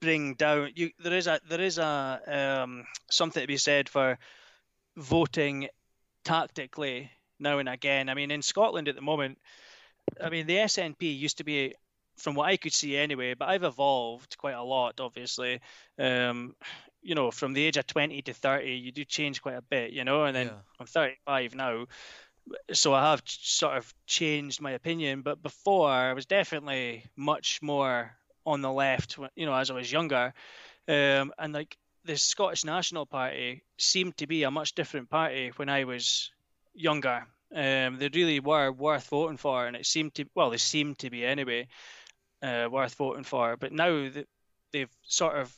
[0.00, 0.70] bring down.
[0.74, 4.18] You there is a there is a um, something to be said for
[4.96, 5.68] voting
[6.24, 8.08] tactically now and again.
[8.08, 9.38] I mean, in Scotland at the moment,
[10.20, 11.74] I mean the SNP used to be,
[12.16, 15.60] from what I could see anyway, but I've evolved quite a lot, obviously.
[15.98, 16.54] Um,
[17.02, 19.92] you know, from the age of twenty to thirty, you do change quite a bit,
[19.92, 20.58] you know, and then Yeah.
[20.80, 21.86] I'm thirty-five now
[22.72, 25.22] so I have sort of changed my opinion.
[25.22, 29.18] But before, I was definitely much more on the left.
[29.34, 30.34] You know, as I was younger,
[30.88, 35.68] um, and like the Scottish National Party seemed to be a much different party when
[35.68, 36.30] I was
[36.74, 37.26] younger.
[37.54, 41.10] Um, they really were worth voting for, and it seemed to well, they seemed to
[41.10, 41.68] be anyway,
[42.44, 43.56] uh, worth voting for.
[43.56, 44.10] But now
[44.72, 45.54] they've sort of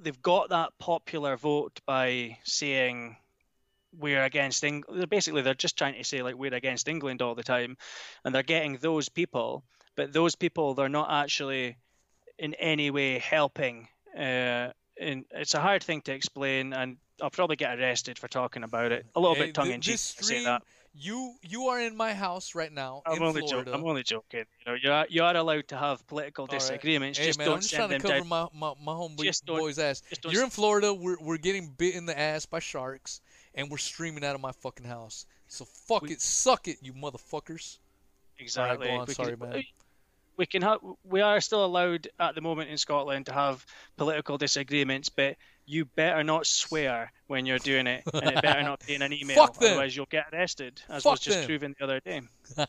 [0.00, 3.16] they've got that popular vote by saying
[3.98, 5.08] we're against England.
[5.10, 7.76] Basically, they're just trying to say like we're against England all the time,
[8.24, 9.64] and they're getting those people,
[9.94, 11.76] but those people they're not actually
[12.38, 13.88] in any way helping.
[14.16, 18.62] Uh, and it's a hard thing to explain, and I'll probably get arrested for talking
[18.62, 19.04] about it.
[19.14, 20.62] A little bit tongue in cheek to say that.
[20.98, 23.74] You you are in my house right now I'm in only, joking.
[23.74, 24.44] I'm only joking.
[24.64, 26.58] You know, you are, you are allowed to have political All right.
[26.58, 27.18] disagreements.
[27.18, 28.28] Hey just man, don't I'm just send trying to cover down.
[28.28, 30.02] my my, my homeboy's Just don't- boy's ass.
[30.26, 30.94] You're in Florida.
[30.94, 33.20] We're we're getting bit in the ass by sharks,
[33.54, 35.26] and we're streaming out of my fucking house.
[35.48, 37.78] So fuck We- it, suck it, you motherfuckers.
[38.38, 38.88] Exactly.
[38.90, 39.64] on, sorry, can, man.
[40.36, 40.80] We can have.
[41.04, 43.64] We are still allowed at the moment in Scotland to have
[43.96, 45.36] political disagreements, but
[45.66, 49.12] you better not swear when you're doing it, and it better not be in an
[49.20, 49.40] email.
[49.40, 51.46] Otherwise, you'll get arrested, as Fuck was just them.
[51.46, 52.20] proven the other day.
[52.56, 52.68] but,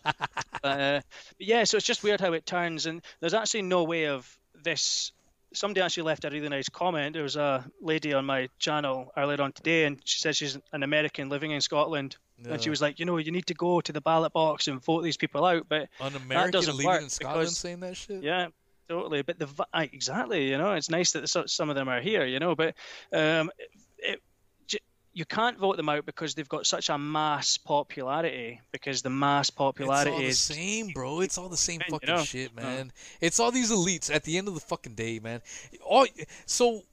[0.63, 1.01] uh,
[1.37, 4.27] but yeah, so it's just weird how it turns, and there's actually no way of
[4.63, 5.11] this.
[5.53, 7.13] Somebody actually left a really nice comment.
[7.13, 10.83] There was a lady on my channel earlier on today, and she said she's an
[10.83, 12.17] American living in Scotland.
[12.45, 14.83] And she was like, you know, you need to go to the ballot box and
[14.83, 15.65] vote these people out.
[15.67, 18.21] But An American doesn't work in Scotland because- saying that shit.
[18.23, 18.47] yeah,
[18.87, 19.21] totally.
[19.23, 22.55] But the exactly, you know, it's nice that some of them are here, you know.
[22.55, 22.75] But
[23.11, 23.49] um,
[23.97, 24.21] it,
[25.13, 28.61] you can't vote them out because they've got such a mass popularity.
[28.71, 31.21] Because the mass It's all popularity the is same, bro.
[31.21, 32.23] It's all the same You fucking know?
[32.23, 32.61] shit, Uh.
[32.61, 32.91] man.
[33.19, 35.41] It's all these elites at the end of the fucking day, man.
[35.83, 36.05] All
[36.45, 36.83] so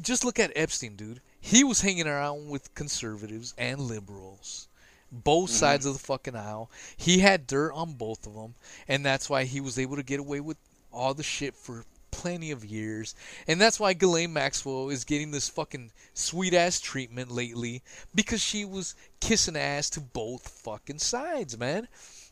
[0.00, 1.20] just look at Epstein, dude.
[1.40, 4.68] He was hanging around with conservatives and liberals.
[5.12, 5.58] Both Mm-hmm.
[5.58, 6.70] sides of the fucking aisle.
[6.96, 8.54] He had dirt on both of them,
[8.88, 10.56] and that's why he was able to get away with
[10.92, 13.14] all the shit for plenty of years.
[13.46, 17.82] And that's why Ghislaine Maxwell is getting this fucking sweet ass treatment lately
[18.14, 21.88] because she was kissing ass to both fucking sides, man.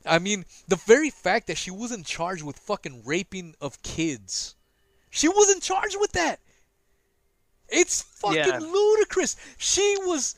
[0.06, 4.54] I mean, the very fact that she wasn't charged with fucking raping of kids.
[5.10, 6.40] She wasn't charged with that.
[7.68, 8.58] It's fucking Yeah.
[8.58, 9.36] ludicrous.
[9.58, 10.34] She was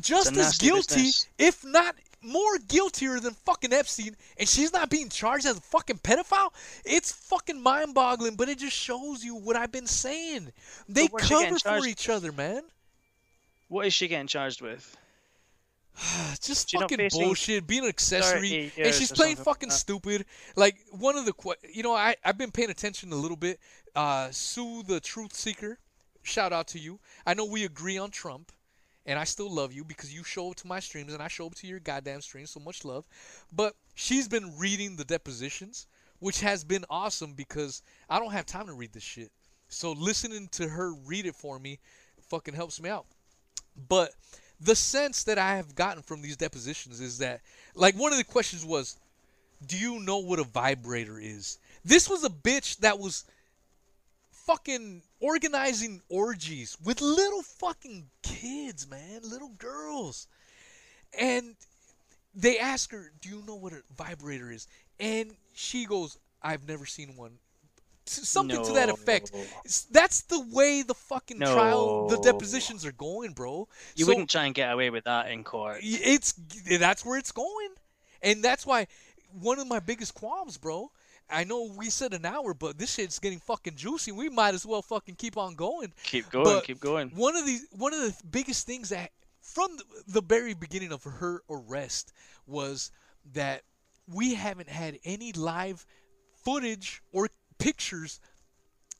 [0.00, 1.28] just as guilty, business.
[1.38, 5.98] if not more guiltier than fucking Epstein, and she's not being charged as a fucking
[5.98, 6.50] pedophile.
[6.84, 10.52] It's fucking mind-boggling, but it just shows you what I've been saying.
[10.88, 12.62] They what's she getting cover for each other, man.
[13.68, 14.96] what is she getting charged with?
[16.40, 20.24] just She fucking bullshit, being an accessory, and she's playing fucking like stupid.
[20.56, 21.34] Like one of the,
[21.72, 23.60] you know, I I've been paying attention a little bit.
[23.94, 25.78] Uh, Sue the Truth Seeker,
[26.22, 26.98] shout out to you.
[27.26, 28.52] I know we agree on Trump,
[29.06, 31.46] and I still love you because you show up to my streams and I show
[31.46, 32.50] up to your goddamn streams.
[32.50, 33.06] So much love.
[33.52, 35.86] But she's been reading the depositions,
[36.20, 39.30] which has been awesome because I don't have time to read this shit.
[39.68, 41.80] So listening to her read it for me,
[42.28, 43.06] fucking helps me out.
[43.88, 44.10] But
[44.60, 47.40] the sense that I have gotten from these depositions is that,
[47.74, 48.96] like, one of the questions was,
[49.66, 51.58] Do you know what a vibrator is?
[51.84, 53.24] This was a bitch that was
[54.46, 60.26] fucking organizing orgies with little fucking kids, man, little girls.
[61.18, 61.54] And
[62.34, 64.66] they ask her, Do you know what a vibrator is?
[64.98, 67.32] And she goes, I've never seen one.
[68.04, 69.32] Something to that effect.
[69.32, 69.44] No.
[69.92, 73.68] That's the way the fucking trial, the depositions are going, bro.
[73.94, 75.78] You So- wouldn't try and get away with that in court.
[75.82, 76.34] it's
[76.78, 77.68] that's where it's going,
[78.20, 78.88] and that's why
[79.40, 80.90] one of my biggest qualms, bro.
[81.32, 84.12] I know we said an hour, but this shit's getting fucking juicy.
[84.12, 85.92] We might as well fucking keep on going.
[86.04, 87.10] Keep going, But keep going.
[87.10, 89.10] One of these, one of the biggest things that
[89.40, 92.12] from the, the very beginning of her arrest
[92.46, 92.90] was
[93.32, 93.62] that
[94.06, 95.86] we haven't had any live
[96.44, 97.28] footage or
[97.58, 98.20] pictures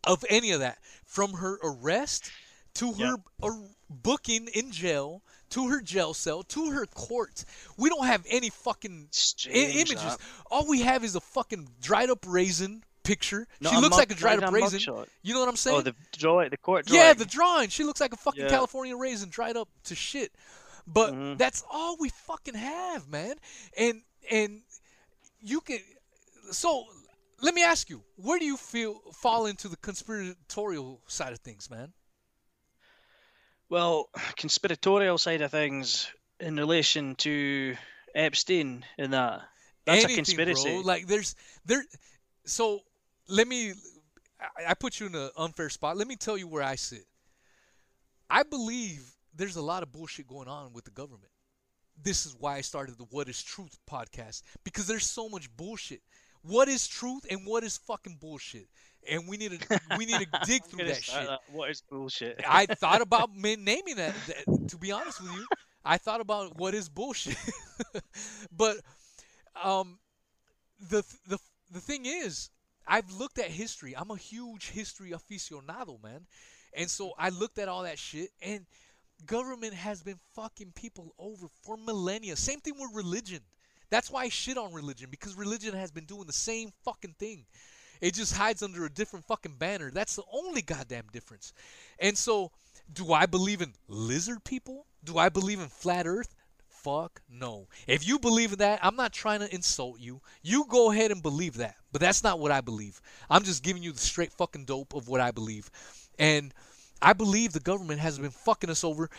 [0.04, 2.30] of any of that from her arrest
[2.74, 3.58] to her ar-
[3.90, 5.22] booking in jail
[5.52, 7.44] to her jail cell to her court.
[7.76, 9.08] We don't have any fucking
[9.46, 10.18] i- images.
[10.50, 13.46] All we have is a fucking dried up raisin picture.
[13.60, 14.80] Not she looks mug, like a dried up raisin.
[15.22, 15.76] You know what I'm saying?
[15.76, 17.02] Oh, the drawing, the court drawing.
[17.02, 17.68] Yeah, the drawing.
[17.68, 18.50] She looks like a fucking yeah.
[18.50, 20.32] California raisin dried up to shit.
[20.86, 21.36] But mm-hmm.
[21.36, 23.36] that's all we fucking have, man.
[23.78, 24.62] And and
[25.40, 25.78] you can
[26.50, 26.86] so
[27.40, 31.70] let me ask you, where do you feel fall into the conspiratorial side of things,
[31.70, 31.92] man?
[33.72, 37.74] Well, conspiratorial side of things in relation to
[38.14, 39.40] Epstein and that.
[39.86, 40.70] That's Anything, a conspiracy.
[40.74, 40.80] Bro.
[40.82, 41.34] Like there's
[41.64, 41.82] there
[42.44, 42.80] so
[43.28, 43.72] let me
[44.40, 45.96] I, I put you in an unfair spot.
[45.96, 47.04] Let me tell you where I sit.
[48.30, 49.02] I believe
[49.34, 51.32] there's a lot of bullshit going on with the government.
[52.00, 56.02] This is why I started the What is Truth podcast because there's so much bullshit.
[56.42, 58.66] What is truth and what is fucking bullshit?
[59.08, 61.26] and we need to we need to dig through that shit.
[61.26, 61.40] That.
[61.52, 62.40] What is bullshit?
[62.48, 64.68] I thought about naming that, that.
[64.68, 65.46] To be honest with you,
[65.84, 67.36] I thought about what is bullshit.
[68.56, 68.76] but
[69.62, 69.98] um,
[70.80, 71.38] the the
[71.70, 72.50] the thing is,
[72.86, 73.94] I've looked at history.
[73.96, 76.26] I'm a huge history aficionado, man,
[76.74, 78.66] and so I looked at all that shit and.
[79.24, 82.34] Government has been fucking people over for millennia.
[82.34, 83.38] Same thing with religion.
[83.92, 87.44] That's why I shit on religion because religion has been doing the same fucking thing.
[88.00, 89.90] It just hides under a different fucking banner.
[89.90, 91.52] That's the only goddamn difference.
[91.98, 92.52] And so,
[92.90, 94.86] do I believe in lizard people?
[95.04, 96.34] Do I believe in flat earth?
[96.66, 97.68] Fuck no.
[97.86, 100.22] If you believe in that, I'm not trying to insult you.
[100.42, 101.76] You go ahead and believe that.
[101.92, 102.98] But that's not what I believe.
[103.28, 105.70] I'm just giving you the straight fucking dope of what I believe.
[106.18, 106.54] And
[107.02, 109.10] I believe the government has been fucking us over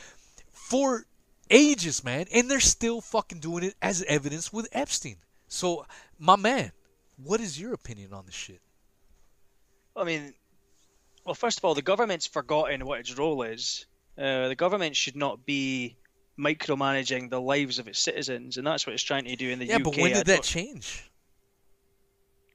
[0.51, 1.05] for
[1.49, 2.25] ages, man.
[2.33, 5.17] And they're still fucking doing it as evidence with Epstein.
[5.47, 5.85] So,
[6.17, 6.71] my man,
[7.17, 8.61] what is your opinion on this shit?
[9.95, 10.33] I mean,
[11.25, 13.85] well, first of all, the government's forgotten what its role is.
[14.17, 15.95] Uh, the government should not be
[16.37, 19.65] micromanaging the lives of its citizens, and that's what it's trying to do in the
[19.65, 19.79] yeah, UK.
[19.79, 21.09] Yeah, but when did that change?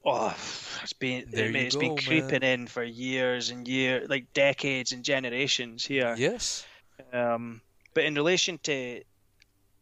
[0.05, 0.33] Oh,
[0.81, 2.43] it's been there it's go, been creeping man.
[2.43, 6.15] in for years and years, like decades and generations here.
[6.17, 6.65] Yes.
[7.11, 7.61] Um,
[7.99, 9.01] but in relation to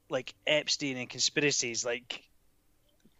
[0.10, 2.24] like Epstein and conspiracies, like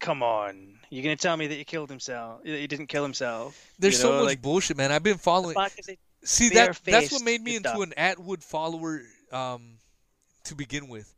[0.00, 2.42] come on, you're gonna tell me that he killed himself?
[2.42, 3.64] That he didn't kill himself?
[3.78, 4.10] There's you know?
[4.10, 4.90] so much like, bullshit, man.
[4.90, 5.54] I've been following.
[6.24, 9.78] See that that's what made me into an Attwood follower um,
[10.42, 11.14] to begin with,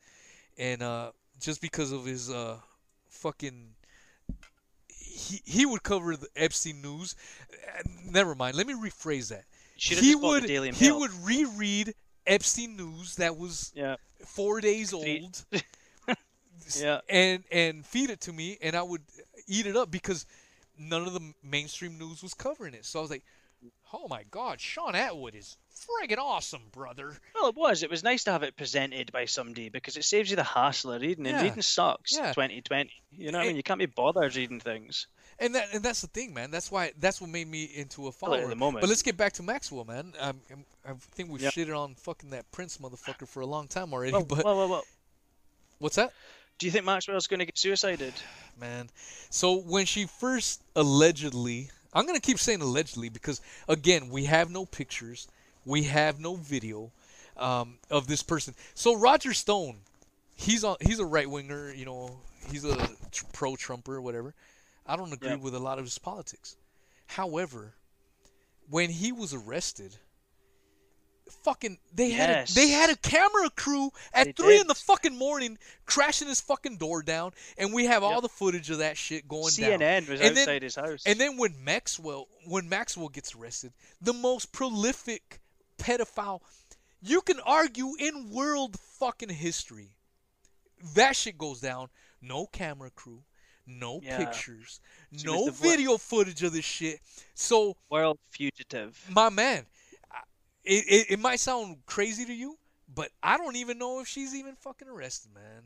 [0.59, 2.59] and uh, just because of his uh,
[3.09, 3.71] fucking.
[4.89, 7.17] He, he would cover the Epstein news.
[7.51, 8.57] Uh, never mind.
[8.57, 9.45] Let me rephrase that.
[9.75, 11.95] He would he would reread
[12.27, 13.97] Epstein news that was yeah.
[14.25, 15.45] four days old.
[16.79, 17.01] yeah.
[17.09, 19.03] and and feed it to me, and I would
[19.47, 20.27] eat it up because
[20.79, 22.85] none of the mainstream news was covering it.
[22.85, 23.25] So I was like,
[23.93, 27.83] "Oh my God, Shaun Attwood is friggin' awesome, brother." Well, it was.
[27.83, 30.93] It was nice to have it presented by somebody because it saves you the hassle
[30.93, 31.27] of reading.
[31.27, 31.43] And yeah.
[31.43, 32.17] reading sucks.
[32.17, 32.33] Yeah.
[32.33, 32.91] 2020.
[33.13, 33.57] You know what I mean?
[33.57, 35.07] You can't be bothered reading things.
[35.41, 36.51] And that and that's the thing, man.
[36.51, 38.43] That's why that's what made me into a follower.
[38.43, 38.83] At the moment.
[38.83, 40.13] But let's get back to Maxwell, man.
[40.21, 40.35] I,
[40.87, 41.55] I think we've yep.
[41.55, 44.13] shitted on fucking that Prince motherfucker for a long time already.
[44.13, 44.45] But
[45.79, 46.13] what's that?
[46.59, 48.13] Do you think Maxwell's going to get suicided?
[48.61, 48.91] Man,
[49.31, 54.51] so when she first allegedly, I'm going to keep saying allegedly because again, we have
[54.51, 55.27] no pictures,
[55.65, 56.93] we have no video
[57.39, 58.55] um, of this person.
[58.75, 59.79] So Roger Stone,
[60.37, 62.19] he's on, he's a right winger, you know,
[62.51, 62.77] he's a
[63.33, 64.35] pro Trumper whatever.
[64.87, 65.41] I don't agree yep.
[65.41, 66.57] with a lot of his politics.
[67.07, 67.75] However,
[68.69, 69.97] when he was arrested
[71.31, 74.63] fucking they had a, they had a camera crew at they three did.
[74.63, 78.11] in the fucking morning crashing his fucking door down, and we have yep.
[78.11, 80.03] all the footage of that shit going CNN down.
[80.03, 81.03] CNN was and outside then, his house.
[81.07, 85.41] And then when Maxwell when Maxwell gets arrested, the most prolific
[85.79, 86.41] pedophile
[87.03, 89.97] you can argue in world fucking history.
[90.95, 91.89] That shit goes down.
[92.23, 93.23] No camera crew,
[93.67, 94.19] no yeah.
[94.19, 94.81] pictures,
[95.17, 97.01] she no video footage of this shit.
[97.35, 98.99] So world fugitive.
[99.11, 99.67] My man,
[100.65, 102.57] it, it, it might sound crazy to you,
[102.93, 105.63] but I don't even know if she's even fucking arrested, man.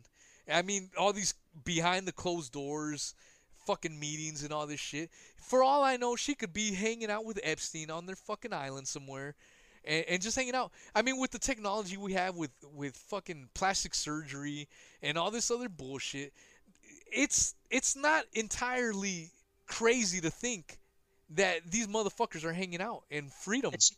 [0.52, 1.34] I mean, all these
[1.64, 3.14] behind the closed doors,
[3.66, 5.10] fucking meetings and all this shit.
[5.36, 8.88] For all I know, she could be hanging out with Epstein on their fucking island
[8.88, 9.34] somewhere.
[9.86, 10.72] And, and just hanging out.
[10.94, 14.68] I mean, with the technology we have with, with fucking plastic surgery
[15.02, 16.32] and all this other bullshit,
[17.14, 19.30] it's it's not entirely
[19.66, 20.78] crazy to think
[21.30, 23.72] that these motherfuckers are hanging out in freedom.
[23.72, 23.94] It's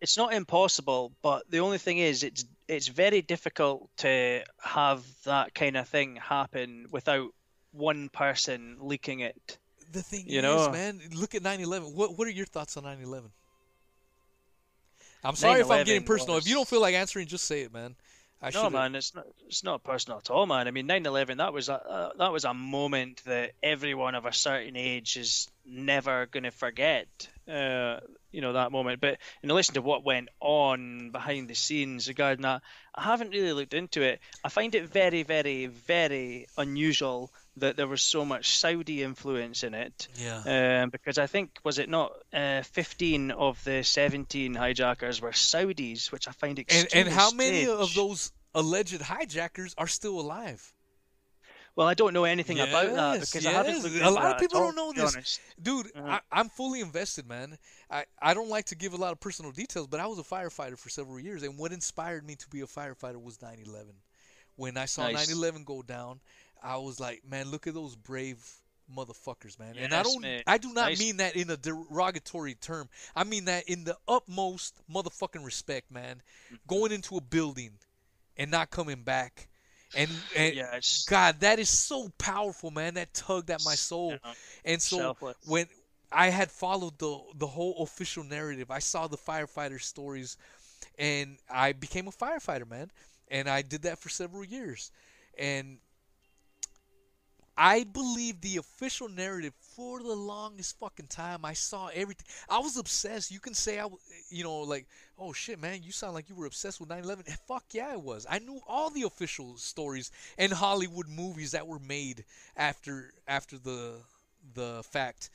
[0.00, 5.54] it's not impossible, but the only thing is, it's it's very difficult to have that
[5.54, 7.32] kind of thing happen without
[7.72, 9.58] one person leaking it.
[9.92, 10.70] The thing you is, know?
[10.70, 11.94] man, look at 9/11.
[11.94, 13.30] What what are your thoughts on 9/11?
[15.24, 16.36] I'm sorry if I'm getting personal.
[16.36, 16.44] Was...
[16.44, 17.96] If you don't feel like answering, just say it, man.
[18.40, 19.26] I no, man, it's not.
[19.48, 20.68] It's not personal at all, man.
[20.68, 21.38] I mean, 9/11.
[21.38, 25.48] That was a uh, that was a moment that everyone of a certain age is
[25.66, 27.08] never going to forget.
[27.48, 27.98] Uh,
[28.30, 29.00] you know that moment.
[29.00, 32.62] But in relation to what went on behind the scenes regarding that,
[32.94, 34.20] I haven't really looked into it.
[34.44, 39.74] I find it very, very, very unusual that there was so much Saudi influence in
[39.74, 40.08] it.
[40.16, 40.82] Yeah.
[40.82, 46.10] Um, because I think was it not uh, 15 of the 17 hijackers were Saudis,
[46.12, 50.72] which I find And extremely and how many of those alleged hijackers are still alive?
[51.76, 54.40] Well, I don't know anything about that Yes, because I haven't looked A lot of
[54.40, 55.14] people at don't know this.
[55.14, 55.40] honest.
[55.62, 56.18] Dude, Uh-huh.
[56.32, 57.56] I, I'm fully invested, man.
[57.88, 60.24] I, I don't like to give a lot of personal details, but I was a
[60.24, 63.94] firefighter for several years, and what inspired me to be a firefighter was 9/11.
[64.56, 65.30] When I saw Nice.
[65.30, 66.20] 9/11 go down,
[66.62, 68.38] I was like, man, look at those brave
[68.94, 69.76] motherfuckers, man.
[69.78, 70.44] and I don't, mate.
[70.46, 70.98] I do not Nice.
[70.98, 72.88] mean that in a derogatory term.
[73.14, 76.22] I mean that in the utmost motherfucking respect, man.
[76.46, 76.56] Mm-hmm.
[76.66, 77.72] Going into a building
[78.36, 79.48] and not coming back.
[79.94, 82.94] And, and Yeah, God, that is so powerful, man.
[82.94, 84.12] That tugged at my soul.
[84.12, 84.18] know,
[84.64, 85.36] And so selfless.
[85.46, 85.66] when
[86.10, 90.38] I had followed the the whole official narrative, I saw the firefighter stories,
[90.98, 92.90] and I became a firefighter, man.
[93.30, 94.90] And I did that for several years,
[95.38, 95.78] and
[97.60, 101.44] I believe the official narrative for the longest fucking time.
[101.44, 102.26] I saw everything.
[102.48, 103.32] I was obsessed.
[103.32, 103.88] You can say I,
[104.30, 104.86] you know, like,
[105.18, 107.24] oh shit, man, you sound like you were obsessed with 9/11.
[107.28, 108.26] Eh, Fuck yeah, I was.
[108.30, 112.24] I knew all the official stories and Hollywood movies that were made
[112.56, 114.02] after after the
[114.54, 115.30] the fact.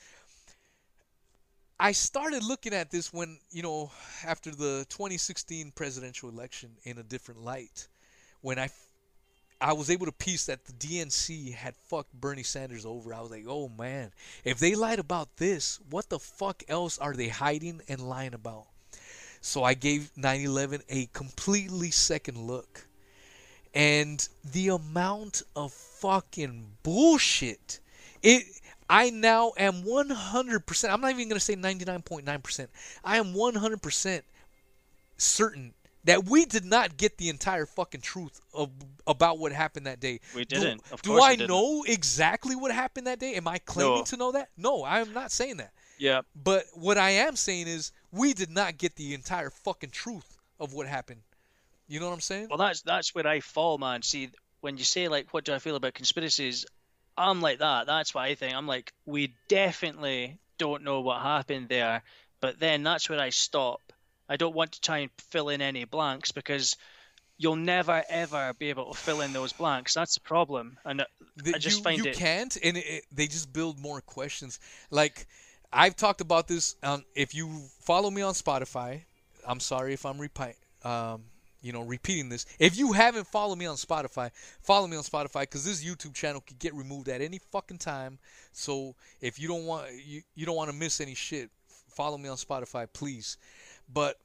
[1.80, 3.92] I started looking at this when, you know,
[4.26, 7.88] after the 2016 presidential election in a different light.
[8.42, 8.70] When I
[9.64, 13.14] I was able to piece that the DNC had fucked Bernie Sanders over.
[13.14, 14.12] I was like, oh man,
[14.44, 18.66] if they lied about this, what the fuck else are they hiding and lying about?
[19.40, 22.88] So I gave 9 11 a completely second look.
[23.74, 27.80] And the amount of fucking bullshit.
[28.22, 28.44] It.
[28.90, 30.94] I now am 100%.
[30.94, 32.68] I'm not even going to say 99.9%.
[33.04, 34.22] I am 100%
[35.18, 35.74] certain
[36.06, 38.70] that we did not get the entire fucking truth of
[39.08, 40.20] about what happened that day.
[40.36, 40.82] We Do- didn't.
[41.02, 41.50] Do we I didn't.
[41.50, 43.36] know exactly what happened that day?
[43.36, 44.04] Am I claiming No.
[44.04, 44.50] to know that?
[44.58, 45.72] No, I am not saying that.
[45.98, 50.38] Yeah, But what I am saying is we did not get the entire fucking truth
[50.60, 51.22] of what happened.
[51.88, 52.48] You know what I'm saying?
[52.50, 54.02] well, that's that's where I fall, man.
[54.02, 54.30] See,
[54.62, 56.66] when you say like, what do I feel about conspiracies?
[57.18, 57.86] I'm like that.
[57.86, 58.56] That's what I think.
[58.56, 62.02] I'm like, we definitely don't know what happened there.
[62.42, 63.80] But then that's where I stop.
[64.30, 66.78] I don't want to try and fill in any blanks because
[67.38, 69.94] you'll never ever be able to fill in those blanks.
[69.94, 70.78] That's the problem.
[70.86, 71.08] And that
[71.56, 74.60] I just you, find you it- can't, and it, they just build more questions.
[74.92, 75.28] Like
[75.72, 76.76] I've talked about this.
[76.84, 77.50] Um, if you
[77.82, 79.02] follow me on Spotify,
[79.48, 80.56] I'm sorry if I'm repi-
[80.86, 81.24] um,
[81.62, 82.46] you know, repeating this.
[82.60, 84.32] If you haven't followed me on Spotify,
[84.62, 88.20] follow me on Spotify because this YouTube channel could get removed at any fucking time.
[88.52, 91.50] So if you don't want you, you don't want to miss any shit,
[91.90, 93.38] follow me on Spotify, please.
[93.92, 94.18] But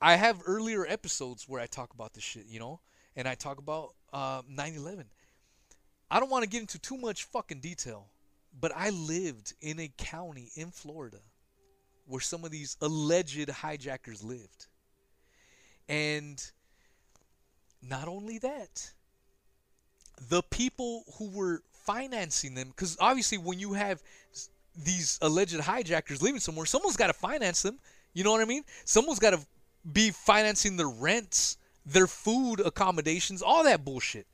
[0.00, 2.80] I have earlier episodes where I talk about this shit, you know,
[3.14, 5.04] and I talk about uh, 9/11.
[6.10, 8.06] I don't want to get into too much fucking detail,
[8.58, 11.18] but I lived in a county in Florida
[12.06, 14.66] where some of these alleged hijackers lived.
[15.88, 16.42] And
[17.82, 18.92] not only that,
[20.28, 24.02] the people who were financing them, because obviously when you have
[24.76, 27.78] these alleged hijackers living somewhere, someone's got to finance them.
[28.16, 28.64] You know what I mean?
[28.84, 29.40] Someone's got to
[29.92, 34.26] be financing their rents, their food accommodations, all that bullshit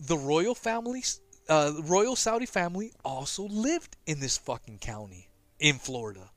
[0.00, 1.04] the royal family,
[1.48, 6.30] uh, the royal Saudi family also lived in this fucking county in Florida.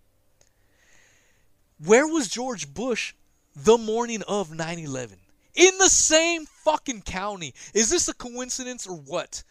[1.83, 3.13] Where was George Bush
[3.55, 5.17] the morning of 9 11?
[5.55, 7.53] In the same fucking county.
[7.73, 9.43] Is this a coincidence or what?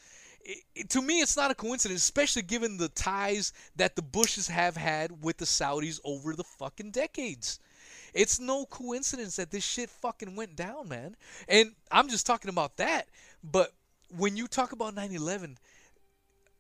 [0.47, 4.48] I- I- to me, it's not a coincidence, especially given the ties that the Bushes
[4.48, 7.59] have had with the Saudis over the fucking decades.
[8.14, 11.16] It's no coincidence that this shit fucking went down, man.
[11.48, 13.09] And I'm just talking about that.
[13.43, 13.73] But
[14.16, 15.56] when you talk about 9/11,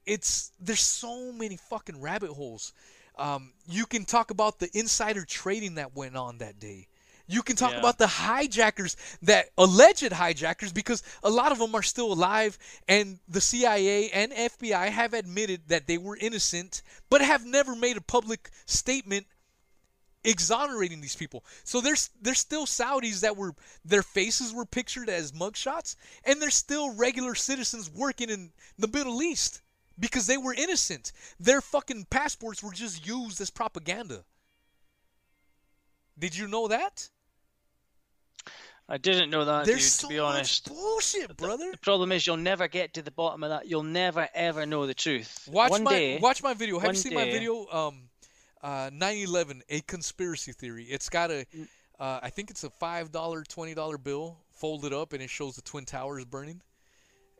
[0.06, 2.72] it's there's so many fucking rabbit holes.
[3.16, 6.88] Um, you can talk about the insider trading that went on that day.
[7.26, 7.78] You can talk Yeah.
[7.78, 12.58] about the hijackers, that alleged hijackers, because a lot of them are still alive,
[12.88, 17.96] and the CIA and FBI have admitted that they were innocent, but have never made
[17.96, 19.26] a public statement
[20.24, 21.44] exonerating these people.
[21.64, 23.54] So there's there's still Saudis that were
[23.84, 29.22] their faces were pictured as mugshots, and there's still regular citizens working in the Middle
[29.22, 29.62] East
[29.98, 31.12] because they were innocent.
[31.40, 34.24] Their fucking passports were just used as propaganda.
[36.18, 37.08] Did you know that?
[38.88, 39.90] I didn't know that, There's dude.
[39.90, 41.70] so to be honest, bullshit, brother.
[41.70, 43.66] the problem is you'll never get to the bottom of that.
[43.66, 45.48] You'll never ever know the truth.
[45.50, 46.78] Watch One my day, watch my video.
[46.78, 47.66] Have you seen my video?
[47.70, 48.10] Um,
[48.62, 50.84] uh, 9/11, a conspiracy theory.
[50.84, 51.68] It's got a, Mm.
[52.00, 55.56] uh, I think it's a five dollar, twenty dollar bill folded up, and it shows
[55.56, 56.60] the twin towers burning,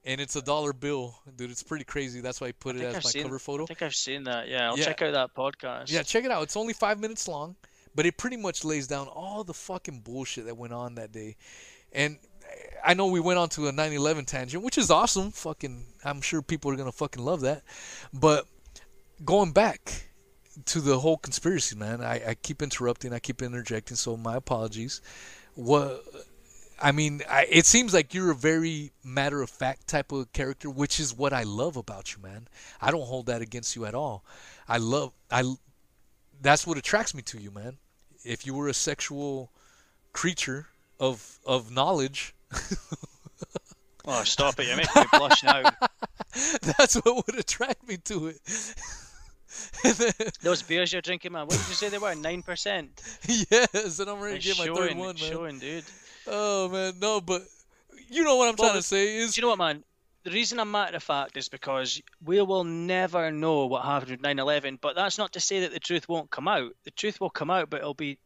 [0.05, 1.51] and it's a dollar bill, dude.
[1.51, 2.21] It's pretty crazy.
[2.21, 3.65] That's why I put I it as I've my seen- cover photo.
[3.65, 4.49] I think I've seen that.
[4.49, 4.85] Yeah, I'll Yeah.
[4.87, 5.91] check out that podcast.
[5.91, 6.45] Yeah, check it out.
[6.45, 7.57] It's only five minutes long,
[7.95, 11.37] but it pretty much lays down all the fucking bullshit that went on that day.
[11.93, 12.19] And
[12.85, 15.31] I know we went on to a 9/11 tangent, which is awesome.
[15.31, 17.63] Fucking, I'm sure people are gonna fucking love that.
[18.13, 18.47] But
[19.25, 20.09] going back
[20.67, 25.01] to the whole conspiracy, man, I, I keep interrupting, I keep interjecting, so my apologies.
[25.55, 26.03] What?
[26.81, 30.69] I mean, I, it seems like you're a very matter of fact type of character,
[30.69, 32.49] which is what I love about you, man.
[32.81, 34.25] I don't hold that against you at all.
[34.67, 35.55] I love I
[36.41, 37.79] that's what attracts me to you, man.
[38.25, 39.51] If you were a sexual
[40.13, 40.67] creature
[41.01, 42.35] of of knowledge,
[44.05, 44.67] Oh, stop it!
[44.67, 45.63] You're making me blush now.
[46.77, 48.41] that's what would attract me to it.
[49.85, 50.13] Then-
[50.43, 51.43] Those beers you're drinking, man.
[51.47, 52.15] What did you say they were?
[52.17, 53.01] Nine percent.
[53.29, 55.31] yes, and I'm ready to get my third Showing, one, man.
[55.31, 55.85] showing, dude.
[56.27, 57.43] Oh man, no, but
[58.09, 59.85] you know what I'm Well, trying to say is Do you know what, man?
[60.25, 64.21] The reason I'm matter of fact is because we will never know what happened with
[64.23, 64.79] 9/11.
[64.81, 66.73] But that's not to say that the truth won't come out.
[66.85, 68.19] The truth will come out, but it'll be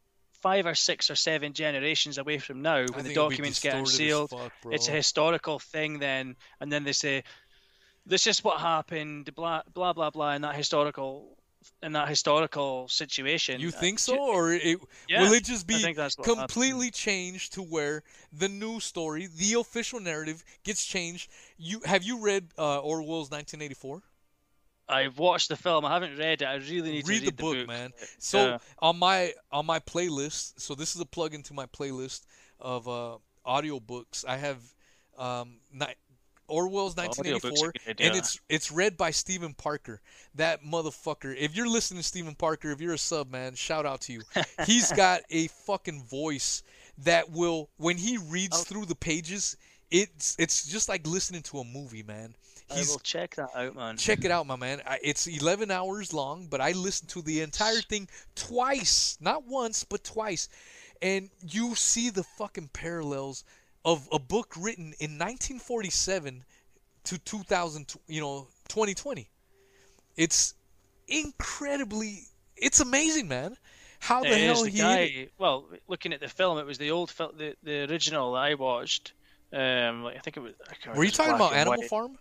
[0.42, 4.30] five or six or seven generations away from now when the documents get unsealed.
[4.30, 7.24] fuck, It's a historical thing then, and then they say,
[8.04, 10.32] "This is what happened." Blah blah blah blah.
[10.32, 11.38] In that historical,
[11.82, 13.60] in that historical situation.
[13.60, 14.78] You Uh, think so, or it,
[15.08, 16.48] Yeah, will it just be what happened.
[16.48, 18.02] completely changed to where
[18.32, 21.30] the new story, the official narrative, gets changed?
[21.56, 24.02] You have you read uh, Orwell's 1984?
[24.88, 25.84] I've watched the film.
[25.84, 26.44] I haven't read it.
[26.44, 27.92] I really need read to read the book, man.
[28.18, 28.58] So Yeah.
[28.78, 32.22] on my on my playlist, so this is a plug into my playlist
[32.60, 34.24] of uh, audiobooks.
[34.26, 34.60] I have
[35.18, 35.58] um,
[36.48, 40.00] Orwell's 1984, good and it's it's read by Stephen Parker.
[40.34, 41.34] That motherfucker.
[41.36, 44.22] If you're listening to Stephen Parker, if you're a sub man, shout out to you.
[44.66, 46.62] He's got a fucking voice
[46.98, 48.62] that will when he reads Oh.
[48.62, 49.56] through the pages,
[49.90, 52.34] it's it's just like listening to a movie, man.
[52.68, 53.96] I will check that out, man.
[53.96, 54.82] Check it out, my man.
[54.84, 59.16] I, it's 11 hours long, but I listened to the entire thing twice.
[59.20, 60.48] Not once, but twice.
[61.00, 63.44] And you see the fucking parallels
[63.86, 66.44] of a book written in 1947
[67.04, 69.30] to 2000, you know, 2020.
[70.16, 70.54] It's
[71.08, 72.24] incredibly
[72.56, 73.56] it's amazing, man.
[74.00, 75.28] How the It hell the he guy.
[75.38, 79.12] Well, looking at the film, it was the old film, the, the original I watched.
[79.52, 80.52] Um, like, I think it was.
[80.94, 81.88] Were you talking about Animal white.
[81.88, 82.18] Farm?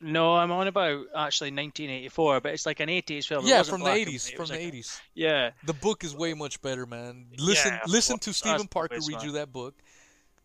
[0.00, 3.46] No, I'm on about actually 1984, but it's like an 80s film.
[3.46, 5.00] Yeah, from the 80s, from the like 80s.
[5.14, 7.26] Yeah, The book is way much better, man.
[7.38, 9.74] Listen, Yeah, listen well, to Stephen Parker read you that book.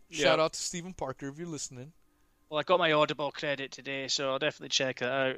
[0.10, 0.24] Yeah.
[0.24, 1.92] Shout out to Stephen Parker if you're listening.
[2.50, 5.36] well, I got my Audible credit today, so I'll definitely check that out.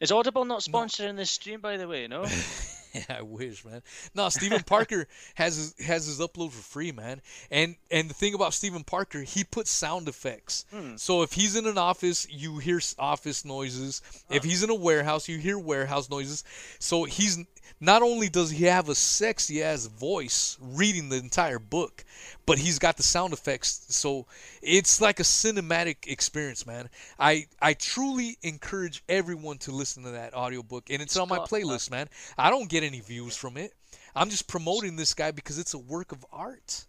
[0.00, 2.06] Is Audible not sponsoring this stream, by the way?
[2.06, 2.24] No.
[3.08, 3.82] Yeah, I wish, man.
[4.14, 7.20] No, Stephen Parker has his, has his upload for free, man.
[7.50, 10.64] And and the thing about Stephen Parker, he puts sound effects.
[10.72, 10.96] Hmm.
[10.96, 14.02] So if he's in an office, you hear office noises.
[14.30, 16.44] If he's in a warehouse, you hear warehouse noises.
[16.78, 17.38] So he's
[17.80, 22.04] not only does he have a sexy ass voice reading the entire book,
[22.46, 23.86] but he's got the sound effects.
[23.88, 24.26] So
[24.62, 26.88] it's like a cinematic experience, man.
[27.18, 31.50] I I truly encourage everyone to listen to that audiobook and it's, on my got-
[31.50, 32.08] playlist, man.
[32.38, 33.72] I don't get any views from it.
[34.14, 36.86] I'm just promoting this guy because it's a work of art.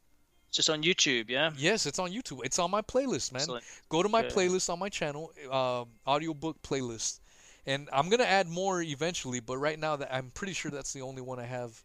[0.48, 1.52] It's just on YouTube, yeah.
[1.58, 2.40] Yes, it's on YouTube.
[2.46, 3.42] It's on my playlist, man.
[3.42, 3.66] Excellent.
[3.90, 4.34] Go to my Okay.
[4.34, 7.20] playlist on my channel, uh, audiobook playlist,
[7.66, 9.42] and I'm gonna add more eventually.
[9.42, 11.84] But right now, that I'm pretty sure that's the only one I have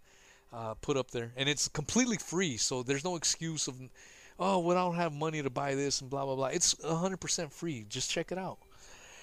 [0.53, 2.57] uh, put up there, and it's completely free.
[2.57, 3.75] So there's no excuse of,
[4.39, 6.47] oh, well, I don't have money to buy this and blah blah blah.
[6.49, 7.85] It's 100% free.
[7.89, 8.59] Just check it out,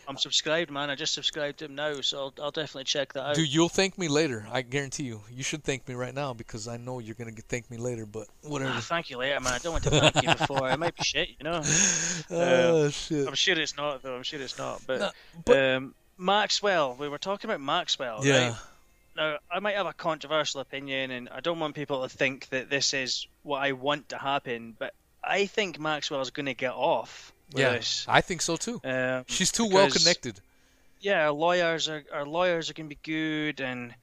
[0.10, 0.90] I'm subscribed, man.
[0.90, 3.36] I just subscribed to him now, so I'll, I'll definitely check that out.
[3.36, 3.48] dude.
[3.54, 4.48] You'll thank me later.
[4.52, 5.22] I guarantee you.
[5.32, 8.08] You should thank me right now because I know you're gonna thank me later.
[8.08, 8.72] But whatever.
[8.74, 9.54] Ah, thank you later, man.
[9.54, 10.68] I don't want to thank you before.
[10.72, 11.62] It might be shit, you know.
[12.32, 13.28] oh shit.
[13.28, 14.16] I'm sure it's not, though.
[14.16, 14.82] I'm sure it's not.
[14.88, 15.10] But, No,
[15.46, 18.48] but- um, Maxwell, we were talking about Maxwell, Yeah.
[18.50, 18.58] right?
[19.16, 22.70] Now, I might have a controversial opinion, and I don't want people to think that
[22.70, 27.32] this is what I want to happen, but I think Maxwell's going to get off
[27.54, 28.06] Yeah, this.
[28.08, 28.80] I think so too.
[28.84, 30.40] Um, She's too well connected.
[31.02, 33.94] yeah, our lawyers are our lawyers are going to be good, and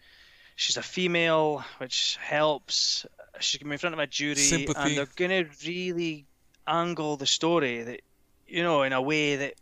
[0.56, 3.06] she's a female, which helps.
[3.40, 4.78] She's going to be in front of a jury, Sympathy.
[4.78, 6.24] and they're going to really
[6.66, 8.00] angle the story that
[8.48, 9.54] you know in a way that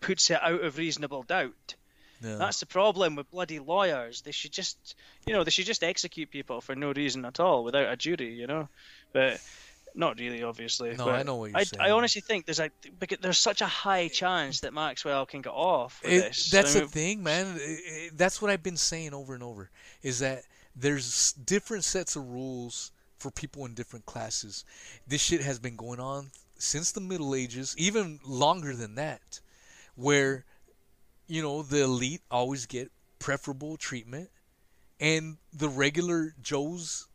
[0.00, 1.74] puts it out of reasonable doubt.
[2.22, 2.36] Yeah.
[2.36, 4.20] That's the problem with bloody lawyers.
[4.22, 4.94] They should just,
[5.26, 8.32] you know, they should just execute people for no reason at all without a jury,
[8.34, 8.68] you know.
[9.12, 9.40] But
[9.94, 10.94] Not really, obviously.
[10.96, 11.80] No, but I know what you're I, saying.
[11.80, 15.50] I honestly think there's a because there's such a high chance that Maxwell can get
[15.52, 16.50] off with It- this.
[16.50, 17.56] that's I the mean, thing, man.
[17.60, 19.70] It- that's what I've been saying over and over.
[20.02, 20.44] Is that
[20.74, 24.64] there's different sets of rules for people in different classes.
[25.06, 29.40] This shit has been going on since the Middle Ages, even longer than that,
[29.94, 30.44] where
[31.26, 34.30] you know the elite always get preferable treatment,
[34.98, 37.08] and the regular Joes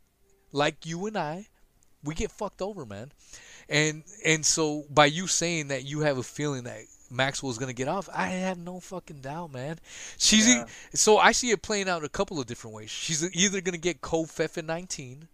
[0.52, 1.48] like you and I,
[2.04, 3.12] we get fucked over, man.
[3.68, 6.80] And and so by you saying that you have a feeling that
[7.10, 9.78] Maxwell's gonna get off, I have no fucking doubt, man.
[10.16, 10.62] She's e-
[10.94, 12.90] so I see it playing out a couple of different ways.
[12.90, 15.28] She's either gonna get Kofef 19.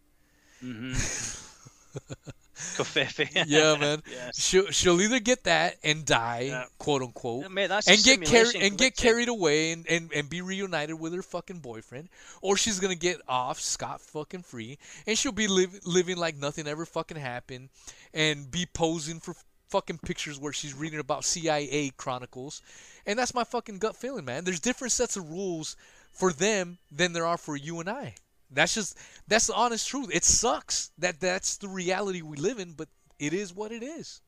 [0.63, 2.31] Mm-hmm.
[3.47, 4.03] Yeah, man.
[4.11, 4.41] Yes.
[4.41, 6.65] She'll she'll either get that and die, Yeah.
[6.79, 10.41] quote unquote, Mate, that's and get carried and get carried away and, and, and be
[10.43, 12.09] reunited with her fucking boyfriend,
[12.43, 16.67] or she's gonna get off scot fucking free and she'll be live, living like nothing
[16.67, 17.69] ever fucking happened,
[18.13, 19.35] and be posing for
[19.71, 22.63] fucking pictures where she's reading about CIA chronicles,
[23.07, 24.45] and that's my fucking gut feeling, man.
[24.45, 25.77] There's different sets of rules
[26.13, 28.15] for them than there are for you and I.
[28.51, 30.11] That's just that's the honest truth.
[30.13, 32.89] It sucks that that's the reality we live in, but
[33.19, 34.21] it is what it is.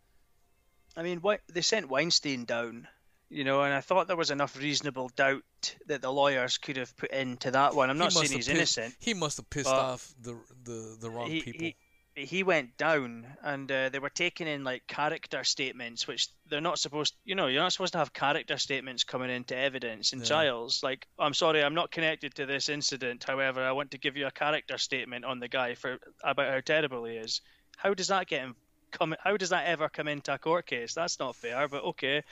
[0.97, 1.23] I mean,
[1.53, 2.89] they sent Weinstein down,
[3.29, 5.43] you know, and I thought there was enough reasonable doubt
[5.87, 7.91] that the lawyers could have put into that one.
[7.91, 8.95] I'm not must saying he's pissed- innocent.
[8.99, 11.67] He must have pissed off the the the wrong he, people.
[11.67, 11.77] He,
[12.17, 16.79] he went down, and uh, they were taking in like character statements, which they're not
[16.79, 17.15] supposed.
[17.25, 20.25] You know, you're not supposed to have character statements coming into evidence in Yeah.
[20.27, 20.83] trials.
[20.83, 23.25] Like, I'm sorry, I'm not connected to this incident.
[23.25, 26.61] However, I want to give you a character statement on the guy for about how
[26.61, 27.43] terrible he is.
[27.77, 28.57] How does that get him?
[28.93, 30.95] Come, how does that ever come into a court case?
[30.95, 32.23] That's not fair, but okay.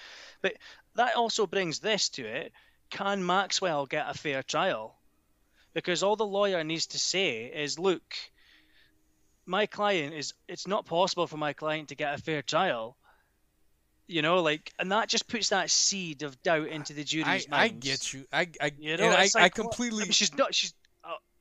[0.41, 0.55] But
[0.95, 2.53] that also brings this to it:
[2.89, 4.97] Can Maxwell get a fair trial?
[5.75, 8.15] Because all the lawyer needs to say is, "Look,
[9.47, 12.97] my client is it's not possible for my client to get a fair trial
[14.07, 17.65] you know like and that just puts that seed of doubt into the jury's I,
[17.65, 18.27] I get you.
[18.33, 20.75] I I you know I, it's I completely I mean, she's not she's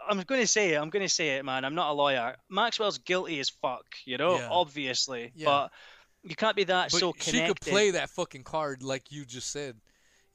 [0.05, 2.35] i'm going to say it i'm going to say it man i'm not a lawyer
[2.49, 4.49] maxwell's guilty as fuck you know Yeah.
[4.51, 5.45] obviously Yeah.
[5.45, 5.71] but
[6.23, 9.25] you can't be that but so she connected could play that fucking card like you
[9.25, 9.75] just said.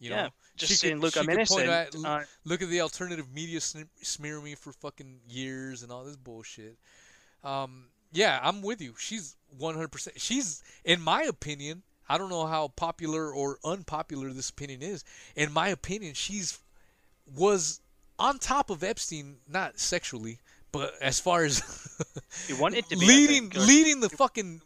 [0.01, 2.69] You Yeah, know, just she saying, could, "Look, she I'm innocent." at- Uh, look at
[2.69, 6.77] the alternative media smear me for fucking years and all this bullshit.
[7.45, 8.95] Um, yeah, I'm with you.
[8.99, 10.09] She's 100%.
[10.17, 15.05] She's, in my opinion, I don't know how popular or unpopular this opinion is.
[15.37, 16.59] In my opinion, she's
[17.37, 17.81] was
[18.19, 20.39] on top of Epstein, not sexually,
[20.73, 21.61] but as far as
[22.47, 24.63] He wanted to be, leading, think, leading the fucking.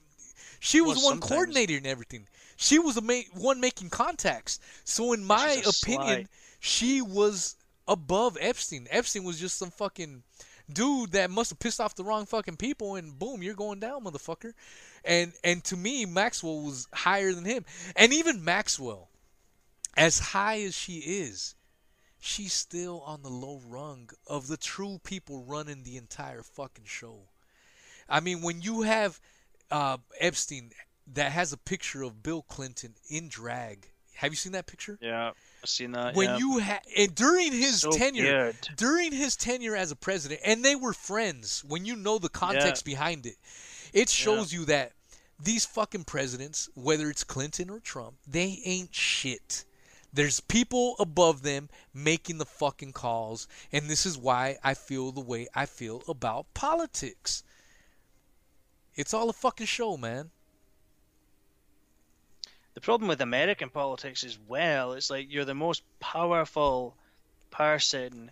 [0.61, 1.57] She was Well, one sometimes.
[1.57, 2.29] and everything.
[2.57, 4.61] She was the ma- one making contacts.
[4.85, 6.27] So in my opinion, sly.
[6.61, 7.57] she was
[7.89, 8.87] above Epstein.
[8.91, 10.23] Epstein was just some fucking
[10.73, 14.05] dude that must have pissed off the wrong fucking people, and boom, you're going down,
[14.05, 14.53] motherfucker.
[15.05, 17.65] And and to me, Maxwell was higher than him.
[17.97, 19.09] And even Maxwell,
[19.97, 21.55] as high as she is,
[22.21, 27.29] she's still on the low rung of the true people running the entire fucking show.
[28.09, 29.21] I mean, when you have
[29.71, 30.71] uh, Epstein
[31.15, 34.99] that has a picture of Bill Clinton in drag, have you seen that picture?
[35.01, 35.33] yeah
[35.65, 36.37] seen that when yeah.
[36.39, 38.57] you had and during his So tenure weird.
[38.77, 42.85] during his tenure as a president and they were friends when you know the context
[42.85, 43.37] behind it
[43.93, 44.93] it shows you that
[45.43, 49.65] these fucking presidents whether it's clinton or trump they ain't shit.
[50.15, 55.21] There's people above them making the fucking calls and this is why i feel the
[55.23, 57.43] way i feel about politics.
[58.95, 60.31] It's all a fucking show man
[62.75, 66.97] the problem with American politics as well is like you're the most powerful
[67.51, 68.31] person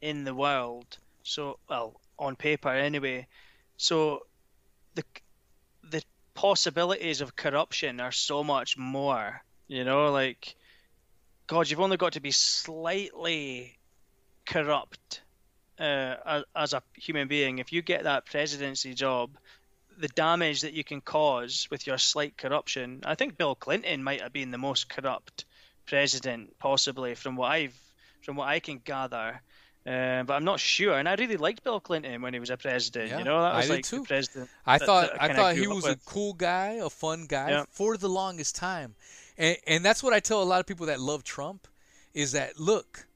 [0.00, 0.98] in the world.
[1.22, 3.26] So, well, on paper anyway.
[3.76, 4.26] So,
[4.94, 5.04] the
[5.82, 6.02] the
[6.34, 9.42] possibilities of corruption are so much more.
[9.66, 10.54] You know, like,
[11.46, 13.78] God, you've only got to be slightly
[14.44, 15.22] corrupt
[15.78, 17.58] uh, as a human being.
[17.58, 19.30] If you get that presidency job,
[19.98, 23.00] the damage that you can cause with your slight corruption.
[23.04, 25.44] I think Bill Clinton might have been the most corrupt
[25.86, 27.78] president, possibly from what I've
[28.22, 29.40] from what I can gather.
[29.86, 32.56] Uh, but I'm not sure, and I really liked Bill Clinton when he was a
[32.56, 33.10] president.
[33.10, 33.98] Yeah, you know, that I was did like too.
[34.00, 34.50] the president.
[34.64, 35.98] I that- thought that I thought he was with.
[36.00, 37.64] a cool guy, a fun guy Yeah.
[37.70, 38.94] for the longest time,
[39.36, 41.68] and and that's what I tell a lot of people that love Trump,
[42.14, 43.06] is that look,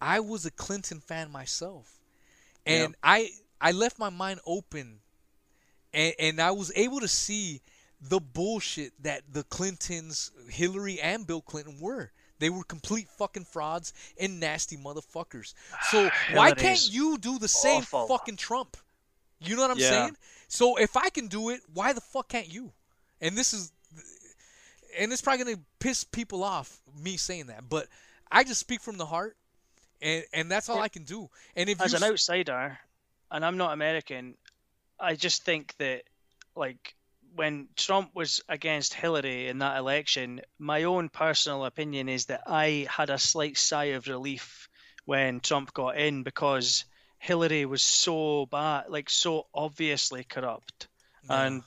[0.00, 1.98] I was a Clinton fan myself,
[2.64, 3.30] and I
[3.60, 5.00] I left my mind open,
[5.92, 7.60] and and I was able to see
[8.00, 12.10] the bullshit that the Clintons, Hillary and Bill Clinton were.
[12.38, 15.54] They were complete fucking frauds and nasty motherfuckers.
[15.80, 18.06] So why can't you do the same awful.
[18.08, 18.76] fucking Trump?
[19.40, 19.90] You know what I'm Yeah.
[19.90, 20.16] saying?
[20.48, 22.72] So if I can do it, why the fuck can't you?
[23.20, 23.72] And this is,
[24.98, 27.88] and it's probably gonna piss people off me saying that, but
[28.30, 29.36] I just speak from the heart,
[30.00, 30.82] and and that's all Yeah.
[30.82, 31.30] I can do.
[31.56, 32.78] And if As you an outsider,
[33.30, 34.36] and I'm not American,
[35.02, 36.02] I just think that
[36.56, 36.94] like
[37.34, 42.86] when Trump was against Hillary in that election, my own personal opinion is that I
[42.88, 44.68] had a slight sigh of relief
[45.04, 46.84] when Trump got in because
[47.18, 50.88] Hillary was so bad, like so obviously corrupt.
[51.28, 51.46] Yeah.
[51.46, 51.62] And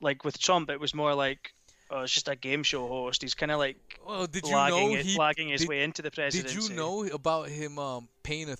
[0.00, 1.52] like with Trump, it was more like,
[1.90, 3.22] oh, it's just a game show host.
[3.22, 3.76] He's kind of like
[4.06, 6.72] well, did you know it, he lagging his did- way into the Did presidency.
[6.72, 8.56] you know about him um, paying a?
[8.56, 8.58] Th-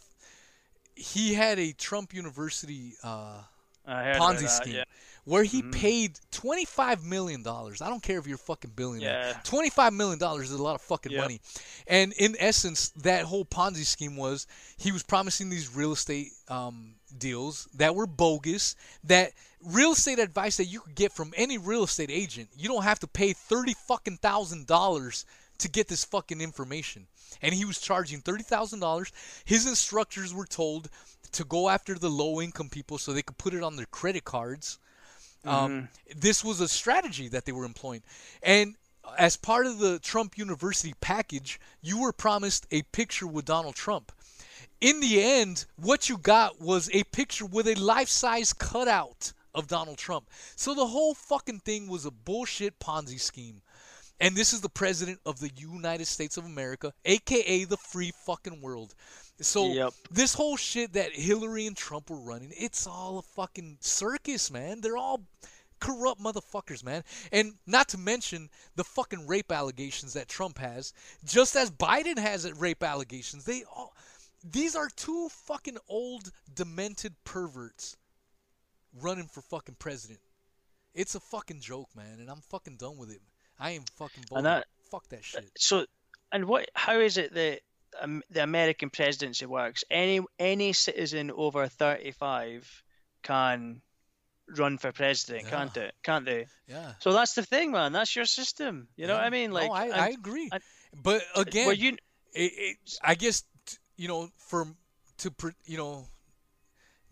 [0.97, 3.58] he had a Trump University uh, I heard about
[3.89, 4.85] Ponzi that, scheme yeah.
[5.25, 5.73] where he Mhm.
[5.73, 7.81] paid twenty five million dollars.
[7.83, 9.31] I don't care if you're a fucking billionaire.
[9.35, 9.41] Yeah.
[9.45, 11.21] Twenty five million dollars is a lot of fucking Yep.
[11.21, 11.41] money.
[11.87, 14.47] And in essence, that whole Ponzi scheme was
[14.77, 18.75] he was promising these real estate um, deals that were bogus.
[19.05, 19.33] That
[19.63, 22.51] real estate advice that you could get from any real estate agent.
[22.57, 25.25] You don't have to pay thirty fucking thousand dollars
[25.59, 27.09] to get this fucking information.
[27.43, 29.13] And he was charging thirty thousand dollars.
[29.45, 30.89] His instructors were told
[31.33, 34.25] to go after the low income people so they could put it on their credit
[34.25, 34.79] cards.
[35.45, 38.03] Um, this was a strategy that they were employing.
[38.43, 38.75] And
[39.17, 44.13] as part of the Trump University package, you were promised a picture with Donald Trump.
[44.81, 49.67] In the end, what you got was a picture with a life size cutout of
[49.67, 50.29] Donald Trump.
[50.57, 53.63] So the whole fucking thing was a bullshit Ponzi scheme.
[54.21, 58.61] And this is the president of the United States of America, aka the free fucking
[58.61, 58.95] world.
[59.41, 59.95] So Yep.
[60.11, 64.81] this whole shit that Hillary and Trump were running, it's all a fucking circus, man.
[64.81, 65.23] They're all
[65.81, 67.05] corrupt motherfuckers, man.
[67.31, 70.93] And not to mention the fucking rape allegations that Trump has,
[71.25, 73.45] just as Biden has rape allegations.
[73.45, 73.95] They all
[74.45, 77.97] these are two fucking old demented perverts
[78.95, 80.21] running for fucking president.
[80.95, 83.21] It's a fucking joke, man, and I'm fucking done with it.
[83.59, 84.39] I ain't fucking bold.
[84.39, 85.51] And that- Fuck that uh, shit.
[85.59, 85.85] So,
[86.33, 86.71] and what?
[86.75, 87.61] How is it that
[88.01, 89.85] um, the American presidency works?
[89.91, 92.83] Any any citizen over thirty five
[93.23, 93.83] can
[94.57, 95.51] run for president, Yeah.
[95.51, 95.95] can't it?
[96.03, 96.47] Can't they?
[96.67, 96.95] Yeah.
[97.01, 97.93] So that's the thing, man.
[97.93, 98.89] That's your system.
[98.97, 99.53] You know what I mean?
[99.53, 100.49] Like, no, I, I agree.
[100.53, 100.63] and-
[101.03, 101.97] but again, well, you
[102.33, 103.45] it, it, I guess
[103.97, 104.67] you know, for
[105.19, 105.33] to
[105.67, 106.07] you know,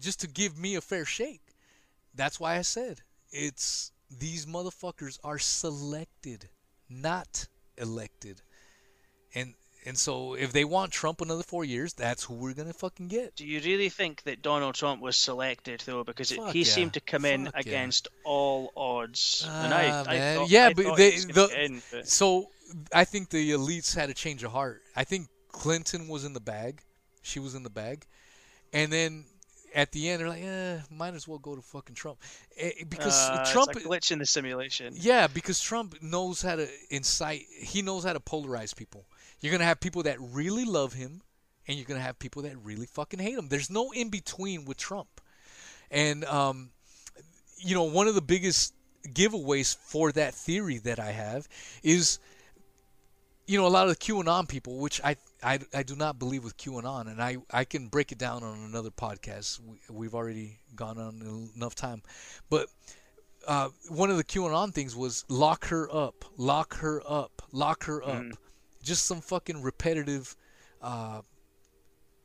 [0.01, 1.43] just to give me a fair shake.
[2.15, 6.49] That's why I said it's these motherfuckers are selected,
[6.89, 7.47] not
[7.77, 8.41] elected,
[9.35, 9.55] and
[9.87, 13.37] and so if they want Trump another four years, that's who we're gonna fucking get.
[13.37, 16.05] do you really think that Donald Trump was selected though?
[16.05, 16.65] Because it, he yeah.
[16.65, 17.51] seemed to come in yeah.
[17.55, 19.47] against all odds.
[19.49, 19.85] and Ah, I,
[20.15, 20.37] I man.
[20.39, 22.51] thought, Yeah, I but they- he was gonna the- in, but- So
[22.93, 24.83] I think the elites had a change of heart.
[24.97, 26.83] I think Clinton was in the bag.
[27.23, 28.05] She was in the bag.
[28.73, 29.25] And then
[29.75, 32.19] at the end, they're like, eh, might as well go to fucking Trump.
[32.57, 33.71] Eh, Because Uh, Trump.
[33.73, 34.95] it's a glitch in the simulation.
[34.97, 39.07] Yeah, because Trump knows how to incite, he knows how to polarize people.
[39.41, 41.23] You're going to have people that really love him,
[41.67, 43.49] and you're going to have people that really fucking hate him.
[43.49, 45.21] There's no in between with Trump.
[45.91, 46.71] And, um,
[47.59, 48.75] you know, one of the biggest
[49.09, 51.49] giveaways for that theory that I have
[51.83, 52.19] is,
[53.47, 56.43] you know, a lot of the QAnon people, which I, I, I do not believe
[56.43, 59.61] with QAnon, and I, I can break it down on another podcast.
[59.61, 62.03] We, we've already gone on enough time.
[62.51, 62.69] But
[63.47, 68.03] uh, one of the QAnon things was lock her up, lock her up, lock her
[68.03, 68.23] up.
[68.23, 68.33] Mm.
[68.87, 70.37] Just some fucking repetitive
[70.81, 71.21] uh,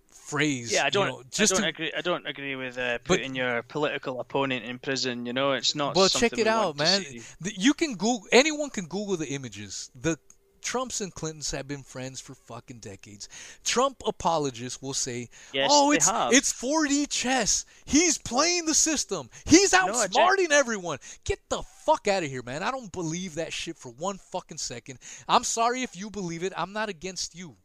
[0.10, 0.72] phrase.
[0.72, 1.08] Yeah, I don't.
[1.08, 1.94] know, just I don't to, agree.
[1.98, 5.26] I don't agree with uh, But- putting your political opponent in prison.
[5.26, 5.96] You know, it's not.
[5.96, 7.04] Well, check it we out, man.
[7.44, 8.28] You can Google.
[8.32, 9.90] Anyone can Google the images.
[10.00, 10.18] The
[10.62, 13.28] Trumps and Clintons have been friends for fucking decades.
[13.64, 16.34] Trump apologists will say, Yes, "Oh, it's have.
[16.34, 17.66] it's 4D chess.
[17.86, 19.30] He's playing the system.
[19.46, 21.00] He's No, outsmarting everyone.
[21.24, 22.64] Get the fuck out of here, man.
[22.64, 25.00] I don't believe that shit for one fucking second.
[25.28, 26.54] I'm sorry if you believe it.
[26.56, 27.58] I'm not against you."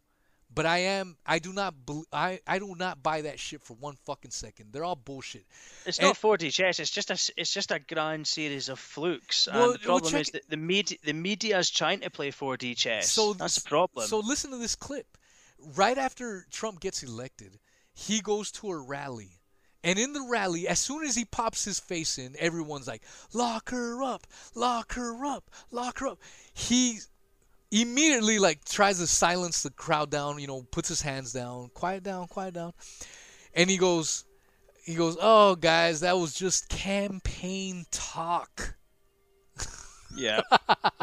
[0.56, 1.18] But I am.
[1.26, 1.74] I do not.
[2.10, 2.40] I.
[2.46, 4.72] I do not buy that shit for one fucking second.
[4.72, 5.44] They're all bullshit.
[5.84, 6.80] It's And- not 4D chess.
[6.80, 7.32] It's just a.
[7.36, 9.46] It's just a grand series of flukes.
[9.46, 12.30] Well, and the well, problem check is that the media, the media's trying to play
[12.30, 13.12] 4D chess.
[13.12, 14.06] So that's the problem.
[14.08, 15.18] So listen to this clip.
[15.58, 17.58] Right after Trump gets elected,
[17.92, 19.32] he goes to a rally.
[19.84, 23.02] And in the rally, as soon as he pops his face in, everyone's like,
[23.34, 26.18] "Lock her up, lock her up, lock her up."
[26.54, 27.00] He
[27.70, 32.02] immediately like tries to silence the crowd down, you know, puts his hands down, quiet
[32.02, 32.72] down, quiet down.
[33.54, 34.24] And he goes
[34.84, 38.74] he goes, "Oh, guys, that was just campaign talk."
[40.16, 40.40] yeah,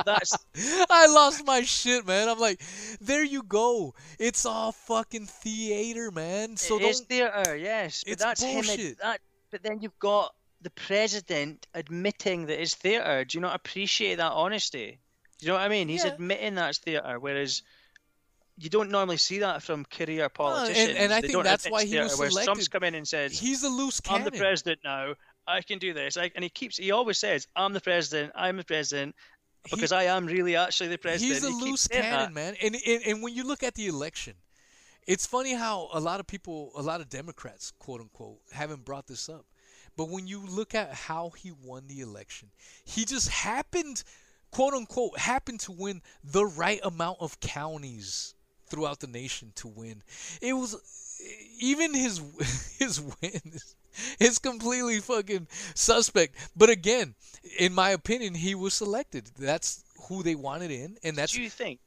[0.05, 0.37] that's
[0.89, 2.29] I lost my shit, man.
[2.29, 2.61] I'm like,
[3.01, 3.93] there you go.
[4.19, 6.55] It's all fucking theater, man.
[6.57, 7.55] So it is theater.
[7.55, 8.53] Yes, but It's that's him.
[8.55, 8.99] bullshit.
[8.99, 9.19] That.
[9.51, 13.25] But then you've got the president admitting that it's theatre.
[13.25, 14.99] Do you not appreciate that honesty?
[15.43, 15.89] Do you know what I mean?
[15.89, 16.13] He's Yeah.
[16.13, 17.63] admitting that's theatre, uh, whereas
[18.57, 20.95] you don't normally see that from career and- politicians.
[20.97, 23.63] and I They think that's why he was whereas Trump's come in and says, He's
[23.63, 24.21] a loose cannon.
[24.27, 25.15] "I'm the president now.
[25.45, 26.77] I can do this," I, and he keeps.
[26.77, 28.31] He always says, "I'm the president.
[28.35, 29.15] I'm the president."
[29.65, 31.33] He- Because I am really actually the president.
[31.33, 32.09] He's a He loose saying that.
[32.19, 32.55] cannon, man.
[32.61, 34.35] And, and and when you look at the election,
[35.07, 39.07] it's funny how a lot of people, a lot of Democrats, quote unquote, haven't brought
[39.07, 39.45] this up.
[39.97, 42.51] But when you look at how he won the election,
[42.85, 44.03] he just happened,
[44.53, 48.35] quote unquote, happened to win the right amount of counties
[48.67, 50.03] throughout the nation to win.
[50.41, 50.75] It was
[51.59, 52.21] even his
[52.79, 53.41] his win
[54.19, 56.35] is, completely fucking suspect.
[56.55, 57.15] But again,
[57.57, 59.31] in my opinion, he was selected.
[59.37, 61.79] That's who they wanted in, and that's Do you think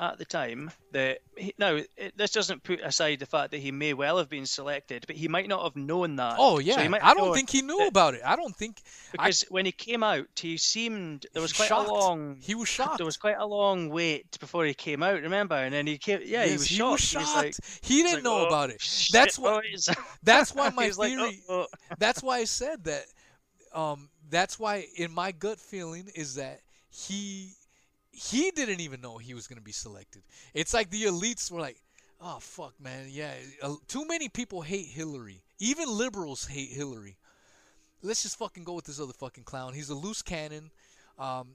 [0.00, 3.72] at the time that he, now it, this doesn't put aside the fact that he
[3.72, 6.36] may well have been selected, but he might not have known that.
[6.38, 6.86] oh yeah.
[6.86, 8.20] might I don't think he knew that- about it.
[8.24, 8.80] I don't think
[9.10, 11.88] because when he came out, he seemed there was quite shocked.
[11.90, 12.36] a long.
[12.40, 12.98] He was shocked.
[12.98, 15.20] There was quite a long wait before he came out.
[15.20, 16.20] Remember, and then he came.
[16.24, 17.00] Yeah, he was he shocked.
[17.00, 18.80] was He was like, he didn't like, know "Oh, about it.
[18.80, 19.60] shit, That's why.
[19.62, 19.88] boys."
[20.22, 21.40] That's why my He's like, theory.
[21.48, 23.04] "Oh, oh." that's why I said that.
[23.74, 26.60] Um, that's why in my gut feeling is that
[26.90, 27.50] he
[28.18, 30.22] he didn't even know he was going to be selected.
[30.54, 31.80] It's like the elites were like,
[32.20, 33.32] "Oh fuck, man, yeah,
[33.62, 35.42] uh, too many people hate Hillary.
[35.58, 37.16] Even liberals hate Hillary.
[38.02, 39.74] Let's just fucking go with this other fucking clown.
[39.74, 40.70] He's a loose cannon."
[41.18, 41.48] Um,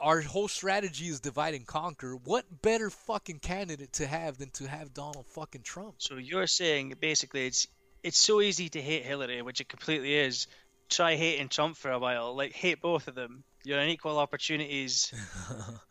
[0.00, 2.14] our whole strategy is divide and conquer.
[2.14, 5.96] What better fucking candidate to have than to have Donald fucking Trump?
[5.98, 7.66] So you're saying basically it's
[8.04, 10.46] it's so easy to hate Hillary, which it completely is.
[10.88, 13.42] Try hating Trump for a while, like hate both of them.
[13.64, 15.12] You're on equal opportunities.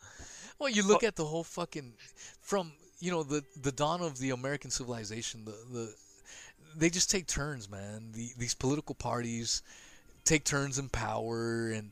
[0.59, 1.93] Well, you look at the whole fucking
[2.41, 5.45] from you know the the dawn of the American civilization.
[5.45, 5.95] The the
[6.75, 8.11] they just take turns, man.
[8.13, 9.61] The these political parties
[10.23, 11.91] take turns in power, and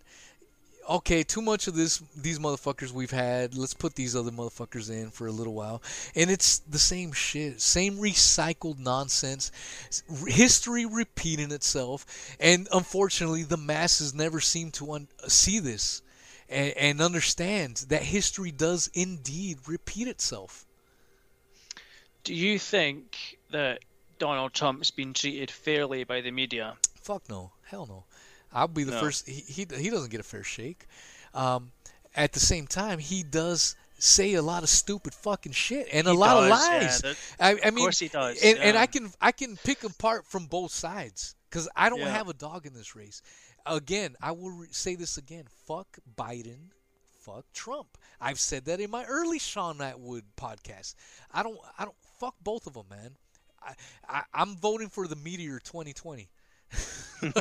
[0.89, 3.55] okay, too much of this these motherfuckers we've had.
[3.55, 5.81] Let's put these other motherfuckers in for a little while,
[6.15, 9.51] and it's the same shit, same recycled nonsense.
[10.27, 16.01] History repeating itself, and unfortunately, the masses never seem to un- see this
[16.49, 20.65] and, and understand that history does indeed repeat itself.
[22.23, 23.79] Do you think that
[24.19, 26.75] Donald Trump's been treated fairly by the media?
[27.01, 28.03] Fuck no, hell no.
[28.51, 28.99] I'll be the No.
[28.99, 29.27] first.
[29.27, 30.85] He, he he doesn't get a fair shake.
[31.33, 31.71] Um,
[32.15, 36.11] at the same time, he does say a lot of stupid fucking shit and a
[36.11, 37.01] He lot of does, yeah, lies.
[37.01, 38.77] there- I, I mean, course he does, And, and.
[38.77, 42.09] I can I can pick apart from both sides because I don't Yeah.
[42.09, 43.21] have a dog in this race.
[43.65, 46.69] Again, I will re- say this again: fuck Biden,
[47.19, 47.97] fuck Trump.
[48.21, 50.95] I've said that in my early Shaun Attwood podcast.
[51.31, 53.15] I don't I don't fuck both of them, man.
[53.61, 53.73] I,
[54.07, 56.29] I I'm voting for the Meteor 2020.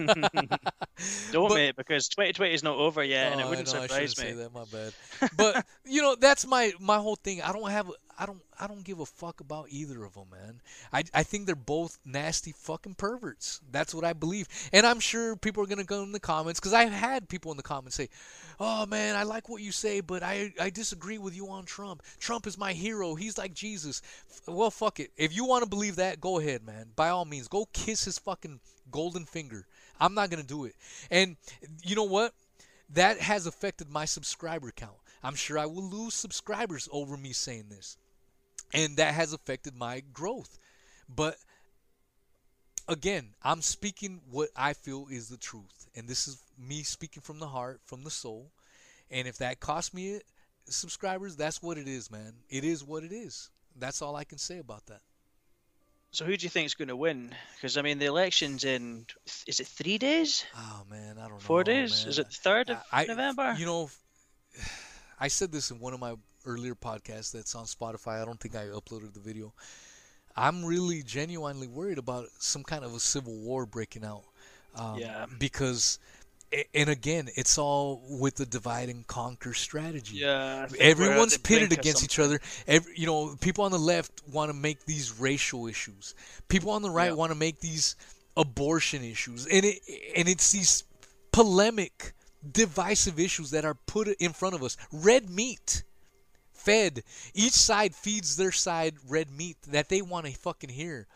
[1.33, 4.17] Don't, But- mate, because 2020 is not over yet, and it Oh, wouldn't know, surprise
[4.17, 4.25] me.
[4.25, 4.53] say that.
[4.55, 4.93] My bad.
[5.37, 7.43] But you know, that's my my whole thing.
[7.43, 7.91] I don't have.
[8.17, 8.41] I don't.
[8.61, 10.61] I don't give a fuck about either of them, man.
[10.93, 13.61] I I think they're both nasty fucking perverts.
[13.73, 16.73] That's what I believe, and I'm sure people are gonna go in the comments because
[16.73, 18.09] I've had people in the comments say,
[18.61, 22.03] "Oh man, I like what you say, but I I disagree with you on Trump.
[22.21, 23.17] Trump is my hero.
[23.17, 25.11] He's like Jesus." F- Well, fuck it.
[25.17, 26.93] If you want to believe that, go ahead, man.
[26.95, 29.67] By all means, go kiss his fucking golden finger.
[30.01, 30.75] I'm not gonna do it.
[31.11, 31.37] And
[31.83, 32.33] you know what?
[32.91, 34.97] that has affected my subscriber count.
[35.23, 37.97] I'm sure I will lose subscribers over me saying this.
[38.73, 40.59] And that has affected my growth.
[41.09, 41.37] But
[42.89, 45.89] again, I'm speaking what I feel is the truth.
[45.97, 48.51] And this is me speaking from the heart, from the soul.
[49.11, 50.21] And if that costs me
[50.67, 52.35] subscribers, that's what it is, man.
[52.51, 53.51] It is what it is.
[53.77, 55.01] That's all I can say about that.
[56.15, 57.35] So who do you think is going to win?
[57.57, 59.07] Because I mean, the election's in
[59.49, 60.45] is it three days?
[60.57, 61.39] Oh man, I don't know.
[61.39, 62.07] Four days?
[62.07, 63.57] Is it the third of I- November?
[63.59, 63.91] You know,
[65.21, 66.15] I said this in one of my
[66.47, 68.23] earlier podcasts that's on Spotify.
[68.23, 69.53] I don't think I uploaded the video.
[70.37, 74.25] I'm really genuinely worried about some kind of a civil war breaking out.
[74.77, 75.27] Um, Yeah.
[75.39, 75.99] Because,
[76.75, 80.19] and again, it's all with the divide and conquer strategy.
[80.19, 80.63] yeah.
[80.65, 82.41] I think we're at Everyone's pitted against each other.
[82.67, 86.15] Every, you know, people on the left want to make these racial issues.
[86.49, 87.15] People on the right Yeah.
[87.15, 87.97] want to make these
[88.37, 89.79] abortion issues, and it
[90.17, 90.85] and it's these
[91.33, 92.13] polemic,
[92.51, 94.77] divisive issues that are put in front of us.
[94.93, 95.83] Red meat,
[96.53, 97.03] fed.
[97.35, 101.07] Each side feeds their side red meat that they want to fucking hear,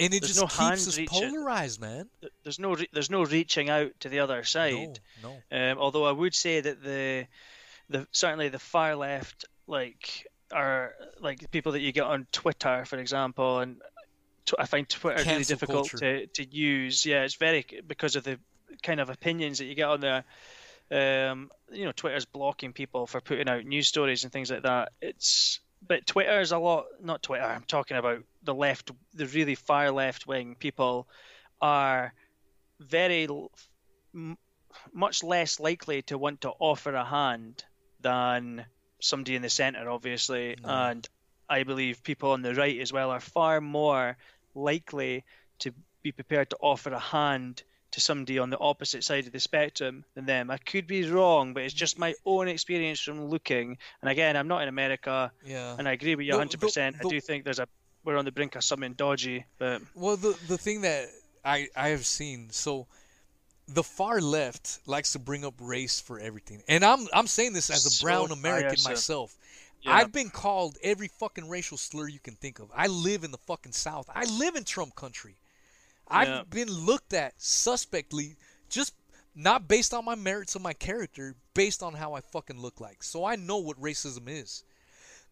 [0.00, 1.30] and it There's just no keeps us reaching.
[1.30, 2.08] polarized, man.
[2.42, 5.00] There's no re- there's no reaching out to the other side.
[5.22, 5.72] No, no.
[5.72, 7.26] Um, although I would say that the
[7.88, 12.98] the certainly the far left like are like people that you get on Twitter, for
[12.98, 13.80] example, and
[14.46, 16.26] tw- I find Twitter really difficult culture.
[16.26, 17.06] to, to use.
[17.06, 18.38] Yeah, it's very because of the
[18.82, 20.24] kind of opinions that you get on there.
[20.92, 24.90] Um, you know, Twitter's blocking people for putting out news stories and things like that.
[25.00, 26.86] It's but Twitter is a lot.
[27.02, 27.44] Not Twitter.
[27.44, 31.08] I'm talking about the left, the really far left wing people
[31.60, 32.12] are
[32.78, 33.28] very
[34.14, 34.38] m-
[34.92, 37.64] much less likely to want to offer a hand
[38.00, 38.64] than
[39.00, 41.08] somebody in the center, obviously, and
[41.48, 44.16] I believe people on the right as well are far more
[44.54, 45.24] likely
[45.60, 49.40] to be prepared to offer a hand to somebody on the opposite side of the
[49.40, 50.50] spectrum than them.
[50.50, 53.78] I could be wrong, but it's just my own experience from looking.
[54.02, 55.74] And again, I'm not in America, Yeah.
[55.78, 56.98] and I agree with you The- 100%.
[57.00, 57.68] the- I do think there's a
[58.02, 61.08] we're on the brink of something dodgy, but Well, the the thing that
[61.44, 62.86] I I have seen so.
[63.68, 67.70] The far left likes to bring up race for everything, and I'm I'm saying this
[67.70, 69.36] as a So brown American myself.
[69.82, 69.92] yeah.
[69.94, 72.70] I've been called every fucking racial slur you can think of.
[72.74, 74.06] I live in the fucking South.
[74.12, 75.36] I live in Trump country.
[76.10, 76.42] I've Yeah.
[76.48, 78.36] been looked at suspectly
[78.68, 78.94] just
[79.34, 83.02] not based on my merits of my character, based on how I fucking look like.
[83.02, 84.64] So I know what racism is.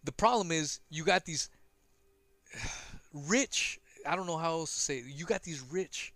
[0.05, 1.51] The problem is you got these
[3.13, 5.05] rich, I don't know how else to say it.
[5.07, 6.13] You got these rich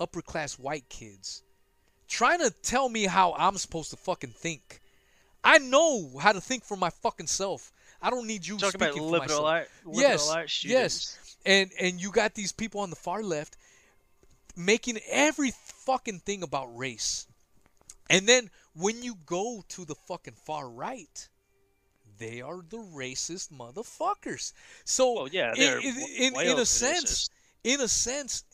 [0.00, 1.42] upper class white kids
[2.08, 4.80] trying to tell me how I'm supposed to fucking think.
[5.42, 7.72] I know how to think for my fucking self.
[8.02, 9.44] I don't need you about speaking for liberal myself.
[9.46, 10.72] art, liberal Yes, art students.
[11.16, 11.18] yes.
[11.46, 13.56] And and you got these people on the far left
[14.56, 17.26] making every fucking thing about race.
[18.10, 21.28] And then when you go to the fucking far right,
[22.18, 24.52] they are the racist motherfuckers.
[24.84, 27.30] So Well, yeah, in- in, in, in a sense,
[27.64, 28.44] in a sense,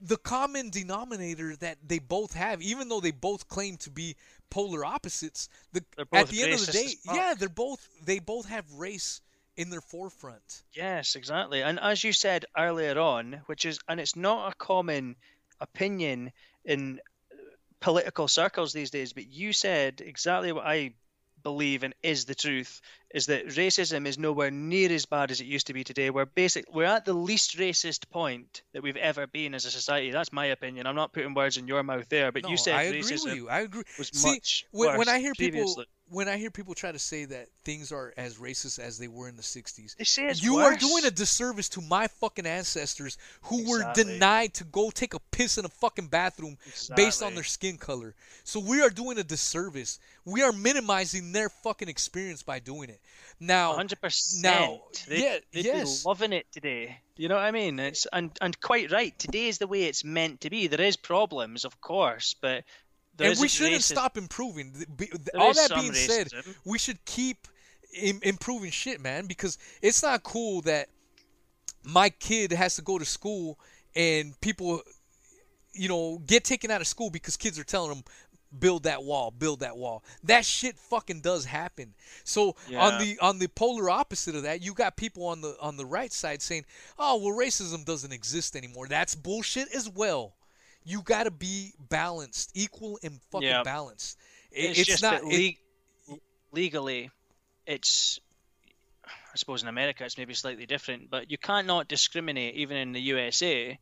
[0.00, 4.16] the common denominator that they both have, even though they both claim to be
[4.50, 8.70] polar opposites, the at the end of the day, yeah, they're both they both have
[8.72, 9.20] race
[9.56, 10.62] in their forefront.
[10.72, 11.62] Yes, exactly.
[11.62, 15.16] And as you said earlier on, which is, and it's not a common
[15.60, 16.32] opinion
[16.64, 17.00] in
[17.32, 17.36] uh,
[17.80, 20.94] political circles these days, but you said exactly what I
[21.42, 22.80] believe and is the truth
[23.14, 26.10] is that racism is nowhere near as bad as it used to be today.
[26.10, 30.10] We're basic we're at the least racist point that we've ever been as a society.
[30.10, 30.88] That's my opinion.
[30.88, 33.26] I'm not putting words in your mouth there, but no, you said I agree racism
[33.26, 33.48] with you.
[33.48, 33.84] I agree.
[33.96, 35.84] was See, much when, worse when I hear previously.
[35.84, 39.08] people when I hear people try to say that things are as racist as they
[39.08, 42.46] were in the '60s, They say it's you are doing a disservice to my fucking
[42.46, 46.58] ancestors who were denied to go take a piss in a fucking bathroom
[46.94, 48.14] based on their skin color.
[48.44, 49.98] So we are doing a disservice.
[50.24, 53.00] We are minimizing their fucking experience by doing it.
[53.40, 54.42] Now, hundred percent.
[54.42, 56.02] now, they, yeah, they'd yes.
[56.02, 56.98] be loving it today.
[57.16, 57.78] You know what I mean?
[57.78, 59.16] It's and and quite right.
[59.18, 60.66] Today is the way it's meant to be.
[60.68, 62.64] There is problems, of course, but
[63.16, 63.92] there and we shouldn't racism.
[63.96, 64.72] stop improving.
[64.72, 66.28] Th- be- th- There All that being said,
[66.64, 67.48] we should keep
[68.00, 70.88] Im- improving shit, man, because it's not cool that
[71.84, 73.58] my kid has to go to school
[73.94, 74.80] and people,
[75.72, 78.04] you know, get taken out of school because kids are telling them
[78.58, 80.02] build that wall, build that wall.
[80.24, 81.94] That shit fucking does happen.
[82.24, 85.76] So on the on the polar opposite of that, you got people on the on
[85.76, 86.64] the right side saying,
[86.98, 90.34] "Oh, well racism doesn't exist anymore." That's bullshit as well.
[90.84, 93.62] You got to be balanced, equal and fucking Yeah.
[93.62, 94.18] balanced.
[94.52, 95.56] I- It's, It's, just not that it-
[96.52, 97.10] legally,
[97.66, 98.20] it's.
[99.06, 103.00] I suppose in America it's maybe slightly different, but you cannot discriminate even in the
[103.00, 103.78] USA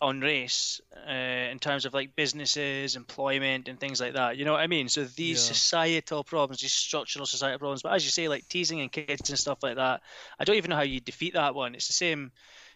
[0.00, 1.10] on race uh,
[1.52, 4.36] in terms of like businesses, employment, and things like that.
[4.36, 4.88] You know what I mean?
[4.88, 5.52] So these Yeah.
[5.54, 9.38] societal problems, these structural societal problems, but as you say, like teasing and kids and
[9.38, 10.02] stuff like that,
[10.38, 11.74] I don't even know how you defeat that one.
[11.74, 12.32] It's the same,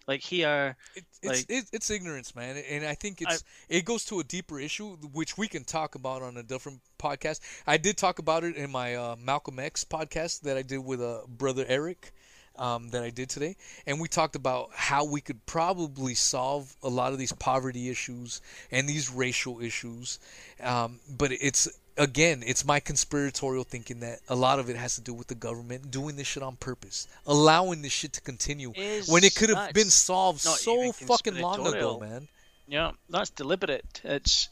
[0.06, 0.76] like here.
[0.94, 4.24] It, it's Like- it, it's ignorance, man, and I think it's it goes to a
[4.24, 7.40] deeper issue, which we can talk about on a different podcast.
[7.66, 11.00] I did talk about it in my uh, Malcolm X podcast that I did with
[11.00, 12.12] uh, brother Eric,
[12.56, 13.56] um, that I did today,
[13.86, 18.40] and we talked about how we could probably solve a lot of these poverty issues
[18.70, 20.18] and these racial issues,
[20.62, 25.00] um, but it's again, it's my conspiratorial thinking that a lot of it has to
[25.00, 29.08] do with the government doing this shit on purpose, allowing this shit to continue Is
[29.08, 32.28] when it could have been solved so fucking long ago, man.
[32.66, 34.00] Yeah, that's deliberate.
[34.04, 34.48] It's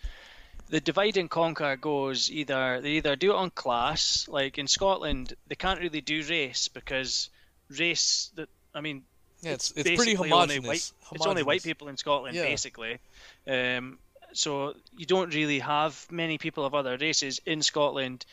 [0.68, 5.35] the divide and conquer goes either they either do it on class, like in Scotland,
[5.48, 7.31] they can't really do race because
[7.78, 9.05] race that I mean
[9.42, 10.66] Yeah, it's it's, basically pretty only homogenous.
[10.66, 12.44] white- It's only white people in Scotland, Yeah.
[12.44, 12.98] basically.
[13.47, 13.98] Um,
[14.32, 18.26] so you don't really have many people of other races in Scotland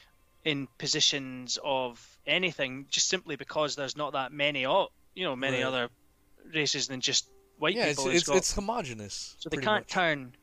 [0.43, 5.65] in positions of anything, just simply because there's not that many, you know, many Right.
[5.65, 5.89] other
[6.53, 7.25] races than just
[7.57, 8.37] white Yeah, it's people in it's, Scotland.
[8.43, 9.35] it's homogenous.
[9.39, 9.89] So they can't much.
[9.89, 10.33] turn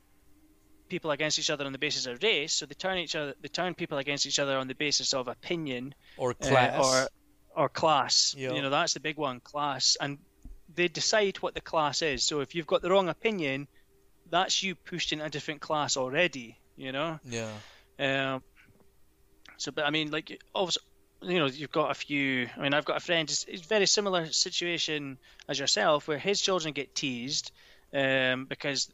[0.88, 2.52] people against each other on the basis of race.
[2.52, 5.28] So they turn each other, they turn people against each other on the basis of
[5.28, 6.84] opinion or uh, class.
[6.84, 7.08] or
[7.56, 8.35] or class.
[8.36, 8.52] Yeah.
[8.52, 9.97] You know, that's the big one, class.
[10.01, 10.18] And
[10.74, 12.22] they decide what the class is.
[12.24, 13.68] So if you've got the wrong opinion,
[14.31, 16.59] that's you pushed in a different class already.
[16.76, 17.18] You know.
[17.24, 17.51] Yeah.
[17.98, 18.43] Um.
[19.56, 20.82] So, but I mean, like, obviously,
[21.22, 22.48] you know, you've got a few.
[22.56, 23.28] I mean, I've got a friend.
[23.28, 25.18] It's, it's very similar situation
[25.48, 27.52] as yourself, where his children get teased
[27.93, 28.90] um, because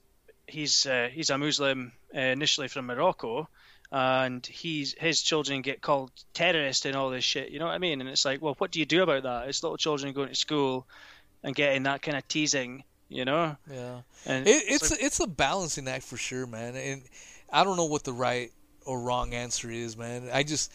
[0.46, 3.48] he's uh, he's a Muslim uh, initially from Morocco,
[3.92, 7.50] and he's his children get called terrorist and all this shit.
[7.50, 8.00] You know what I mean?
[8.00, 9.48] And it's like, well, what do you do about that?
[9.48, 10.86] It's little children going to school
[11.42, 12.84] and getting that kind of teasing.
[13.08, 13.56] You know?
[13.68, 14.02] Yeah.
[14.24, 16.76] And It, it's like- a, it's a balancing act for sure, man.
[16.76, 17.02] And
[17.52, 18.52] I don't know what the right
[18.86, 20.28] or wrong answer is, man.
[20.32, 20.70] I just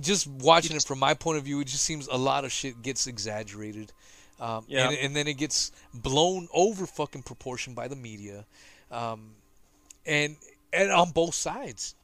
[0.00, 2.80] just watching it from my point of view, it just seems a lot of shit
[2.80, 3.92] gets exaggerated.
[4.40, 4.88] Um, Yeah.
[4.88, 8.46] and, and then it gets blown over fucking proportion by the media,
[8.90, 9.32] um,
[10.06, 10.36] and
[10.72, 11.94] and on both sides,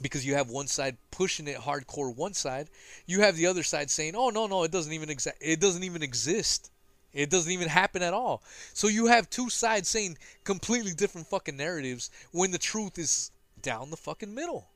[0.00, 2.68] because you have one side pushing it hardcore one side,
[3.06, 5.84] you have the other side saying, "Oh no, no, it doesn't even exa- it doesn't
[5.84, 6.70] even exist."
[7.14, 8.42] It doesn't even happen at all.
[8.74, 13.30] So you have two sides saying completely different fucking narratives when the truth is
[13.62, 14.68] down the fucking middle.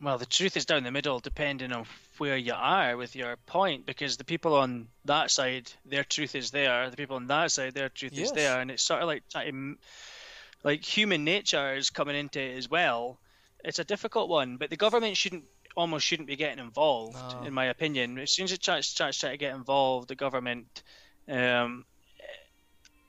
[0.00, 1.86] Well, the truth is down the middle, depending on
[2.18, 6.50] where you are with your point, because the people on that side, their truth is
[6.52, 6.88] there.
[6.90, 8.28] The people on that side, their truth Yes.
[8.28, 9.78] is there, and it's sort of like trying to
[10.64, 13.18] like human nature is coming into it as well.
[13.64, 15.44] It's a difficult one, but the government shouldn't
[15.76, 17.44] almost shouldn't be getting involved, No.
[17.44, 18.18] in my opinion.
[18.18, 20.82] As soon as it tries, tries to to get involved, the government,
[21.28, 21.84] um,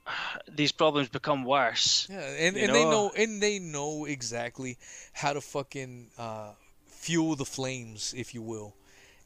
[0.48, 2.06] these problems become worse.
[2.10, 2.90] Yeah, and, and they know?
[2.90, 4.78] know and they know exactly
[5.12, 6.52] how to fucking uh,
[6.86, 8.74] fuel the flames, if you will.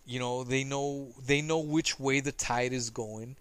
[0.07, 3.37] You know, they know they know which way the tide is going,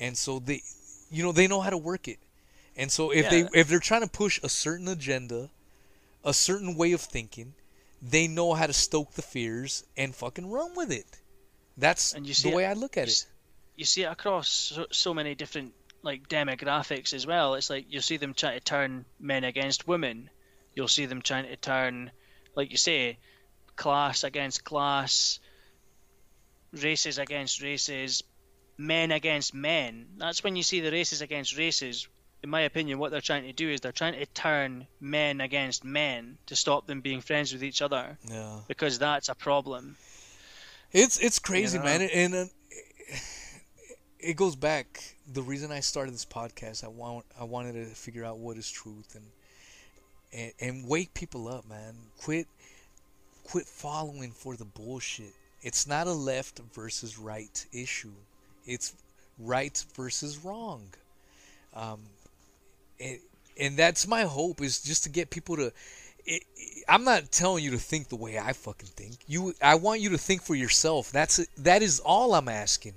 [0.00, 0.62] and so they,
[1.10, 2.18] you know, they know how to work it.
[2.78, 3.30] And so if Yeah.
[3.30, 5.50] they if they're trying to push a certain agenda,
[6.24, 7.54] a certain way of thinking,
[8.00, 11.06] they know how to stoke the fears and fucking run with it.
[11.76, 13.24] That's And you the see it- way I look at you it.
[13.24, 13.26] s-
[13.76, 17.54] You see it across so, so many different like demographics as well.
[17.54, 20.30] It's like you'll see them trying to turn men against women.
[20.74, 22.12] You'll see them trying to turn,
[22.54, 23.18] like you say,
[23.74, 25.40] class against class,
[26.72, 28.22] races against races,
[28.76, 30.08] men against men.
[30.18, 32.06] That's when you see the races against races.
[32.42, 35.84] In my opinion, what they're trying to do is they're trying to turn men against
[35.84, 38.60] men to stop them being friends with each other Yeah.
[38.68, 39.96] because that's a problem.
[40.92, 41.84] It's it's crazy, know?
[41.84, 42.44] man, and uh,
[44.18, 45.02] it goes back.
[45.32, 48.70] The reason I started this podcast, I want I wanted to figure out what is
[48.70, 49.24] truth and
[50.32, 51.94] and, and wake people up, man.
[52.22, 52.46] Quit
[53.44, 55.34] quit following for the bullshit.
[55.62, 58.12] It's not a left versus right issue.
[58.64, 58.94] It's
[59.38, 60.88] right versus wrong.
[61.74, 62.00] Um,
[63.00, 63.18] and,
[63.58, 65.72] and that's my hope is just to get people to
[66.28, 66.44] it,
[66.88, 69.16] I'm not telling you to think the way I fucking think.
[69.26, 71.10] You, I want you to think for yourself.
[71.10, 71.48] That's it.
[71.56, 72.94] That is all I'm asking.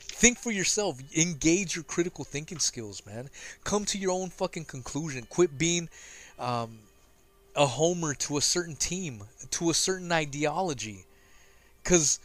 [0.00, 0.98] Think for yourself.
[1.16, 3.30] Engage your critical thinking skills, man.
[3.64, 5.26] Come to your own fucking conclusion.
[5.28, 5.88] Quit being
[6.38, 6.78] um,
[7.56, 11.04] a homer to a certain team, to a certain ideology,
[11.82, 12.20] because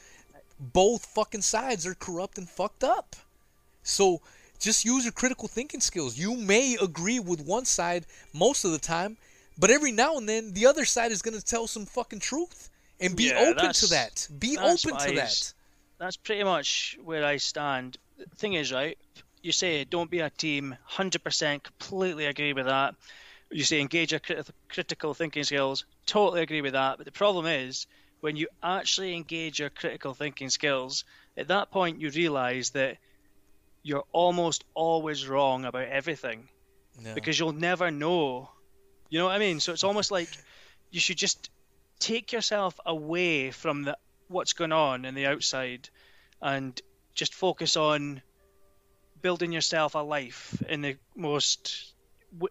[0.59, 3.15] both fucking sides are corrupt and fucked up.
[3.83, 4.21] So
[4.63, 6.17] just use your critical thinking skills.
[6.17, 9.17] You may agree with one side most of the time,
[9.57, 12.69] but every now and then the other side is going to tell some fucking truth.
[12.99, 14.27] And be Yeah, open to that.
[14.39, 15.53] Be open to I that.
[15.99, 17.97] That's pretty much where I stand.
[18.17, 18.97] The thing is, right?
[19.41, 20.77] You say don't be a team.
[20.85, 22.95] Hundred percent, completely agree with that.
[23.51, 25.85] You say engage your crit- critical thinking skills.
[26.05, 26.97] Totally agree with that.
[26.97, 27.87] But the problem is
[28.21, 31.03] when you actually engage your critical thinking skills.
[31.35, 32.97] At that point, you realize that
[33.83, 36.49] you're almost always wrong about everything
[36.99, 37.13] Yeah.
[37.15, 38.49] because you'll never know.
[39.09, 39.59] You know what I mean?
[39.59, 40.29] So it's almost like
[40.91, 41.49] you should just
[41.99, 43.97] take yourself away from the
[44.27, 45.89] what's going on in the outside
[46.41, 46.79] and
[47.15, 48.21] just focus on
[49.21, 51.93] building yourself a life in the most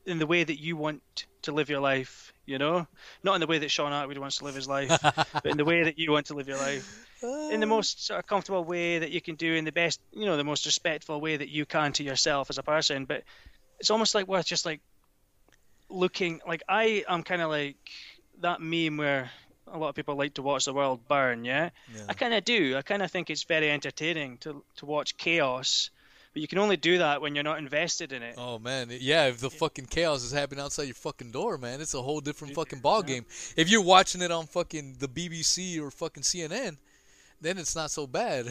[0.06, 1.02] in the way that you want
[1.42, 2.86] to live your life you know?
[3.22, 4.90] Not in the way that Shaun Attwood wants to live his life
[5.32, 7.08] but in the way that you want to live your life.
[7.50, 10.26] In the most sort of comfortable way that you can do in the best you
[10.26, 13.04] know the most respectful way that you can to yourself as a person.
[13.04, 13.22] But
[13.78, 14.80] it's almost like worth just like
[15.88, 17.76] looking like I am kind of like
[18.40, 19.30] that meme where
[19.68, 22.02] a lot of people like to watch the world burn yeah, Yeah.
[22.08, 22.76] I kind of do.
[22.76, 25.90] I kind of think it's very entertaining to to watch chaos
[26.32, 29.26] but you can only do that when you're not invested in it Oh man, yeah.
[29.26, 32.54] If the fucking chaos is happening outside your fucking door, man, it's a whole different
[32.54, 33.24] fucking ball game.
[33.56, 36.76] If you're watching it on fucking the BBC or fucking CNN,
[37.40, 38.46] then it's not so bad.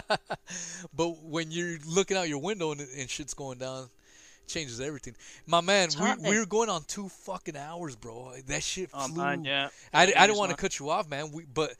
[0.94, 5.14] but when you're looking out your window and, and shit's going down, it changes everything.
[5.46, 8.32] My man, we, we were going on two fucking hours, bro.
[8.46, 9.22] That shit oh flew.
[9.22, 11.30] man yeah I, I It don't want to cut you off, man.
[11.32, 11.74] We but,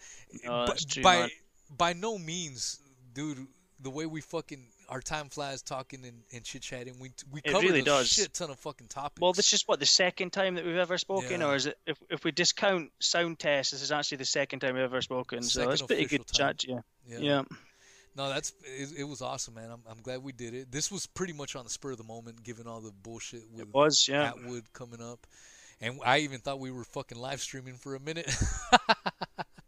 [0.44, 1.30] No, but by
[1.76, 2.80] by no means,
[3.14, 3.46] dude.
[3.80, 6.98] The way we fucking our time flies talking and, and chit chatting.
[7.00, 8.08] We we It covered really a does.
[8.08, 9.20] shit ton of fucking topics.
[9.20, 11.48] Well, this is what the second time that we've ever spoken, Yeah.
[11.48, 11.78] or is it?
[11.86, 15.42] If, if we discount sound tests, this is actually the second time we've ever spoken.
[15.42, 16.54] so it's pretty good time.
[16.56, 16.64] chat.
[16.66, 16.80] Yeah.
[17.06, 17.18] yeah.
[17.18, 17.42] yeah.
[18.16, 19.70] No, that's it, it was awesome, man.
[19.70, 20.72] I'm I'm glad we did it.
[20.72, 23.60] This was pretty much on the spur of the moment, given all the bullshit with
[23.62, 24.08] It was.
[24.08, 24.32] Yeah.
[24.32, 25.26] Attwood coming up,
[25.82, 28.34] and I even thought we were fucking live streaming for a minute.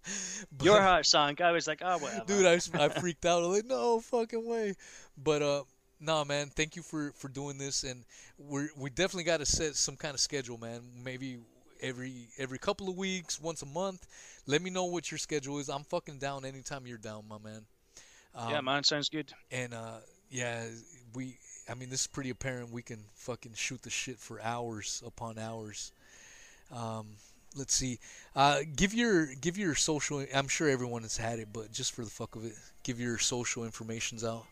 [0.56, 1.40] But- Your heart sunk.
[1.40, 2.24] I was like, oh, whatever.
[2.26, 3.42] dude I, I freaked out.
[3.44, 4.74] I'm like no fucking way.
[5.16, 5.62] But uh
[6.00, 7.82] no man thank you for for doing this.
[7.84, 8.04] And
[8.38, 10.80] we're we definitely got to set some kind of schedule man.
[11.04, 11.38] Maybe
[11.80, 14.06] every every couple of weeks once a month.
[14.46, 15.68] Let me know what your schedule is.
[15.68, 17.66] I'm fucking down anytime you're down my man.
[18.34, 19.32] Um, yeah, mine sounds good.
[19.50, 19.98] and uh
[20.30, 20.64] yeah
[21.14, 21.38] we
[21.70, 25.38] i mean this is pretty apparent we can fucking shoot the shit for hours upon
[25.38, 25.92] hours.
[26.70, 27.06] Um
[27.56, 27.98] let's see
[28.36, 32.04] uh give your give your social i'm sure everyone has had it but just for
[32.04, 32.52] the fuck of it
[32.82, 34.44] give your social informations out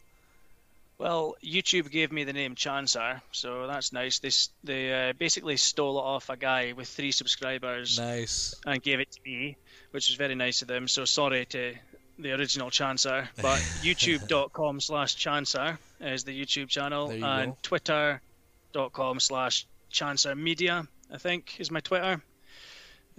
[0.99, 4.19] Well, YouTube gave me the name Chansar, so that's nice.
[4.19, 4.31] They
[4.65, 9.13] they uh, basically stole it off a guy with three subscribers nice and gave it
[9.13, 9.57] to me,
[9.93, 10.89] which was very nice of them.
[10.89, 11.75] So sorry to
[12.19, 17.59] the original Chansar, but youtube.com slash Chansar is the YouTube channel, you and go.
[17.63, 22.23] twitter.com slash Chansar Media, I think, is my Twitter.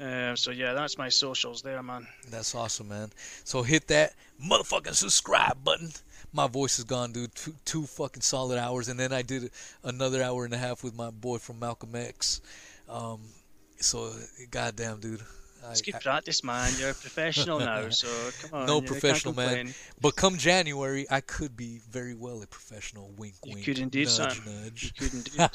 [0.02, 2.06] Uh, so yeah, that's my socials there, man.
[2.30, 3.10] that's awesome man.
[3.44, 4.14] So hit that
[4.44, 5.90] motherfucking subscribe button.
[6.34, 9.50] My voice is gone dude two, two fucking solid hours and then i did
[9.84, 12.42] another hour and a half with my boy from malcolm x.
[12.88, 13.22] Um
[13.80, 14.12] so
[14.52, 15.22] goddamn dude
[15.72, 16.72] It's good I- practice, man.
[16.80, 18.08] You're a professional now, so
[18.42, 18.68] come on.
[18.68, 19.74] No professional, man.
[20.02, 23.08] But come January, I could be very well a professional.
[23.18, 23.46] Wink, wink.
[23.46, 23.66] You wink.
[23.66, 24.38] could indeed, nudge, son.
[24.46, 24.84] nudge.
[24.84, 25.46] You couldn't do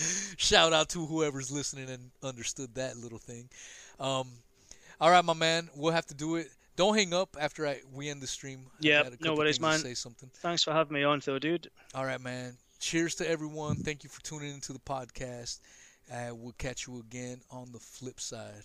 [0.36, 3.48] Shout out to whoever's listening and understood that little thing.
[3.98, 4.28] Um,
[5.00, 6.48] all right, my man, we'll have to do it.
[6.76, 8.66] Don't hang up after I we end the stream.
[8.80, 9.78] Yeah, no worries, man.
[9.78, 10.30] Say something.
[10.34, 11.70] Thanks for having me on, though, dude.
[11.94, 12.56] All right, man.
[12.78, 13.76] Cheers to everyone.
[13.76, 15.60] Thank you for tuning into the podcast.
[16.12, 18.62] Uh, we'll catch you again on the flip side.